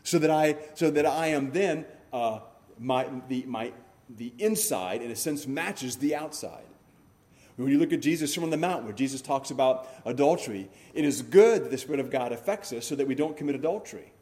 so 0.02 0.18
that 0.18 0.30
I, 0.30 0.56
so 0.74 0.90
that 0.90 1.06
I 1.06 1.28
am 1.28 1.50
then, 1.50 1.84
uh, 2.12 2.40
my, 2.78 3.08
the, 3.28 3.44
my 3.46 3.72
the 4.08 4.32
inside, 4.38 5.02
in 5.02 5.10
a 5.10 5.16
sense, 5.16 5.46
matches 5.46 5.96
the 5.96 6.14
outside. 6.14 6.64
When 7.56 7.68
you 7.68 7.78
look 7.78 7.92
at 7.92 8.00
Jesus' 8.00 8.34
from 8.34 8.50
the 8.50 8.56
Mount, 8.56 8.84
where 8.84 8.92
Jesus 8.92 9.20
talks 9.20 9.50
about 9.50 9.88
adultery, 10.04 10.70
it 10.94 11.04
is 11.04 11.22
good 11.22 11.64
that 11.64 11.70
the 11.70 11.78
Spirit 11.78 11.98
of 12.00 12.08
God 12.10 12.30
affects 12.30 12.72
us 12.72 12.86
so 12.86 12.94
that 12.94 13.08
we 13.08 13.16
don't 13.16 13.36
commit 13.36 13.56
adultery. 13.56 14.12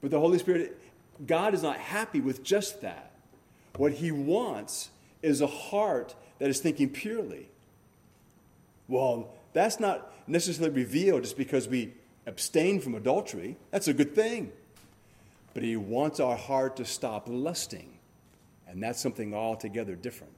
But 0.00 0.12
the 0.12 0.20
Holy 0.20 0.38
Spirit, 0.38 0.80
God 1.26 1.52
is 1.52 1.62
not 1.62 1.78
happy 1.78 2.20
with 2.20 2.44
just 2.44 2.80
that. 2.82 3.11
What 3.76 3.92
He 3.92 4.10
wants 4.10 4.90
is 5.22 5.40
a 5.40 5.46
heart 5.46 6.14
that 6.38 6.50
is 6.50 6.60
thinking 6.60 6.90
purely. 6.90 7.48
Well, 8.88 9.32
that's 9.52 9.80
not 9.80 10.12
necessarily 10.26 10.74
revealed 10.74 11.22
just 11.22 11.36
because 11.36 11.68
we 11.68 11.94
abstain 12.26 12.80
from 12.80 12.94
adultery. 12.94 13.56
That's 13.70 13.88
a 13.88 13.94
good 13.94 14.14
thing. 14.14 14.52
But 15.54 15.62
He 15.62 15.76
wants 15.76 16.20
our 16.20 16.36
heart 16.36 16.76
to 16.76 16.84
stop 16.84 17.24
lusting 17.28 17.98
and 18.72 18.82
that's 18.82 19.00
something 19.00 19.34
altogether 19.34 19.94
different. 19.94 20.32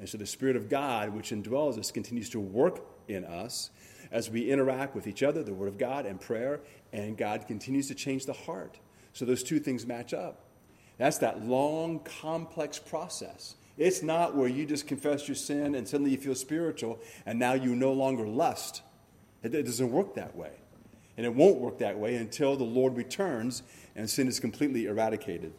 And 0.00 0.08
so 0.08 0.18
the 0.18 0.26
Spirit 0.26 0.56
of 0.56 0.68
God, 0.68 1.10
which 1.10 1.30
indwells 1.30 1.78
us, 1.78 1.92
continues 1.92 2.28
to 2.30 2.40
work 2.40 2.80
in 3.06 3.24
us 3.24 3.70
as 4.10 4.28
we 4.28 4.50
interact 4.50 4.94
with 4.94 5.06
each 5.06 5.22
other, 5.22 5.42
the 5.42 5.54
Word 5.54 5.68
of 5.68 5.78
God, 5.78 6.04
and 6.04 6.20
prayer, 6.20 6.60
and 6.92 7.16
God 7.16 7.46
continues 7.46 7.86
to 7.88 7.94
change 7.94 8.26
the 8.26 8.32
heart. 8.32 8.78
So 9.12 9.24
those 9.24 9.44
two 9.44 9.60
things 9.60 9.86
match 9.86 10.12
up. 10.12 10.40
That's 10.98 11.18
that 11.18 11.44
long, 11.44 12.00
complex 12.20 12.78
process. 12.78 13.56
It's 13.76 14.02
not 14.02 14.36
where 14.36 14.48
you 14.48 14.64
just 14.66 14.86
confess 14.86 15.26
your 15.26 15.34
sin 15.34 15.74
and 15.74 15.88
suddenly 15.88 16.12
you 16.12 16.18
feel 16.18 16.34
spiritual 16.34 17.00
and 17.26 17.38
now 17.38 17.54
you 17.54 17.74
no 17.74 17.92
longer 17.92 18.26
lust. 18.26 18.82
It, 19.42 19.50
doesn't 19.50 19.90
work 19.90 20.14
that 20.14 20.36
way. 20.36 20.52
And 21.16 21.26
it 21.26 21.34
won't 21.34 21.58
work 21.58 21.78
that 21.78 21.98
way 21.98 22.16
until 22.16 22.56
the 22.56 22.64
Lord 22.64 22.96
returns 22.96 23.62
and 23.94 24.08
sin 24.08 24.28
is 24.28 24.40
completely 24.40 24.86
eradicated. 24.86 25.52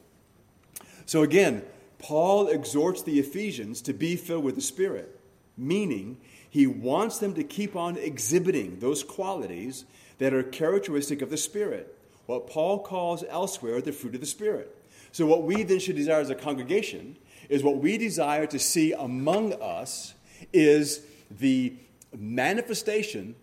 So, 1.06 1.24
again, 1.24 1.64
Paul 2.00 2.48
exhorts 2.48 3.04
the 3.04 3.20
Ephesians 3.20 3.82
to 3.84 3.94
be 3.94 4.16
filled 4.16 4.44
with 4.44 4.56
the 4.56 4.62
Spirit, 4.62 5.20
meaning 5.56 6.18
he 6.50 6.68
wants 6.68 7.20
them 7.20 7.34
to 7.36 7.44
keep 7.44 7.76
on 7.76 7.98
exhibiting 7.98 8.80
those 8.80 9.04
qualities 9.04 9.86
that 10.18 10.34
are 10.34 10.44
characteristic 10.44 11.22
of 11.22 11.30
the 11.30 11.38
Spirit, 11.38 11.95
what 12.26 12.48
Paul 12.48 12.80
calls 12.80 13.24
elsewhere 13.30 13.82
the 13.82 13.92
fruit 13.92 14.16
of 14.16 14.22
the 14.22 14.28
Spirit. 14.28 14.76
So, 15.12 15.26
what 15.26 15.44
we 15.44 15.64
then 15.64 15.80
should 15.80 15.96
desire 15.96 16.20
as 16.20 16.30
a 16.30 16.36
congregation 16.36 17.18
is 17.50 17.64
what 17.64 17.78
we 17.78 17.98
desire 17.98 18.46
to 18.48 18.60
see 18.60 18.94
among 18.94 19.54
us 19.62 20.14
is 20.52 21.02
the 21.32 21.74
manifestation 22.18 23.36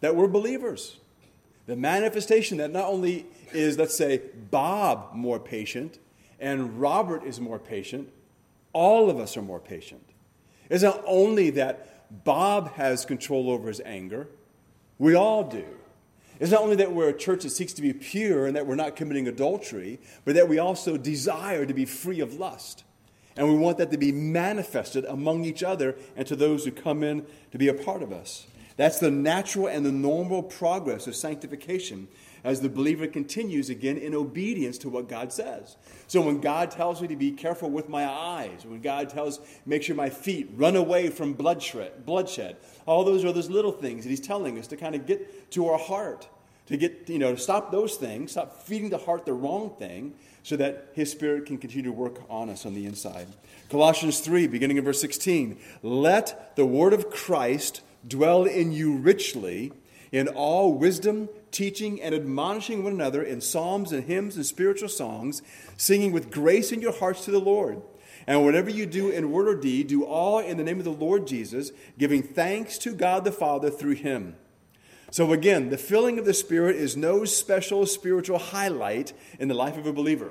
that 0.00 0.16
we're 0.16 0.28
believers. 0.28 0.98
The 1.66 1.76
manifestation 1.76 2.58
that 2.58 2.70
not 2.72 2.86
only 2.86 3.26
is, 3.52 3.78
let's 3.78 3.96
say, 3.96 4.22
Bob 4.50 5.14
more 5.14 5.38
patient, 5.38 5.98
and 6.38 6.80
Robert 6.80 7.24
is 7.24 7.40
more 7.40 7.58
patient, 7.58 8.10
all 8.72 9.10
of 9.10 9.18
us 9.18 9.36
are 9.36 9.42
more 9.42 9.60
patient. 9.60 10.04
It's 10.68 10.82
not 10.82 11.02
only 11.06 11.50
that 11.50 12.24
Bob 12.24 12.72
has 12.74 13.04
control 13.04 13.50
over 13.50 13.68
his 13.68 13.80
anger, 13.84 14.28
we 14.98 15.14
all 15.14 15.44
do. 15.44 15.64
It's 16.40 16.50
not 16.50 16.62
only 16.62 16.76
that 16.76 16.92
we're 16.92 17.10
a 17.10 17.16
church 17.16 17.42
that 17.42 17.50
seeks 17.50 17.74
to 17.74 17.82
be 17.82 17.92
pure 17.92 18.46
and 18.46 18.56
that 18.56 18.66
we're 18.66 18.74
not 18.74 18.96
committing 18.96 19.28
adultery, 19.28 20.00
but 20.24 20.34
that 20.34 20.48
we 20.48 20.58
also 20.58 20.96
desire 20.96 21.66
to 21.66 21.74
be 21.74 21.84
free 21.84 22.20
of 22.20 22.34
lust. 22.34 22.82
And 23.36 23.46
we 23.46 23.54
want 23.54 23.78
that 23.78 23.90
to 23.90 23.98
be 23.98 24.10
manifested 24.10 25.04
among 25.04 25.44
each 25.44 25.62
other 25.62 25.96
and 26.16 26.26
to 26.26 26.34
those 26.34 26.64
who 26.64 26.72
come 26.72 27.02
in 27.02 27.26
to 27.52 27.58
be 27.58 27.68
a 27.68 27.74
part 27.74 28.02
of 28.02 28.10
us. 28.10 28.46
That's 28.76 28.98
the 28.98 29.10
natural 29.10 29.66
and 29.66 29.84
the 29.84 29.92
normal 29.92 30.42
progress 30.42 31.06
of 31.06 31.14
sanctification 31.14 32.08
as 32.44 32.60
the 32.60 32.68
believer 32.68 33.06
continues 33.06 33.70
again 33.70 33.96
in 33.96 34.14
obedience 34.14 34.78
to 34.78 34.88
what 34.88 35.08
God 35.08 35.32
says. 35.32 35.76
So 36.06 36.20
when 36.20 36.40
God 36.40 36.70
tells 36.70 37.02
me 37.02 37.08
to 37.08 37.16
be 37.16 37.32
careful 37.32 37.70
with 37.70 37.88
my 37.88 38.06
eyes, 38.06 38.64
when 38.64 38.80
God 38.80 39.10
tells 39.10 39.40
make 39.66 39.82
sure 39.82 39.94
my 39.94 40.10
feet 40.10 40.50
run 40.56 40.76
away 40.76 41.08
from 41.08 41.34
bloodshed, 41.34 42.06
bloodshed, 42.06 42.56
all 42.86 43.04
those 43.04 43.24
are 43.24 43.32
those 43.32 43.50
little 43.50 43.72
things 43.72 44.04
that 44.04 44.10
He's 44.10 44.20
telling 44.20 44.58
us 44.58 44.66
to 44.68 44.76
kind 44.76 44.94
of 44.94 45.06
get 45.06 45.50
to 45.52 45.68
our 45.68 45.78
heart, 45.78 46.28
to 46.66 46.76
get 46.76 47.08
you 47.08 47.18
know 47.18 47.34
to 47.34 47.40
stop 47.40 47.70
those 47.70 47.96
things, 47.96 48.32
stop 48.32 48.62
feeding 48.62 48.90
the 48.90 48.98
heart 48.98 49.26
the 49.26 49.32
wrong 49.32 49.74
thing, 49.78 50.14
so 50.42 50.56
that 50.56 50.88
His 50.94 51.10
Spirit 51.10 51.46
can 51.46 51.58
continue 51.58 51.90
to 51.90 51.92
work 51.92 52.20
on 52.30 52.48
us 52.48 52.64
on 52.64 52.74
the 52.74 52.86
inside. 52.86 53.26
Colossians 53.68 54.20
three, 54.20 54.46
beginning 54.46 54.78
in 54.78 54.84
verse 54.84 55.00
sixteen, 55.00 55.58
let 55.82 56.56
the 56.56 56.66
word 56.66 56.92
of 56.92 57.10
Christ 57.10 57.82
dwell 58.06 58.44
in 58.44 58.72
you 58.72 58.96
richly 58.96 59.72
in 60.10 60.26
all 60.26 60.72
wisdom, 60.72 61.28
teaching, 61.50 62.00
and 62.00 62.14
admonishing 62.14 62.82
one 62.82 62.92
another 62.92 63.22
in 63.22 63.40
psalms 63.40 63.92
and 63.92 64.04
hymns 64.04 64.36
and 64.36 64.46
spiritual 64.46 64.88
songs, 64.88 65.42
singing 65.76 66.12
with 66.12 66.30
grace 66.30 66.72
in 66.72 66.80
your 66.80 66.92
hearts 66.92 67.24
to 67.24 67.30
the 67.30 67.40
Lord. 67.40 67.82
And 68.26 68.44
whatever 68.44 68.70
you 68.70 68.86
do 68.86 69.10
in 69.10 69.32
word 69.32 69.48
or 69.48 69.54
deed, 69.54 69.88
do 69.88 70.04
all 70.04 70.38
in 70.38 70.56
the 70.56 70.64
name 70.64 70.78
of 70.78 70.84
the 70.84 70.90
Lord 70.90 71.26
Jesus, 71.26 71.72
giving 71.98 72.22
thanks 72.22 72.78
to 72.78 72.94
God 72.94 73.24
the 73.24 73.32
Father 73.32 73.70
through 73.70 73.94
him. 73.94 74.36
So, 75.10 75.32
again, 75.32 75.70
the 75.70 75.78
filling 75.78 76.18
of 76.18 76.24
the 76.24 76.34
Spirit 76.34 76.76
is 76.76 76.96
no 76.96 77.24
special 77.24 77.84
spiritual 77.86 78.38
highlight 78.38 79.12
in 79.40 79.48
the 79.48 79.54
life 79.54 79.76
of 79.76 79.86
a 79.86 79.92
believer. 79.92 80.30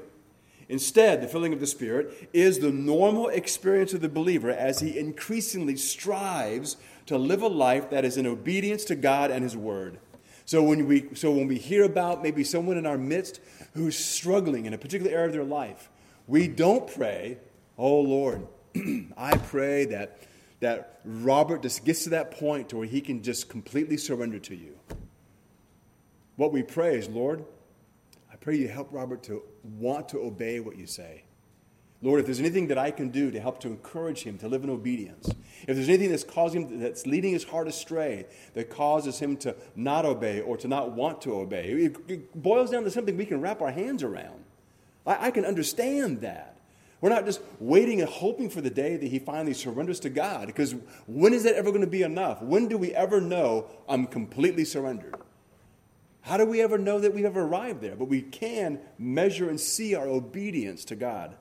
Instead, 0.70 1.22
the 1.22 1.28
filling 1.28 1.52
of 1.52 1.60
the 1.60 1.68
Spirit 1.68 2.30
is 2.32 2.60
the 2.60 2.72
normal 2.72 3.28
experience 3.28 3.94
of 3.94 4.02
the 4.02 4.08
believer 4.08 4.52
as 4.52 4.80
he 4.80 4.98
increasingly 4.98 5.76
strives 5.76 6.78
to 7.08 7.18
live 7.18 7.42
a 7.42 7.48
life 7.48 7.90
that 7.90 8.06
is 8.06 8.18
in 8.18 8.28
obedience 8.28 8.86
to 8.86 8.96
God 8.96 9.32
and 9.32 9.44
His 9.44 9.58
Word. 9.58 9.98
So 10.50 10.64
when 10.64 10.88
we, 10.88 11.10
so 11.14 11.30
when 11.30 11.48
we 11.48 11.60
hear 11.60 11.84
about 11.84 12.24
maybe 12.24 12.44
someone 12.44 12.76
in 12.76 12.88
our 12.88 12.98
midst 12.98 13.40
who's 13.76 13.96
struggling 13.96 14.66
in 14.66 14.74
a 14.74 14.80
particular 14.80 15.12
area 15.12 15.28
of 15.28 15.32
their 15.32 15.44
life, 15.44 15.92
we 16.26 16.48
don't 16.48 16.92
pray, 16.92 17.38
oh 17.78 18.00
Lord, 18.00 18.48
I 19.16 19.38
pray 19.38 19.86
that 19.86 20.24
that 20.60 21.02
Robert 21.06 21.62
just 21.62 21.86
gets 21.86 22.06
to 22.06 22.10
that 22.10 22.32
point 22.32 22.70
to 22.70 22.78
where 22.78 22.88
he 22.88 23.00
can 23.00 23.22
just 23.22 23.48
completely 23.48 23.96
surrender 23.96 24.40
to 24.40 24.56
you. 24.56 24.76
What 26.36 26.52
we 26.52 26.64
pray 26.64 26.98
is, 26.98 27.08
Lord, 27.08 27.46
I 28.34 28.36
pray 28.38 28.58
you 28.58 28.70
help 28.70 28.88
Robert 28.92 29.22
to 29.26 29.44
want 29.78 30.10
to 30.10 30.20
obey 30.20 30.62
what 30.62 30.80
you 30.80 30.88
say. 30.88 31.26
Lord, 32.02 32.22
if 32.22 32.26
there's 32.26 32.40
anything 32.40 32.70
that 32.70 32.80
I 32.80 32.90
can 32.90 33.10
do 33.10 33.30
to 33.30 33.40
help 33.40 33.60
to 33.60 33.68
encourage 33.68 34.24
him 34.24 34.40
to 34.40 34.48
live 34.48 34.64
in 34.64 34.72
obedience, 34.72 35.30
if 35.68 35.76
there's 35.76 35.90
anything 35.90 36.10
that's 36.10 36.24
causing 36.24 36.68
him, 36.68 36.80
that's 36.80 37.06
leading 37.06 37.34
his 37.34 37.44
heart 37.44 37.68
astray, 37.68 38.26
that 38.54 38.70
causes 38.70 39.20
him 39.20 39.38
to 39.38 39.56
not 39.76 40.06
obey 40.06 40.42
or 40.42 40.58
to 40.58 40.68
not 40.68 40.92
want 40.92 41.22
to 41.24 41.36
obey, 41.36 41.70
it, 41.72 42.42
boils 42.42 42.72
down 42.72 42.84
to 42.84 42.92
something 42.92 43.18
we 43.18 43.26
can 43.26 43.42
wrap 43.42 43.62
our 43.62 43.72
hands 43.72 44.04
around. 44.04 44.44
I, 45.06 45.28
I 45.28 45.32
can 45.32 45.46
understand 45.46 46.22
that. 46.22 46.58
We're 47.02 47.10
not 47.10 47.26
just 47.26 47.42
waiting 47.60 48.02
and 48.02 48.10
hoping 48.10 48.50
for 48.50 48.60
the 48.60 48.70
day 48.70 48.98
that 48.98 49.08
he 49.08 49.20
finally 49.20 49.54
surrenders 49.54 50.02
to 50.02 50.10
God, 50.10 50.48
because 50.48 50.76
when 51.08 51.34
is 51.34 51.44
that 51.44 51.56
ever 51.56 51.70
going 51.70 51.82
to 51.82 51.88
be 51.88 52.04
enough? 52.04 52.42
When 52.42 52.68
do 52.68 52.78
we 52.78 52.94
ever 52.94 53.22
know 53.22 53.68
I'm 53.88 54.06
completely 54.06 54.66
surrendered? 54.66 55.16
How 56.22 56.38
do 56.38 56.46
we 56.46 56.62
ever 56.62 56.78
know 56.78 57.00
that 57.00 57.14
we've 57.14 57.26
ever 57.26 57.42
arrived 57.42 57.82
there? 57.82 57.96
But 57.96 58.06
we 58.06 58.22
can 58.22 58.80
measure 58.98 59.50
and 59.50 59.60
see 59.60 59.96
our 59.96 60.08
obedience 60.08 60.84
to 60.86 60.96
God. 60.96 61.36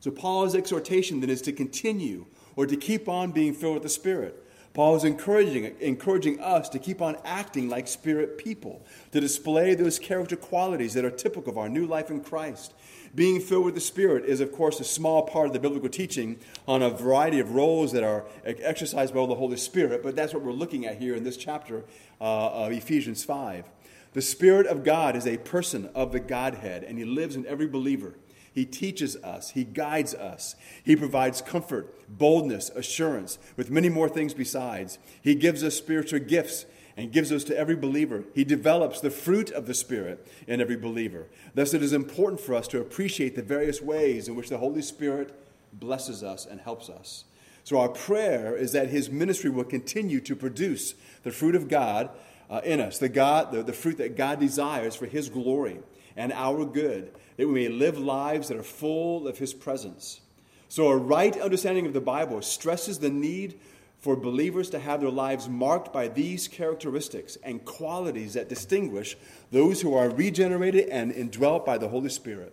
So, 0.00 0.10
Paul's 0.10 0.54
exhortation 0.54 1.20
then 1.20 1.28
is 1.28 1.42
to 1.42 1.52
continue 1.52 2.26
or 2.58 2.66
to 2.66 2.76
keep 2.76 3.08
on 3.08 3.30
being 3.30 3.54
filled 3.54 3.74
with 3.74 3.84
the 3.84 3.88
Spirit. 3.88 4.44
Paul 4.74 4.96
is 4.96 5.04
encouraging, 5.04 5.76
encouraging 5.78 6.40
us 6.40 6.68
to 6.70 6.80
keep 6.80 7.00
on 7.00 7.16
acting 7.24 7.68
like 7.68 7.86
Spirit 7.86 8.36
people, 8.36 8.84
to 9.12 9.20
display 9.20 9.76
those 9.76 10.00
character 10.00 10.34
qualities 10.34 10.94
that 10.94 11.04
are 11.04 11.10
typical 11.12 11.52
of 11.52 11.56
our 11.56 11.68
new 11.68 11.86
life 11.86 12.10
in 12.10 12.20
Christ. 12.20 12.74
Being 13.14 13.40
filled 13.40 13.64
with 13.64 13.76
the 13.76 13.80
Spirit 13.80 14.24
is, 14.24 14.40
of 14.40 14.50
course, 14.50 14.80
a 14.80 14.84
small 14.84 15.22
part 15.22 15.46
of 15.46 15.52
the 15.52 15.60
biblical 15.60 15.88
teaching 15.88 16.40
on 16.66 16.82
a 16.82 16.90
variety 16.90 17.38
of 17.38 17.52
roles 17.52 17.92
that 17.92 18.02
are 18.02 18.24
exercised 18.44 19.14
by 19.14 19.24
the 19.24 19.36
Holy 19.36 19.56
Spirit, 19.56 20.02
but 20.02 20.16
that's 20.16 20.34
what 20.34 20.42
we're 20.42 20.50
looking 20.50 20.84
at 20.84 20.98
here 20.98 21.14
in 21.14 21.22
this 21.22 21.36
chapter 21.36 21.84
uh, 22.20 22.48
of 22.48 22.72
Ephesians 22.72 23.22
5. 23.22 23.66
The 24.14 24.22
Spirit 24.22 24.66
of 24.66 24.82
God 24.82 25.14
is 25.14 25.28
a 25.28 25.36
person 25.36 25.90
of 25.94 26.10
the 26.10 26.18
Godhead, 26.18 26.82
and 26.82 26.98
He 26.98 27.04
lives 27.04 27.36
in 27.36 27.46
every 27.46 27.68
believer. 27.68 28.14
He 28.58 28.64
teaches 28.64 29.14
us, 29.18 29.50
He 29.50 29.62
guides 29.62 30.14
us, 30.14 30.56
He 30.82 30.96
provides 30.96 31.40
comfort, 31.40 31.94
boldness, 32.08 32.70
assurance, 32.70 33.38
with 33.56 33.70
many 33.70 33.88
more 33.88 34.08
things 34.08 34.34
besides. 34.34 34.98
He 35.22 35.36
gives 35.36 35.62
us 35.62 35.76
spiritual 35.76 36.18
gifts 36.18 36.66
and 36.96 37.12
gives 37.12 37.30
those 37.30 37.44
to 37.44 37.56
every 37.56 37.76
believer. 37.76 38.24
He 38.34 38.42
develops 38.42 39.00
the 39.00 39.12
fruit 39.12 39.52
of 39.52 39.66
the 39.68 39.74
Spirit 39.74 40.26
in 40.48 40.60
every 40.60 40.74
believer. 40.74 41.28
Thus, 41.54 41.72
it 41.72 41.84
is 41.84 41.92
important 41.92 42.40
for 42.40 42.52
us 42.52 42.66
to 42.68 42.80
appreciate 42.80 43.36
the 43.36 43.42
various 43.42 43.80
ways 43.80 44.26
in 44.26 44.34
which 44.34 44.48
the 44.48 44.58
Holy 44.58 44.82
Spirit 44.82 45.32
blesses 45.72 46.24
us 46.24 46.44
and 46.44 46.60
helps 46.60 46.90
us. 46.90 47.26
So, 47.62 47.78
our 47.78 47.90
prayer 47.90 48.56
is 48.56 48.72
that 48.72 48.88
His 48.88 49.08
ministry 49.08 49.50
will 49.50 49.62
continue 49.62 50.18
to 50.22 50.34
produce 50.34 50.94
the 51.22 51.30
fruit 51.30 51.54
of 51.54 51.68
God 51.68 52.10
uh, 52.50 52.60
in 52.64 52.80
us, 52.80 52.98
the, 52.98 53.08
God, 53.08 53.52
the, 53.52 53.62
the 53.62 53.72
fruit 53.72 53.98
that 53.98 54.16
God 54.16 54.40
desires 54.40 54.96
for 54.96 55.06
His 55.06 55.28
glory 55.28 55.78
and 56.18 56.32
our 56.32 56.64
good, 56.64 57.12
that 57.36 57.46
we 57.46 57.54
may 57.54 57.68
live 57.68 57.96
lives 57.96 58.48
that 58.48 58.58
are 58.58 58.62
full 58.62 59.28
of 59.28 59.38
His 59.38 59.54
presence. 59.54 60.20
So, 60.68 60.88
a 60.88 60.96
right 60.96 61.34
understanding 61.40 61.86
of 61.86 61.94
the 61.94 62.00
Bible 62.00 62.42
stresses 62.42 62.98
the 62.98 63.08
need 63.08 63.58
for 64.00 64.16
believers 64.16 64.68
to 64.70 64.80
have 64.80 65.00
their 65.00 65.10
lives 65.10 65.48
marked 65.48 65.92
by 65.92 66.08
these 66.08 66.46
characteristics 66.48 67.38
and 67.42 67.64
qualities 67.64 68.34
that 68.34 68.48
distinguish 68.48 69.16
those 69.50 69.80
who 69.80 69.94
are 69.94 70.10
regenerated 70.10 70.88
and 70.88 71.12
indwelt 71.12 71.64
by 71.64 71.78
the 71.78 71.88
Holy 71.88 72.10
Spirit. 72.10 72.52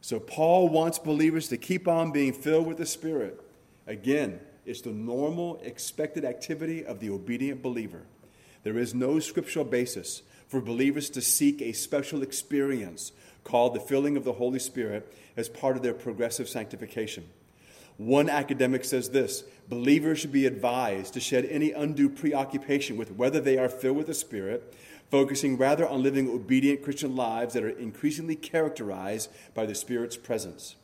So, 0.00 0.18
Paul 0.18 0.70
wants 0.70 0.98
believers 0.98 1.48
to 1.48 1.58
keep 1.58 1.86
on 1.86 2.12
being 2.12 2.32
filled 2.32 2.66
with 2.66 2.78
the 2.78 2.86
Spirit. 2.86 3.40
Again, 3.86 4.40
it's 4.64 4.80
the 4.80 4.90
normal, 4.90 5.60
expected 5.62 6.24
activity 6.24 6.84
of 6.84 6.98
the 6.98 7.10
obedient 7.10 7.62
believer. 7.62 8.02
There 8.62 8.78
is 8.78 8.94
no 8.94 9.20
scriptural 9.20 9.66
basis 9.66 10.22
for 10.50 10.60
believers 10.60 11.08
to 11.10 11.22
seek 11.22 11.62
a 11.62 11.72
special 11.72 12.22
experience 12.22 13.12
called 13.44 13.72
the 13.72 13.80
filling 13.80 14.16
of 14.16 14.24
the 14.24 14.32
Holy 14.32 14.58
Spirit 14.58 15.10
as 15.36 15.48
part 15.48 15.76
of 15.76 15.82
their 15.82 15.94
progressive 15.94 16.48
sanctification. 16.48 17.24
One 17.96 18.28
academic 18.28 18.84
says 18.84 19.10
this 19.10 19.44
believers 19.68 20.18
should 20.18 20.32
be 20.32 20.46
advised 20.46 21.14
to 21.14 21.20
shed 21.20 21.44
any 21.44 21.70
undue 21.70 22.08
preoccupation 22.08 22.96
with 22.96 23.12
whether 23.12 23.40
they 23.40 23.58
are 23.58 23.68
filled 23.68 23.98
with 23.98 24.08
the 24.08 24.14
Spirit, 24.14 24.74
focusing 25.08 25.56
rather 25.56 25.88
on 25.88 26.02
living 26.02 26.28
obedient 26.28 26.82
Christian 26.82 27.14
lives 27.14 27.54
that 27.54 27.62
are 27.62 27.68
increasingly 27.68 28.34
characterized 28.34 29.30
by 29.54 29.66
the 29.66 29.74
Spirit's 29.76 30.16
presence. 30.16 30.74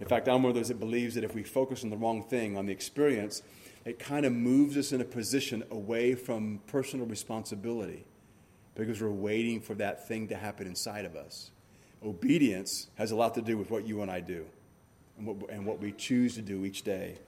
In 0.00 0.08
fact, 0.08 0.28
I'm 0.28 0.42
one 0.42 0.50
of 0.50 0.56
those 0.56 0.68
that 0.68 0.80
believes 0.80 1.14
that 1.14 1.24
if 1.24 1.36
we 1.36 1.44
focus 1.44 1.84
on 1.84 1.90
the 1.90 1.96
wrong 1.96 2.24
thing, 2.24 2.56
on 2.56 2.66
the 2.66 2.72
experience, 2.72 3.42
it 3.84 4.00
kind 4.00 4.26
of 4.26 4.32
moves 4.32 4.76
us 4.76 4.90
in 4.90 5.00
a 5.00 5.04
position 5.04 5.62
away 5.70 6.16
from 6.16 6.60
personal 6.66 7.06
responsibility 7.06 8.04
because 8.78 9.02
we're 9.02 9.10
waiting 9.10 9.60
for 9.60 9.74
that 9.74 10.06
thing 10.06 10.28
to 10.28 10.36
happen 10.36 10.66
inside 10.66 11.04
of 11.04 11.16
us. 11.16 11.50
Obedience 12.02 12.86
has 12.94 13.10
a 13.10 13.16
lot 13.16 13.34
to 13.34 13.42
do 13.42 13.58
with 13.58 13.70
what 13.70 13.86
you 13.86 14.02
and 14.02 14.10
I 14.10 14.20
do 14.20 14.46
and 15.18 15.26
what, 15.26 15.50
and 15.50 15.66
what 15.66 15.80
we 15.80 15.90
choose 15.90 16.36
to 16.36 16.42
do 16.42 16.64
each 16.64 16.82
day. 16.82 17.18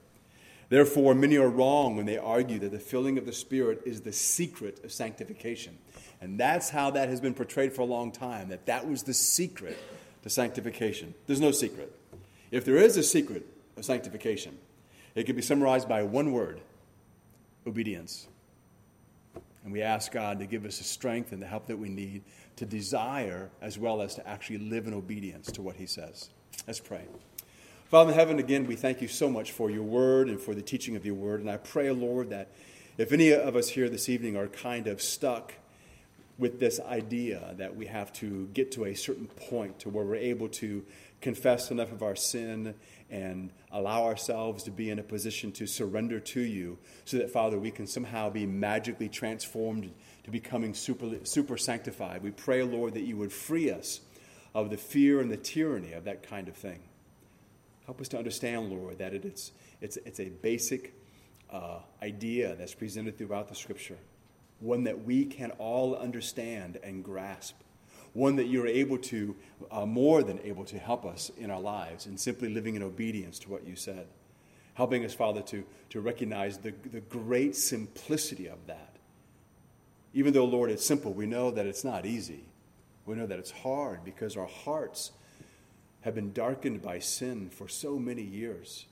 Therefore, 0.69 1.13
many 1.13 1.35
are 1.35 1.49
wrong 1.49 1.97
when 1.97 2.05
they 2.05 2.17
argue 2.17 2.57
that 2.59 2.71
the 2.71 2.79
filling 2.79 3.17
of 3.17 3.25
the 3.25 3.33
Spirit 3.33 3.81
is 3.85 3.99
the 4.01 4.13
secret 4.13 4.81
of 4.85 4.93
sanctification. 4.93 5.77
And 6.21 6.39
that's 6.39 6.69
how 6.69 6.91
that 6.91 7.09
has 7.09 7.19
been 7.19 7.33
portrayed 7.33 7.73
for 7.73 7.81
a 7.81 7.85
long 7.85 8.13
time, 8.13 8.47
that 8.47 8.65
that 8.67 8.87
was 8.87 9.03
the 9.03 9.13
secret 9.13 9.77
to 10.23 10.29
sanctification. 10.29 11.13
There's 11.27 11.41
no 11.41 11.51
secret. 11.51 11.93
If 12.51 12.63
there 12.63 12.77
is 12.77 12.95
a 12.95 13.03
secret 13.03 13.45
of 13.75 13.83
sanctification, 13.83 14.57
it 15.15 15.25
can 15.25 15.35
be 15.35 15.41
summarized 15.41 15.89
by 15.89 16.03
one 16.03 16.31
word 16.31 16.61
obedience. 17.67 18.27
And 19.63 19.71
we 19.71 19.81
ask 19.81 20.11
God 20.11 20.39
to 20.39 20.45
give 20.45 20.65
us 20.65 20.79
the 20.79 20.83
strength 20.83 21.31
and 21.31 21.41
the 21.41 21.47
help 21.47 21.67
that 21.67 21.77
we 21.77 21.89
need 21.89 22.23
to 22.55 22.65
desire 22.65 23.49
as 23.61 23.77
well 23.77 24.01
as 24.01 24.15
to 24.15 24.27
actually 24.27 24.57
live 24.57 24.87
in 24.87 24.93
obedience 24.93 25.51
to 25.51 25.61
what 25.61 25.75
He 25.75 25.85
says. 25.85 26.29
Let's 26.67 26.79
pray. 26.79 27.03
Father 27.89 28.11
in 28.11 28.17
heaven, 28.17 28.39
again, 28.39 28.67
we 28.67 28.75
thank 28.75 29.01
you 29.01 29.07
so 29.07 29.29
much 29.29 29.51
for 29.51 29.69
your 29.69 29.83
word 29.83 30.29
and 30.29 30.39
for 30.39 30.55
the 30.55 30.61
teaching 30.61 30.95
of 30.95 31.05
your 31.05 31.15
word. 31.15 31.41
And 31.41 31.49
I 31.49 31.57
pray, 31.57 31.91
Lord, 31.91 32.29
that 32.29 32.49
if 32.97 33.11
any 33.11 33.31
of 33.33 33.55
us 33.55 33.69
here 33.69 33.89
this 33.89 34.09
evening 34.09 34.37
are 34.37 34.47
kind 34.47 34.87
of 34.87 35.01
stuck 35.01 35.53
with 36.37 36.59
this 36.59 36.79
idea 36.79 37.53
that 37.57 37.75
we 37.75 37.85
have 37.85 38.11
to 38.13 38.47
get 38.53 38.71
to 38.71 38.85
a 38.85 38.95
certain 38.95 39.27
point 39.27 39.79
to 39.79 39.89
where 39.89 40.05
we're 40.05 40.15
able 40.15 40.49
to 40.49 40.83
confess 41.21 41.69
enough 41.69 41.91
of 41.91 42.01
our 42.01 42.15
sin 42.15 42.73
and 43.11 43.51
allow 43.71 44.05
ourselves 44.05 44.63
to 44.63 44.71
be 44.71 44.89
in 44.89 44.97
a 44.97 45.03
position 45.03 45.51
to 45.51 45.67
surrender 45.67 46.19
to 46.19 46.39
you 46.39 46.77
so 47.05 47.17
that 47.17 47.29
father 47.29 47.59
we 47.59 47.69
can 47.69 47.85
somehow 47.85 48.29
be 48.29 48.45
magically 48.45 49.09
transformed 49.09 49.91
to 50.23 50.31
becoming 50.31 50.73
super, 50.73 51.09
super 51.23 51.57
sanctified. 51.57 52.23
We 52.23 52.31
pray 52.31 52.63
lord 52.63 52.93
that 52.93 53.01
you 53.01 53.17
would 53.17 53.33
free 53.33 53.69
us 53.69 53.99
of 54.55 54.69
the 54.69 54.77
fear 54.77 55.19
and 55.19 55.29
the 55.29 55.37
tyranny 55.37 55.93
of 55.93 56.05
that 56.05 56.23
kind 56.23 56.47
of 56.47 56.55
thing. 56.55 56.79
Help 57.85 57.99
us 57.99 58.07
to 58.09 58.17
understand, 58.17 58.69
Lord, 58.69 58.99
that 58.99 59.13
it's, 59.13 59.51
it's, 59.81 59.97
it's 59.97 60.19
a 60.19 60.29
basic 60.29 60.93
uh, 61.51 61.79
idea 62.01 62.55
that's 62.55 62.73
presented 62.73 63.17
throughout 63.17 63.49
the 63.49 63.55
Scripture, 63.55 63.97
one 64.59 64.83
that 64.85 65.03
we 65.03 65.25
can 65.25 65.51
all 65.51 65.95
understand 65.95 66.79
and 66.83 67.03
grasp, 67.03 67.55
one 68.13 68.35
that 68.35 68.47
you're 68.47 68.67
able 68.67 68.97
to, 68.97 69.35
uh, 69.71 69.85
more 69.85 70.23
than 70.23 70.39
able 70.43 70.65
to 70.65 70.77
help 70.77 71.05
us 71.05 71.31
in 71.37 71.49
our 71.49 71.61
lives 71.61 72.05
in 72.05 72.17
simply 72.17 72.49
living 72.49 72.75
in 72.75 72.83
obedience 72.83 73.39
to 73.39 73.49
what 73.49 73.65
you 73.65 73.75
said. 73.75 74.07
Helping 74.73 75.05
us, 75.05 75.13
Father, 75.13 75.41
to, 75.43 75.63
to 75.89 76.01
recognize 76.01 76.57
the, 76.57 76.73
the 76.91 77.01
great 77.01 77.55
simplicity 77.55 78.47
of 78.47 78.67
that. 78.67 78.95
Even 80.13 80.33
though, 80.33 80.45
Lord, 80.45 80.71
it's 80.71 80.85
simple, 80.85 81.13
we 81.13 81.25
know 81.25 81.51
that 81.51 81.65
it's 81.65 81.83
not 81.83 82.05
easy. 82.05 82.43
We 83.05 83.15
know 83.15 83.25
that 83.25 83.39
it's 83.39 83.51
hard 83.51 84.03
because 84.03 84.35
our 84.35 84.47
hearts 84.47 85.11
have 86.01 86.15
been 86.15 86.33
darkened 86.33 86.81
by 86.81 86.99
sin 86.99 87.49
for 87.49 87.67
so 87.67 87.97
many 87.97 88.23
years. 88.23 88.85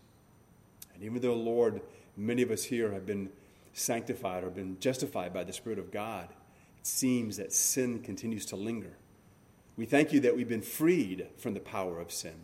And 0.93 1.03
even 1.03 1.21
though, 1.21 1.35
Lord, 1.35 1.81
many 2.15 2.41
of 2.41 2.51
us 2.51 2.63
here 2.63 2.91
have 2.91 3.05
been 3.05 3.29
sanctified 3.73 4.43
or 4.43 4.49
been 4.49 4.79
justified 4.79 5.33
by 5.33 5.43
the 5.43 5.53
Spirit 5.53 5.79
of 5.79 5.91
God, 5.91 6.27
it 6.79 6.87
seems 6.87 7.37
that 7.37 7.51
sin 7.51 7.99
continues 7.99 8.45
to 8.47 8.55
linger. 8.55 8.93
We 9.79 9.85
thank 9.85 10.11
you 10.11 10.19
that 10.19 10.35
we've 10.35 10.49
been 10.49 10.61
freed 10.61 11.27
from 11.37 11.53
the 11.53 11.61
power 11.61 12.01
of 12.01 12.11
sin. 12.11 12.35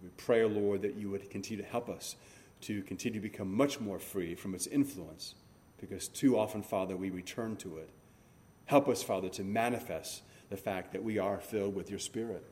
We 0.00 0.10
pray, 0.10 0.44
Lord, 0.44 0.82
that 0.82 0.94
you 0.94 1.10
would 1.10 1.28
continue 1.28 1.60
to 1.60 1.68
help 1.68 1.88
us 1.88 2.14
to 2.60 2.82
continue 2.82 3.20
to 3.20 3.28
become 3.28 3.52
much 3.52 3.80
more 3.80 3.98
free 3.98 4.36
from 4.36 4.54
its 4.54 4.68
influence, 4.68 5.34
because 5.80 6.06
too 6.06 6.38
often, 6.38 6.62
Father, 6.62 6.96
we 6.96 7.10
return 7.10 7.56
to 7.56 7.78
it. 7.78 7.90
Help 8.66 8.86
us, 8.86 9.02
Father, 9.02 9.28
to 9.30 9.42
manifest 9.42 10.22
the 10.48 10.56
fact 10.56 10.92
that 10.92 11.02
we 11.02 11.18
are 11.18 11.40
filled 11.40 11.74
with 11.74 11.90
your 11.90 11.98
Spirit 11.98 12.44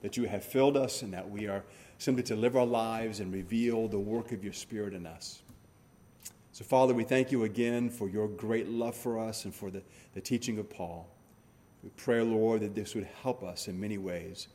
that 0.00 0.16
you 0.16 0.26
have 0.26 0.44
filled 0.44 0.76
us 0.76 1.02
and 1.02 1.12
that 1.12 1.28
we 1.28 1.48
are 1.48 1.64
simply 1.98 2.22
to 2.22 2.36
live 2.36 2.56
our 2.56 2.64
lives 2.64 3.18
and 3.18 3.32
reveal 3.32 3.88
the 3.88 3.98
work 3.98 4.30
of 4.30 4.44
your 4.44 4.52
Spirit 4.52 4.94
in 4.94 5.06
us. 5.08 5.42
So, 6.52 6.64
Father, 6.64 6.94
we 6.94 7.02
thank 7.02 7.32
you 7.32 7.42
again 7.42 7.90
for 7.90 8.08
your 8.08 8.28
great 8.28 8.68
love 8.68 8.94
for 8.94 9.18
us 9.18 9.44
and 9.44 9.52
for 9.52 9.72
the, 9.72 9.82
the 10.14 10.20
teaching 10.20 10.56
of 10.60 10.70
Paul. 10.70 11.08
We 11.82 11.90
pray, 11.96 12.20
Lord, 12.22 12.60
that 12.60 12.74
this 12.74 12.94
would 12.94 13.08
help 13.22 13.42
us 13.42 13.68
in 13.68 13.80
many 13.80 13.98
ways. 13.98 14.48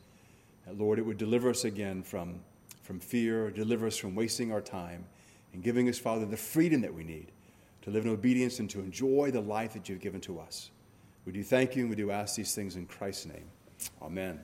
That, 0.66 0.78
Lord, 0.78 0.98
it 0.98 1.02
would 1.02 1.18
deliver 1.18 1.50
us 1.50 1.64
again 1.64 2.02
from, 2.02 2.40
from 2.82 3.00
fear, 3.00 3.50
deliver 3.50 3.86
us 3.86 3.96
from 3.96 4.14
wasting 4.14 4.52
our 4.52 4.60
time, 4.60 5.04
and 5.52 5.62
giving 5.62 5.88
us, 5.88 5.98
Father, 5.98 6.26
the 6.26 6.36
freedom 6.36 6.80
that 6.82 6.94
we 6.94 7.04
need 7.04 7.32
to 7.82 7.90
live 7.90 8.04
in 8.04 8.10
obedience 8.10 8.58
and 8.58 8.68
to 8.70 8.80
enjoy 8.80 9.30
the 9.30 9.40
life 9.40 9.72
that 9.72 9.88
you've 9.88 10.00
given 10.00 10.20
to 10.20 10.40
us. 10.40 10.70
We 11.24 11.32
do 11.32 11.42
thank 11.42 11.76
you 11.76 11.82
and 11.82 11.90
we 11.90 11.96
do 11.96 12.10
ask 12.10 12.36
these 12.36 12.54
things 12.54 12.76
in 12.76 12.86
Christ's 12.86 13.26
name. 13.26 13.48
Amen. 14.02 14.40